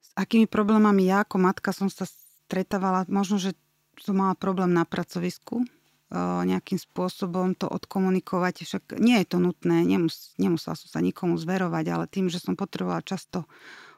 S 0.01 0.11
akými 0.17 0.49
problémami 0.49 1.05
ja 1.05 1.25
ako 1.25 1.37
matka 1.37 1.77
som 1.77 1.93
sa 1.93 2.09
stretávala, 2.49 3.05
možno, 3.13 3.37
že 3.37 3.53
som 4.01 4.17
mala 4.17 4.33
problém 4.33 4.73
na 4.73 4.89
pracovisku, 4.89 5.69
nejakým 6.45 6.77
spôsobom 6.77 7.57
to 7.57 7.65
odkomunikovať. 7.65 8.69
Však 8.69 9.01
nie 9.01 9.17
je 9.25 9.27
to 9.33 9.39
nutné, 9.41 9.81
nemus, 9.85 10.37
nemusela 10.37 10.77
som 10.77 10.89
sa 10.93 11.01
nikomu 11.01 11.41
zverovať, 11.41 11.85
ale 11.89 12.05
tým, 12.05 12.29
že 12.29 12.37
som 12.37 12.53
potrebovala 12.53 13.01
často 13.01 13.49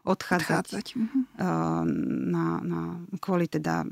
odchádzať, 0.04 0.64
odchádzať. 0.68 0.86
Mhm. 0.96 1.18
Na, 2.30 2.46
na, 2.60 2.80
kvôli 3.18 3.48
teda 3.48 3.82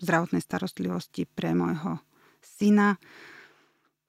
zdravotnej 0.00 0.42
starostlivosti 0.42 1.28
pre 1.28 1.52
môjho 1.52 2.00
syna, 2.40 2.96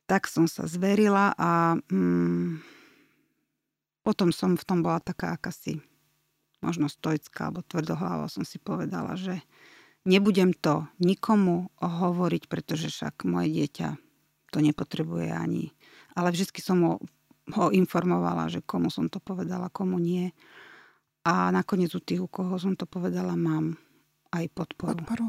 tak 0.10 0.26
som 0.26 0.50
sa 0.50 0.66
zverila 0.66 1.38
a 1.38 1.78
mm, 1.78 2.66
potom 4.02 4.34
som 4.34 4.58
v 4.58 4.66
tom 4.66 4.82
bola 4.82 4.98
taká 4.98 5.38
akási 5.38 5.86
možno 6.60 6.92
stoická 6.92 7.50
alebo 7.50 7.64
tvrdohlava 7.64 8.28
som 8.28 8.44
si 8.44 8.60
povedala, 8.60 9.16
že 9.16 9.40
nebudem 10.04 10.52
to 10.56 10.88
nikomu 11.00 11.72
hovoriť, 11.80 12.52
pretože 12.52 12.92
však 12.92 13.24
moje 13.28 13.54
dieťa 13.54 13.90
to 14.52 14.58
nepotrebuje 14.60 15.30
ani. 15.32 15.72
Ale 16.18 16.34
vždy 16.34 16.60
som 16.60 16.80
ho, 16.84 16.94
ho 17.56 17.66
informovala, 17.72 18.52
že 18.52 18.66
komu 18.66 18.92
som 18.92 19.08
to 19.08 19.22
povedala, 19.24 19.72
komu 19.72 20.02
nie. 20.02 20.36
A 21.28 21.52
nakoniec 21.52 21.92
u 21.96 22.02
tých, 22.02 22.24
u 22.24 22.30
koho 22.32 22.56
som 22.56 22.74
to 22.80 22.88
povedala, 22.88 23.36
mám 23.36 23.76
aj 24.32 24.46
podporu. 24.56 25.04
Podporu. 25.04 25.28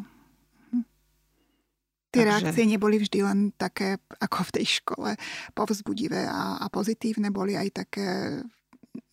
Tie 2.10 2.26
Takže... 2.26 2.26
reakcie 2.26 2.64
neboli 2.66 2.98
vždy 2.98 3.18
len 3.22 3.38
také, 3.54 4.02
ako 4.18 4.50
v 4.50 4.54
tej 4.58 4.66
škole, 4.82 5.10
povzbudivé 5.54 6.26
a, 6.26 6.58
a 6.58 6.66
pozitívne, 6.66 7.30
boli 7.30 7.54
aj 7.54 7.86
také, 7.86 8.42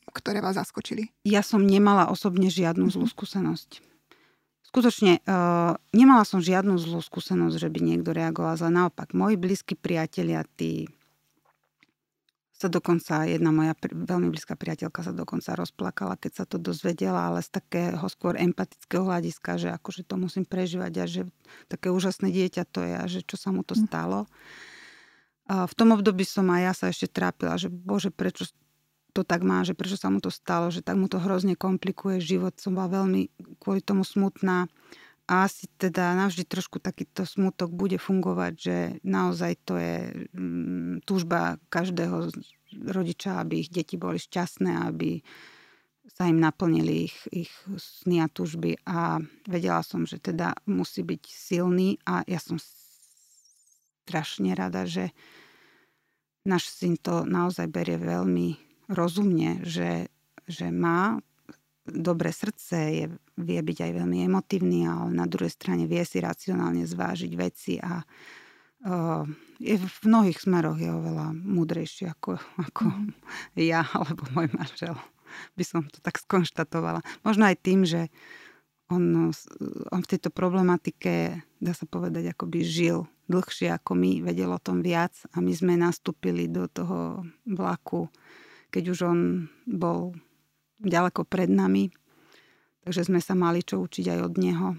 ktoré 0.10 0.42
vás 0.42 0.58
zaskočili? 0.58 1.14
Ja 1.22 1.46
som 1.46 1.62
nemala 1.62 2.10
osobne 2.10 2.50
žiadnu 2.50 2.90
zlú 2.90 3.06
mhm. 3.06 3.14
skúsenosť. 3.14 3.70
Skutočne, 4.68 5.24
uh, 5.24 5.80
nemala 5.96 6.28
som 6.28 6.44
žiadnu 6.44 6.76
zlú 6.76 7.00
skúsenosť, 7.00 7.56
že 7.56 7.72
by 7.72 7.80
niekto 7.80 8.12
reagoval 8.12 8.60
zle. 8.60 8.68
Naopak, 8.68 9.16
moji 9.16 9.40
blízki 9.40 9.80
priatelia, 9.80 10.44
tí 10.44 10.92
sa 12.58 12.74
dokonca, 12.74 13.30
jedna 13.30 13.54
moja 13.54 13.78
veľmi 13.86 14.34
blízka 14.34 14.58
priateľka 14.58 15.06
sa 15.06 15.14
dokonca 15.14 15.54
rozplakala, 15.54 16.18
keď 16.18 16.32
sa 16.42 16.46
to 16.50 16.58
dozvedela, 16.58 17.30
ale 17.30 17.46
z 17.46 17.54
takého 17.54 18.02
skôr 18.10 18.34
empatického 18.34 19.06
hľadiska, 19.06 19.62
že 19.62 19.70
akože 19.78 20.02
to 20.02 20.18
musím 20.18 20.42
prežívať 20.42 20.94
a 20.98 21.06
že 21.06 21.22
také 21.70 21.94
úžasné 21.94 22.34
dieťa 22.34 22.66
to 22.66 22.82
je 22.82 22.94
a 22.98 23.06
že 23.06 23.22
čo 23.22 23.38
sa 23.38 23.54
mu 23.54 23.62
to 23.62 23.78
hm. 23.78 23.82
stalo. 23.86 24.26
A 25.48 25.70
v 25.70 25.74
tom 25.78 25.94
období 25.94 26.26
som 26.26 26.50
aj 26.50 26.62
ja 26.66 26.74
sa 26.74 26.86
ešte 26.90 27.08
trápila, 27.08 27.56
že 27.62 27.70
bože, 27.70 28.10
prečo 28.10 28.50
to 29.16 29.22
tak 29.22 29.46
má, 29.46 29.62
že 29.62 29.78
prečo 29.78 29.96
sa 29.96 30.10
mu 30.10 30.18
to 30.18 30.34
stalo, 30.34 30.74
že 30.74 30.82
tak 30.82 30.98
mu 30.98 31.06
to 31.10 31.22
hrozne 31.22 31.58
komplikuje 31.58 32.22
život. 32.22 32.58
Som 32.60 32.78
bola 32.78 33.02
veľmi 33.02 33.34
kvôli 33.62 33.82
tomu 33.82 34.06
smutná 34.06 34.70
a 35.28 35.44
asi 35.44 35.68
teda 35.76 36.16
navždy 36.16 36.48
trošku 36.48 36.80
takýto 36.80 37.28
smutok 37.28 37.76
bude 37.76 38.00
fungovať, 38.00 38.54
že 38.56 38.78
naozaj 39.04 39.54
to 39.68 39.76
je 39.76 39.96
mm, 40.32 41.04
túžba 41.04 41.60
každého 41.68 42.32
rodiča, 42.72 43.44
aby 43.44 43.60
ich 43.60 43.70
deti 43.70 44.00
boli 44.00 44.24
šťastné, 44.24 44.88
aby 44.88 45.20
sa 46.08 46.32
im 46.32 46.40
naplnili 46.40 47.12
ich, 47.12 47.18
ich 47.36 47.52
sny 47.76 48.24
a 48.24 48.32
túžby. 48.32 48.80
A 48.88 49.20
vedela 49.44 49.84
som, 49.84 50.08
že 50.08 50.16
teda 50.16 50.56
musí 50.64 51.04
byť 51.04 51.24
silný 51.28 52.00
a 52.08 52.24
ja 52.24 52.40
som 52.40 52.56
strašne 54.08 54.56
rada, 54.56 54.88
že 54.88 55.12
náš 56.48 56.72
syn 56.72 56.96
to 56.96 57.28
naozaj 57.28 57.68
berie 57.68 58.00
veľmi 58.00 58.56
rozumne, 58.88 59.60
že, 59.68 60.08
že 60.48 60.72
má 60.72 61.20
dobré 61.88 62.36
srdce, 62.36 62.76
je, 62.76 63.06
vie 63.40 63.60
byť 63.60 63.78
aj 63.88 63.92
veľmi 63.96 64.28
emotívny, 64.28 64.86
ale 64.86 65.12
na 65.16 65.26
druhej 65.26 65.52
strane 65.52 65.88
vie 65.88 66.04
si 66.04 66.20
racionálne 66.20 66.84
zvážiť 66.84 67.32
veci 67.40 67.80
a 67.80 68.04
uh, 68.04 69.24
je 69.58 69.76
v 69.80 69.98
mnohých 70.06 70.44
smeroch 70.44 70.78
je 70.78 70.92
oveľa 70.92 71.34
múdrejší 71.34 72.12
ako, 72.12 72.38
ako 72.72 72.84
mm. 72.86 73.12
ja 73.58 73.88
alebo 73.96 74.28
môj 74.36 74.52
manžel. 74.54 74.96
By 75.60 75.64
som 75.68 75.84
to 75.88 76.00
tak 76.00 76.22
skonštatovala. 76.24 77.04
Možno 77.22 77.48
aj 77.48 77.60
tým, 77.60 77.84
že 77.84 78.08
on, 78.88 79.36
on 79.92 80.02
v 80.02 80.12
tejto 80.16 80.32
problematike, 80.32 81.44
dá 81.60 81.74
sa 81.76 81.84
povedať, 81.84 82.32
akoby 82.32 82.64
žil 82.64 83.04
dlhšie 83.28 83.76
ako 83.76 83.92
my, 84.00 84.24
vedel 84.24 84.56
o 84.56 84.64
tom 84.64 84.80
viac 84.80 85.12
a 85.36 85.44
my 85.44 85.52
sme 85.52 85.76
nastúpili 85.76 86.48
do 86.48 86.72
toho 86.72 87.28
vlaku, 87.44 88.08
keď 88.72 88.84
už 88.96 89.00
on 89.04 89.20
bol 89.68 90.16
ďaleko 90.82 91.26
pred 91.26 91.50
nami, 91.50 91.90
takže 92.86 93.10
sme 93.10 93.22
sa 93.22 93.34
mali 93.34 93.66
čo 93.66 93.82
učiť 93.82 94.06
aj 94.14 94.20
od 94.22 94.34
neho 94.38 94.68
e, 94.74 94.78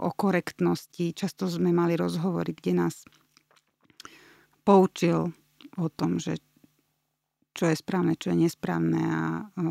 o 0.00 0.10
korektnosti. 0.14 1.12
Často 1.14 1.50
sme 1.50 1.74
mali 1.74 1.98
rozhovory, 1.98 2.54
kde 2.54 2.72
nás 2.86 3.02
poučil 4.62 5.34
o 5.78 5.88
tom, 5.90 6.22
že 6.22 6.38
čo 7.54 7.66
je 7.66 7.76
správne, 7.76 8.14
čo 8.14 8.30
je 8.30 8.46
nesprávne 8.46 9.00
a 9.02 9.22
e, 9.58 9.66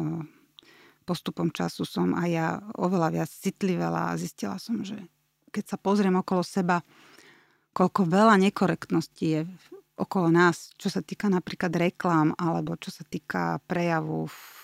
postupom 1.09 1.49
času 1.49 1.89
som 1.89 2.13
aj 2.13 2.29
ja 2.29 2.47
oveľa 2.77 3.09
viac 3.09 3.29
citlivela 3.33 4.13
a 4.13 4.19
zistila 4.19 4.61
som, 4.61 4.85
že 4.85 5.09
keď 5.49 5.73
sa 5.73 5.77
pozriem 5.81 6.13
okolo 6.13 6.45
seba, 6.45 6.85
koľko 7.73 8.05
veľa 8.05 8.37
nekorektnosti 8.37 9.25
je 9.25 9.41
okolo 9.97 10.29
nás, 10.29 10.69
čo 10.77 10.93
sa 10.93 11.01
týka 11.01 11.27
napríklad 11.27 11.73
reklám 11.73 12.37
alebo 12.37 12.77
čo 12.77 12.93
sa 12.93 13.01
týka 13.01 13.57
prejavu 13.65 14.29
v 14.29 14.58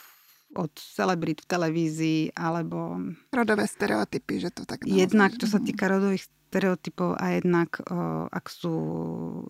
od 0.56 0.72
celebrit 0.76 1.43
v 1.43 1.49
televízii, 1.51 2.22
alebo... 2.34 2.97
Rodové 3.36 3.68
stereotypy, 3.68 4.39
že 4.39 4.49
to 4.56 4.64
tak 4.64 4.88
naozaj... 4.88 4.97
Jednak, 4.97 5.32
čo 5.36 5.47
sa 5.51 5.60
týka 5.60 5.91
rodových 5.91 6.26
stereotypov 6.56 7.20
a 7.20 7.36
jednak, 7.36 7.84
o, 7.84 8.32
ak 8.32 8.45
sú 8.47 8.76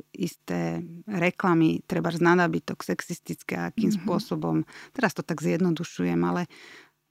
isté 0.10 0.82
reklamy, 1.06 1.86
treba 1.86 2.10
z 2.10 2.26
nábytok 2.26 2.82
sexistické, 2.82 3.62
akým 3.62 3.94
mm-hmm. 3.94 4.10
spôsobom, 4.10 4.66
teraz 4.98 5.14
to 5.14 5.22
tak 5.22 5.38
zjednodušujem, 5.46 6.18
ale 6.26 6.50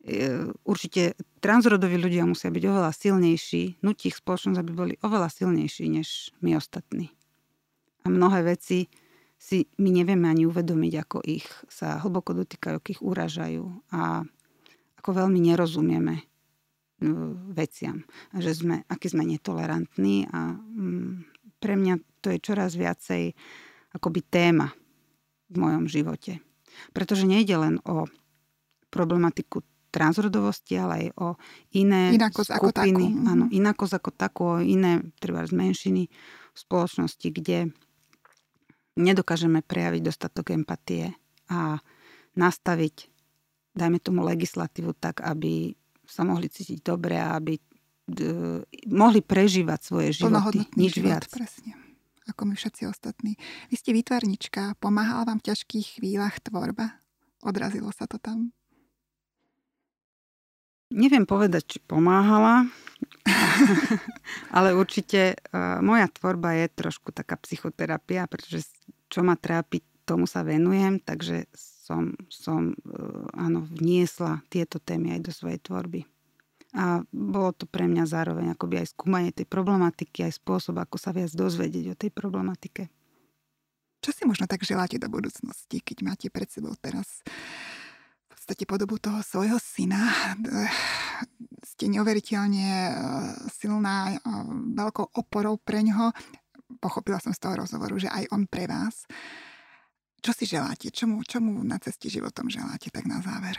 e, 0.03 0.51
určite 0.66 1.14
transrodoví 1.38 1.95
ľudia 1.95 2.26
musia 2.26 2.51
byť 2.51 2.64
oveľa 2.66 2.90
silnejší, 2.90 3.86
nutí 3.86 4.11
ich 4.11 4.18
spoločnosť, 4.18 4.59
aby 4.59 4.72
boli 4.74 4.95
oveľa 5.07 5.30
silnejší 5.30 5.86
než 5.86 6.34
my 6.42 6.59
ostatní. 6.59 7.14
A 8.03 8.11
mnohé 8.11 8.42
veci 8.42 8.90
si 9.45 9.68
my 9.76 9.92
nevieme 9.92 10.24
ani 10.24 10.49
uvedomiť, 10.49 10.92
ako 11.05 11.20
ich 11.20 11.45
sa 11.68 12.01
hlboko 12.01 12.32
dotýkajú, 12.32 12.80
ako 12.80 12.88
ich 12.88 13.03
uražajú 13.05 13.64
a 13.92 14.24
ako 15.05 15.11
veľmi 15.12 15.36
nerozumieme 15.36 16.14
e, 16.16 16.24
veciam. 17.53 18.09
A 18.32 18.40
že 18.40 18.57
sme, 18.57 18.88
aký 18.88 19.12
sme 19.12 19.28
netolerantní 19.28 20.32
a 20.32 20.57
mm, 20.57 21.28
pre 21.61 21.76
mňa 21.76 22.24
to 22.24 22.32
je 22.32 22.40
čoraz 22.40 22.72
viacej 22.72 23.36
akoby 23.92 24.24
téma 24.24 24.72
v 25.53 25.57
mojom 25.61 25.92
živote. 25.92 26.40
Pretože 26.97 27.28
nejde 27.28 27.61
len 27.61 27.76
o 27.84 28.09
problematiku 28.88 29.61
transrodovosti, 29.92 30.74
ale 30.80 30.95
aj 30.97 31.07
o 31.20 31.28
iné 31.76 32.16
inakosť 32.16 32.49
skupiny. 32.49 32.64
Ako 32.64 32.68
takú. 32.72 33.05
Mhm. 33.05 33.28
Áno, 33.28 33.45
inakosť 33.53 33.95
ako 34.01 34.11
takú, 34.16 34.42
o 34.57 34.64
iné 34.64 35.05
treba 35.20 35.45
z 35.45 35.53
menšiny 35.53 36.03
v 36.09 36.59
spoločnosti, 36.59 37.28
kde 37.28 37.76
nedokážeme 38.95 39.62
prejaviť 39.62 40.03
dostatok 40.03 40.55
empatie 40.55 41.14
a 41.51 41.78
nastaviť, 42.34 43.11
dajme 43.74 43.99
tomu 44.03 44.22
legislatívu 44.26 44.95
tak, 44.99 45.22
aby 45.22 45.74
sa 46.05 46.22
mohli 46.26 46.51
cítiť 46.51 46.84
dobre 46.84 47.16
a 47.16 47.36
aby 47.38 47.59
d- 48.07 48.62
mohli 48.90 49.24
prežívať 49.24 49.80
svoje 49.80 50.09
životy. 50.20 50.66
Nič 50.76 51.01
život, 51.01 51.20
viac. 51.20 51.24
Presne 51.32 51.84
ako 52.24 52.49
my 52.49 52.55
všetci 52.57 52.88
ostatní. 52.88 53.36
Vy 53.68 53.76
ste 53.76 53.92
výtvarnička, 53.92 54.80
pomáhala 54.80 55.28
vám 55.28 55.38
v 55.45 55.53
ťažkých 55.53 56.01
chvíľach 56.01 56.40
tvorba? 56.40 56.97
Odrazilo 57.45 57.92
sa 57.92 58.09
to 58.09 58.16
tam? 58.16 58.57
Neviem 60.95 61.26
povedať, 61.26 61.66
či 61.66 61.78
pomáhala, 61.82 62.70
ale 64.55 64.78
určite 64.78 65.34
uh, 65.34 65.82
moja 65.82 66.07
tvorba 66.07 66.55
je 66.55 66.70
trošku 66.70 67.11
taká 67.11 67.34
psychoterapia, 67.42 68.30
pretože 68.30 68.70
čo 69.11 69.26
ma 69.26 69.34
trápi, 69.34 69.82
tomu 70.07 70.30
sa 70.30 70.47
venujem, 70.47 71.03
takže 71.03 71.51
som, 71.57 72.14
som 72.30 72.78
uh, 72.78 73.26
áno, 73.34 73.66
vniesla 73.66 74.47
tieto 74.47 74.78
témy 74.78 75.18
aj 75.18 75.20
do 75.26 75.32
svojej 75.34 75.59
tvorby. 75.59 76.07
A 76.78 77.03
bolo 77.11 77.51
to 77.51 77.66
pre 77.66 77.90
mňa 77.90 78.07
zároveň 78.07 78.55
akoby 78.55 78.82
aj 78.82 78.95
skúmanie 78.95 79.34
tej 79.34 79.51
problematiky, 79.51 80.26
aj 80.26 80.38
spôsob, 80.38 80.78
ako 80.78 80.95
sa 80.99 81.11
viac 81.11 81.34
dozvedieť 81.34 81.86
o 81.90 81.99
tej 81.99 82.11
problematike. 82.14 82.86
Čo 83.99 84.11
si 84.14 84.22
možno 84.28 84.47
tak 84.47 84.62
želáte 84.62 85.01
do 85.03 85.11
budúcnosti, 85.11 85.82
keď 85.82 86.07
máte 86.07 86.26
pred 86.30 86.51
sebou 86.51 86.74
teraz 86.78 87.24
podstate 88.45 88.68
podobu 88.68 89.01
toho 89.01 89.24
svojho 89.24 89.57
syna. 89.57 90.12
Ste 91.64 91.88
neuveriteľne 91.88 92.68
e, 92.68 92.92
silná, 93.49 94.12
e, 94.12 94.20
veľkou 94.76 95.16
oporou 95.16 95.57
pre 95.57 95.80
ňoho. 95.80 96.12
Pochopila 96.76 97.16
som 97.24 97.32
z 97.32 97.40
toho 97.40 97.64
rozhovoru, 97.64 97.97
že 97.97 98.12
aj 98.12 98.28
on 98.36 98.45
pre 98.45 98.68
vás. 98.68 99.09
Čo 100.20 100.36
si 100.36 100.45
želáte? 100.45 100.92
Čomu, 100.92 101.24
čomu 101.24 101.64
na 101.64 101.80
ceste 101.80 102.12
životom 102.12 102.53
želáte 102.53 102.92
tak 102.92 103.09
na 103.09 103.24
záver? 103.24 103.57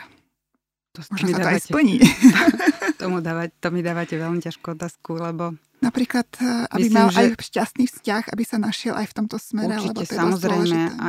To, 0.96 1.04
Možno 1.12 1.28
sa 1.28 1.36
to 1.36 1.42
dávate, 1.44 1.56
aj 1.60 1.62
splní. 1.68 1.96
Tomu 3.02 3.20
dávať, 3.20 3.52
to 3.60 3.68
mi 3.76 3.84
dávate 3.84 4.16
veľmi 4.16 4.40
ťažkú 4.40 4.80
otázku, 4.80 5.20
lebo... 5.20 5.60
Napríklad, 5.84 6.26
e, 6.40 6.72
aby 6.72 6.88
Myslím, 6.88 6.96
mal 6.96 7.08
že... 7.12 7.20
aj 7.20 7.28
šťastný 7.36 7.86
vzťah, 7.92 8.24
aby 8.32 8.44
sa 8.48 8.58
našiel 8.58 8.96
aj 8.96 9.12
v 9.12 9.16
tomto 9.20 9.38
smere. 9.38 9.76
Určite, 9.76 9.92
lebo 9.92 10.00
to 10.00 10.16
samozrejme. 10.16 10.80
A 11.04 11.08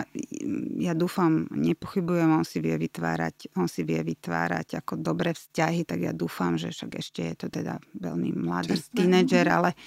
ja 0.83 0.93
dúfam, 0.99 1.47
nepochybujem, 1.55 2.29
on 2.35 2.43
si 2.43 2.59
vie 2.59 2.75
vytvárať, 2.75 3.55
on 3.55 3.71
si 3.71 3.87
vie 3.87 4.03
vytvárať 4.03 4.83
ako 4.83 4.99
dobré 4.99 5.33
vzťahy, 5.33 5.87
tak 5.87 6.03
ja 6.03 6.13
dúfam, 6.13 6.59
že 6.59 6.75
však 6.75 6.91
ešte 6.99 7.21
je 7.23 7.35
to 7.39 7.47
teda 7.47 7.79
veľmi 7.95 8.35
mladý 8.35 8.75
Čestné. 8.75 8.97
tínedžer, 9.07 9.47
ale 9.47 9.79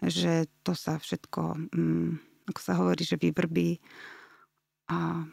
že 0.00 0.46
to 0.62 0.72
sa 0.72 0.96
všetko, 0.96 1.42
mm, 1.74 2.10
ako 2.54 2.60
sa 2.62 2.72
hovorí, 2.78 3.02
že 3.02 3.20
vyvrbí 3.20 3.82
a 4.88 5.26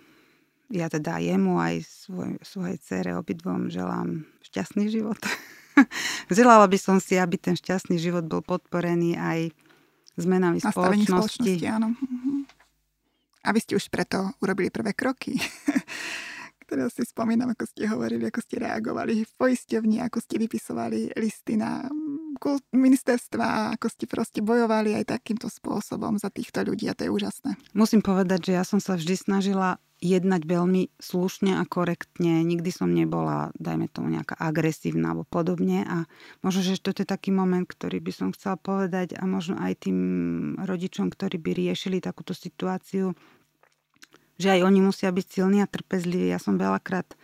ja 0.68 0.91
teda 0.91 1.20
jemu 1.24 1.59
aj 1.59 1.84
svoj, 1.88 2.39
svojej 2.43 2.78
cere 2.84 3.11
obidvom 3.15 3.72
želám 3.72 4.28
šťastný 4.43 4.91
život. 4.91 5.20
Želala 6.34 6.65
by 6.65 6.78
som 6.82 6.97
si, 6.97 7.15
aby 7.15 7.38
ten 7.38 7.53
šťastný 7.53 8.01
život 8.01 8.26
bol 8.26 8.41
podporený 8.41 9.15
aj 9.15 9.53
zmenami 10.18 10.57
spoločnosti. 10.59 11.07
spoločnosti 11.07 11.65
áno. 11.70 11.93
Mhm. 11.93 12.49
A 13.47 13.55
vy 13.55 13.59
ste 13.63 13.80
už 13.80 13.88
preto 13.88 14.36
urobili 14.43 14.68
prvé 14.68 14.91
kroky. 14.91 15.39
Teraz 16.68 16.99
si 16.99 17.07
spomínam, 17.07 17.55
ako 17.55 17.63
ste 17.63 17.88
hovorili, 17.88 18.28
ako 18.28 18.43
ste 18.43 18.59
reagovali 18.59 19.24
v 19.24 19.32
poisťovni, 19.39 20.03
ako 20.03 20.20
ste 20.20 20.36
vypisovali 20.36 21.15
listy 21.15 21.55
na 21.55 21.88
ministerstva, 22.72 23.74
ako 23.80 23.88
ste 23.90 24.06
proste 24.06 24.40
bojovali 24.46 24.94
aj 24.98 25.18
takýmto 25.18 25.50
spôsobom 25.50 26.22
za 26.22 26.30
týchto 26.30 26.62
ľudí 26.62 26.86
a 26.88 26.96
to 26.96 27.08
je 27.08 27.14
úžasné. 27.14 27.58
Musím 27.74 28.06
povedať, 28.06 28.52
že 28.52 28.58
ja 28.58 28.64
som 28.64 28.78
sa 28.78 28.96
vždy 28.96 29.16
snažila 29.18 29.82
jednať 29.98 30.46
veľmi 30.46 30.94
slušne 31.02 31.58
a 31.58 31.66
korektne. 31.66 32.46
Nikdy 32.46 32.70
som 32.70 32.94
nebola, 32.94 33.50
dajme 33.58 33.90
tomu, 33.90 34.14
nejaká 34.14 34.38
agresívna 34.38 35.14
alebo 35.14 35.26
podobne. 35.26 35.82
A 35.90 36.06
možno, 36.46 36.62
že 36.62 36.78
to 36.78 36.94
je 36.94 37.02
taký 37.02 37.34
moment, 37.34 37.66
ktorý 37.66 37.98
by 37.98 38.14
som 38.14 38.30
chcela 38.30 38.62
povedať 38.62 39.18
a 39.18 39.26
možno 39.26 39.58
aj 39.58 39.90
tým 39.90 39.98
rodičom, 40.62 41.10
ktorí 41.10 41.42
by 41.42 41.52
riešili 41.58 41.98
takúto 41.98 42.38
situáciu, 42.38 43.18
že 44.38 44.54
aj 44.54 44.70
oni 44.70 44.80
musia 44.86 45.10
byť 45.10 45.26
silní 45.26 45.66
a 45.66 45.68
trpezliví. 45.70 46.30
Ja 46.30 46.38
som 46.38 46.62
veľakrát 46.62 47.18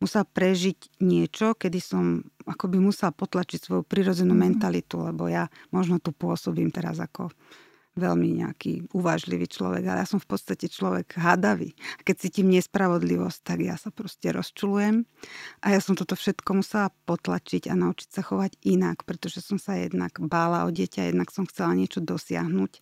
musela 0.00 0.24
prežiť 0.24 1.00
niečo, 1.04 1.52
kedy 1.52 1.80
som 1.84 2.24
akoby 2.46 2.78
musela 2.78 3.10
potlačiť 3.10 3.58
svoju 3.58 3.82
prirodzenú 3.82 4.32
mm. 4.32 4.40
mentalitu, 4.40 5.02
lebo 5.02 5.26
ja 5.26 5.50
možno 5.74 5.98
tu 5.98 6.14
pôsobím 6.14 6.70
teraz 6.70 7.02
ako 7.02 7.34
veľmi 7.96 8.44
nejaký 8.44 8.92
uvážlivý 8.92 9.48
človek, 9.48 9.88
ale 9.88 10.04
ja 10.04 10.08
som 10.08 10.20
v 10.20 10.28
podstate 10.28 10.68
človek 10.68 11.16
hadavý. 11.16 11.72
A 11.96 12.04
keď 12.04 12.28
cítim 12.28 12.52
nespravodlivosť, 12.52 13.40
tak 13.40 13.58
ja 13.64 13.80
sa 13.80 13.88
proste 13.88 14.36
rozčulujem. 14.36 15.08
A 15.64 15.72
ja 15.72 15.80
som 15.80 15.96
toto 15.96 16.12
všetko 16.12 16.60
musela 16.60 16.92
potlačiť 17.08 17.72
a 17.72 17.74
naučiť 17.74 18.08
sa 18.12 18.20
chovať 18.20 18.60
inak, 18.68 19.08
pretože 19.08 19.40
som 19.40 19.56
sa 19.56 19.80
jednak 19.80 20.20
bála 20.20 20.68
o 20.68 20.70
dieťa, 20.70 21.08
jednak 21.08 21.32
som 21.32 21.48
chcela 21.48 21.72
niečo 21.72 22.04
dosiahnuť 22.04 22.72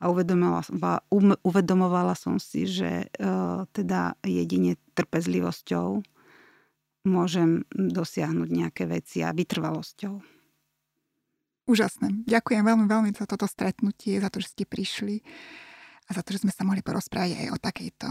a 0.00 0.04
uvedomovala, 0.06 0.62
um, 1.10 1.34
uvedomovala 1.42 2.14
som 2.14 2.38
si, 2.38 2.70
že 2.70 3.10
uh, 3.18 3.66
teda 3.74 4.14
jedine 4.22 4.78
trpezlivosťou 4.94 6.19
môžem 7.06 7.64
dosiahnuť 7.72 8.48
nejaké 8.48 8.84
veci 8.84 9.24
a 9.24 9.32
vytrvalosťou. 9.32 10.14
Úžasné. 11.70 12.26
Ďakujem 12.26 12.66
veľmi, 12.66 12.86
veľmi 12.90 13.10
za 13.14 13.30
toto 13.30 13.46
stretnutie, 13.46 14.18
za 14.18 14.28
to, 14.28 14.42
že 14.42 14.52
ste 14.52 14.64
prišli 14.66 15.22
a 16.08 16.10
za 16.10 16.20
to, 16.26 16.34
že 16.34 16.42
sme 16.42 16.52
sa 16.52 16.66
mohli 16.66 16.82
porozprávať 16.82 17.46
aj 17.46 17.48
o 17.54 17.58
takejto 17.62 18.08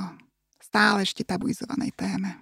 stále 0.63 1.03
ešte 1.03 1.27
tabuizovanej 1.27 1.91
téme. 1.97 2.39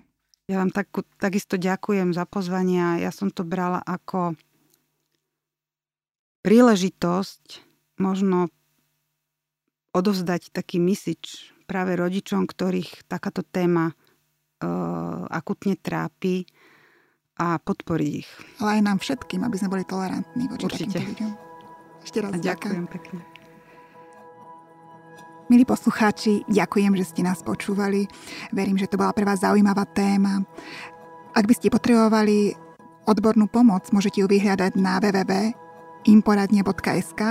Ja 0.48 0.64
vám 0.64 0.72
tak, 0.72 0.88
takisto 1.20 1.60
ďakujem 1.60 2.16
za 2.16 2.24
pozvanie. 2.24 3.04
Ja 3.04 3.12
som 3.12 3.34
to 3.34 3.44
brala 3.44 3.84
ako 3.84 4.40
príležitosť 6.46 7.66
možno 8.00 8.48
odovzdať 9.92 10.54
taký 10.54 10.80
misič 10.80 11.52
práve 11.68 11.98
rodičom, 12.00 12.48
ktorých 12.48 13.10
takáto 13.10 13.44
téma 13.44 13.98
akutne 15.30 15.78
trápi 15.78 16.50
a 17.38 17.62
podporiť 17.62 18.12
ich. 18.18 18.26
Ale 18.58 18.82
aj 18.82 18.84
nám 18.86 18.98
všetkým, 18.98 19.46
aby 19.46 19.62
sme 19.62 19.70
boli 19.70 19.86
tolerantní 19.86 20.50
voči 20.50 20.66
Určite. 20.66 20.98
takýmto 20.98 21.14
ľuďom. 21.14 21.32
Ešte 22.02 22.18
raz 22.24 22.32
a 22.34 22.38
ďakujem 22.38 22.48
ďakujem 22.48 22.86
pekne. 22.90 23.20
Milí 25.48 25.64
poslucháči, 25.64 26.44
ďakujem, 26.52 26.92
že 27.00 27.08
ste 27.08 27.24
nás 27.24 27.40
počúvali. 27.40 28.04
Verím, 28.52 28.76
že 28.76 28.92
to 28.92 29.00
bola 29.00 29.16
pre 29.16 29.24
vás 29.24 29.40
zaujímavá 29.40 29.88
téma. 29.88 30.44
Ak 31.32 31.48
by 31.48 31.56
ste 31.56 31.72
potrebovali 31.72 32.52
odbornú 33.08 33.48
pomoc, 33.48 33.88
môžete 33.96 34.20
ju 34.20 34.28
vyhľadať 34.28 34.76
na 34.76 35.00
www.imporadne.sk 35.00 37.22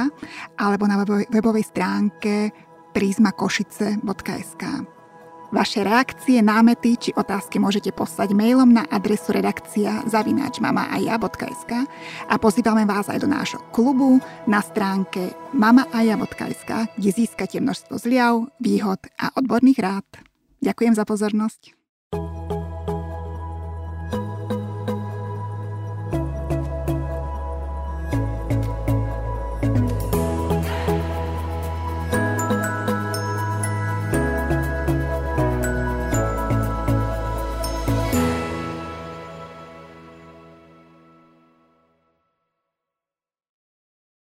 alebo 0.57 0.89
na 0.89 0.97
webovej 1.29 1.69
stránke 1.69 2.57
prismakošice.sk. 2.97 4.96
Vaše 5.55 5.87
reakcie, 5.87 6.43
námety 6.43 6.99
či 6.99 7.11
otázky 7.15 7.63
môžete 7.63 7.95
poslať 7.95 8.35
mailom 8.35 8.67
na 8.67 8.83
adresu 8.91 9.31
redakcia 9.31 10.03
zavináčmamaaja.sk 10.11 11.73
a 12.27 12.35
pozývame 12.35 12.83
vás 12.83 13.07
aj 13.07 13.23
do 13.23 13.31
nášho 13.31 13.63
klubu 13.71 14.19
na 14.51 14.59
stránke 14.59 15.39
mamaaja.sk, 15.55 16.91
kde 16.99 17.11
získate 17.15 17.63
množstvo 17.63 17.95
zliav, 17.95 18.51
výhod 18.59 18.99
a 19.23 19.31
odborných 19.39 19.79
rád. 19.79 20.09
Ďakujem 20.59 20.99
za 20.99 21.07
pozornosť. 21.07 21.76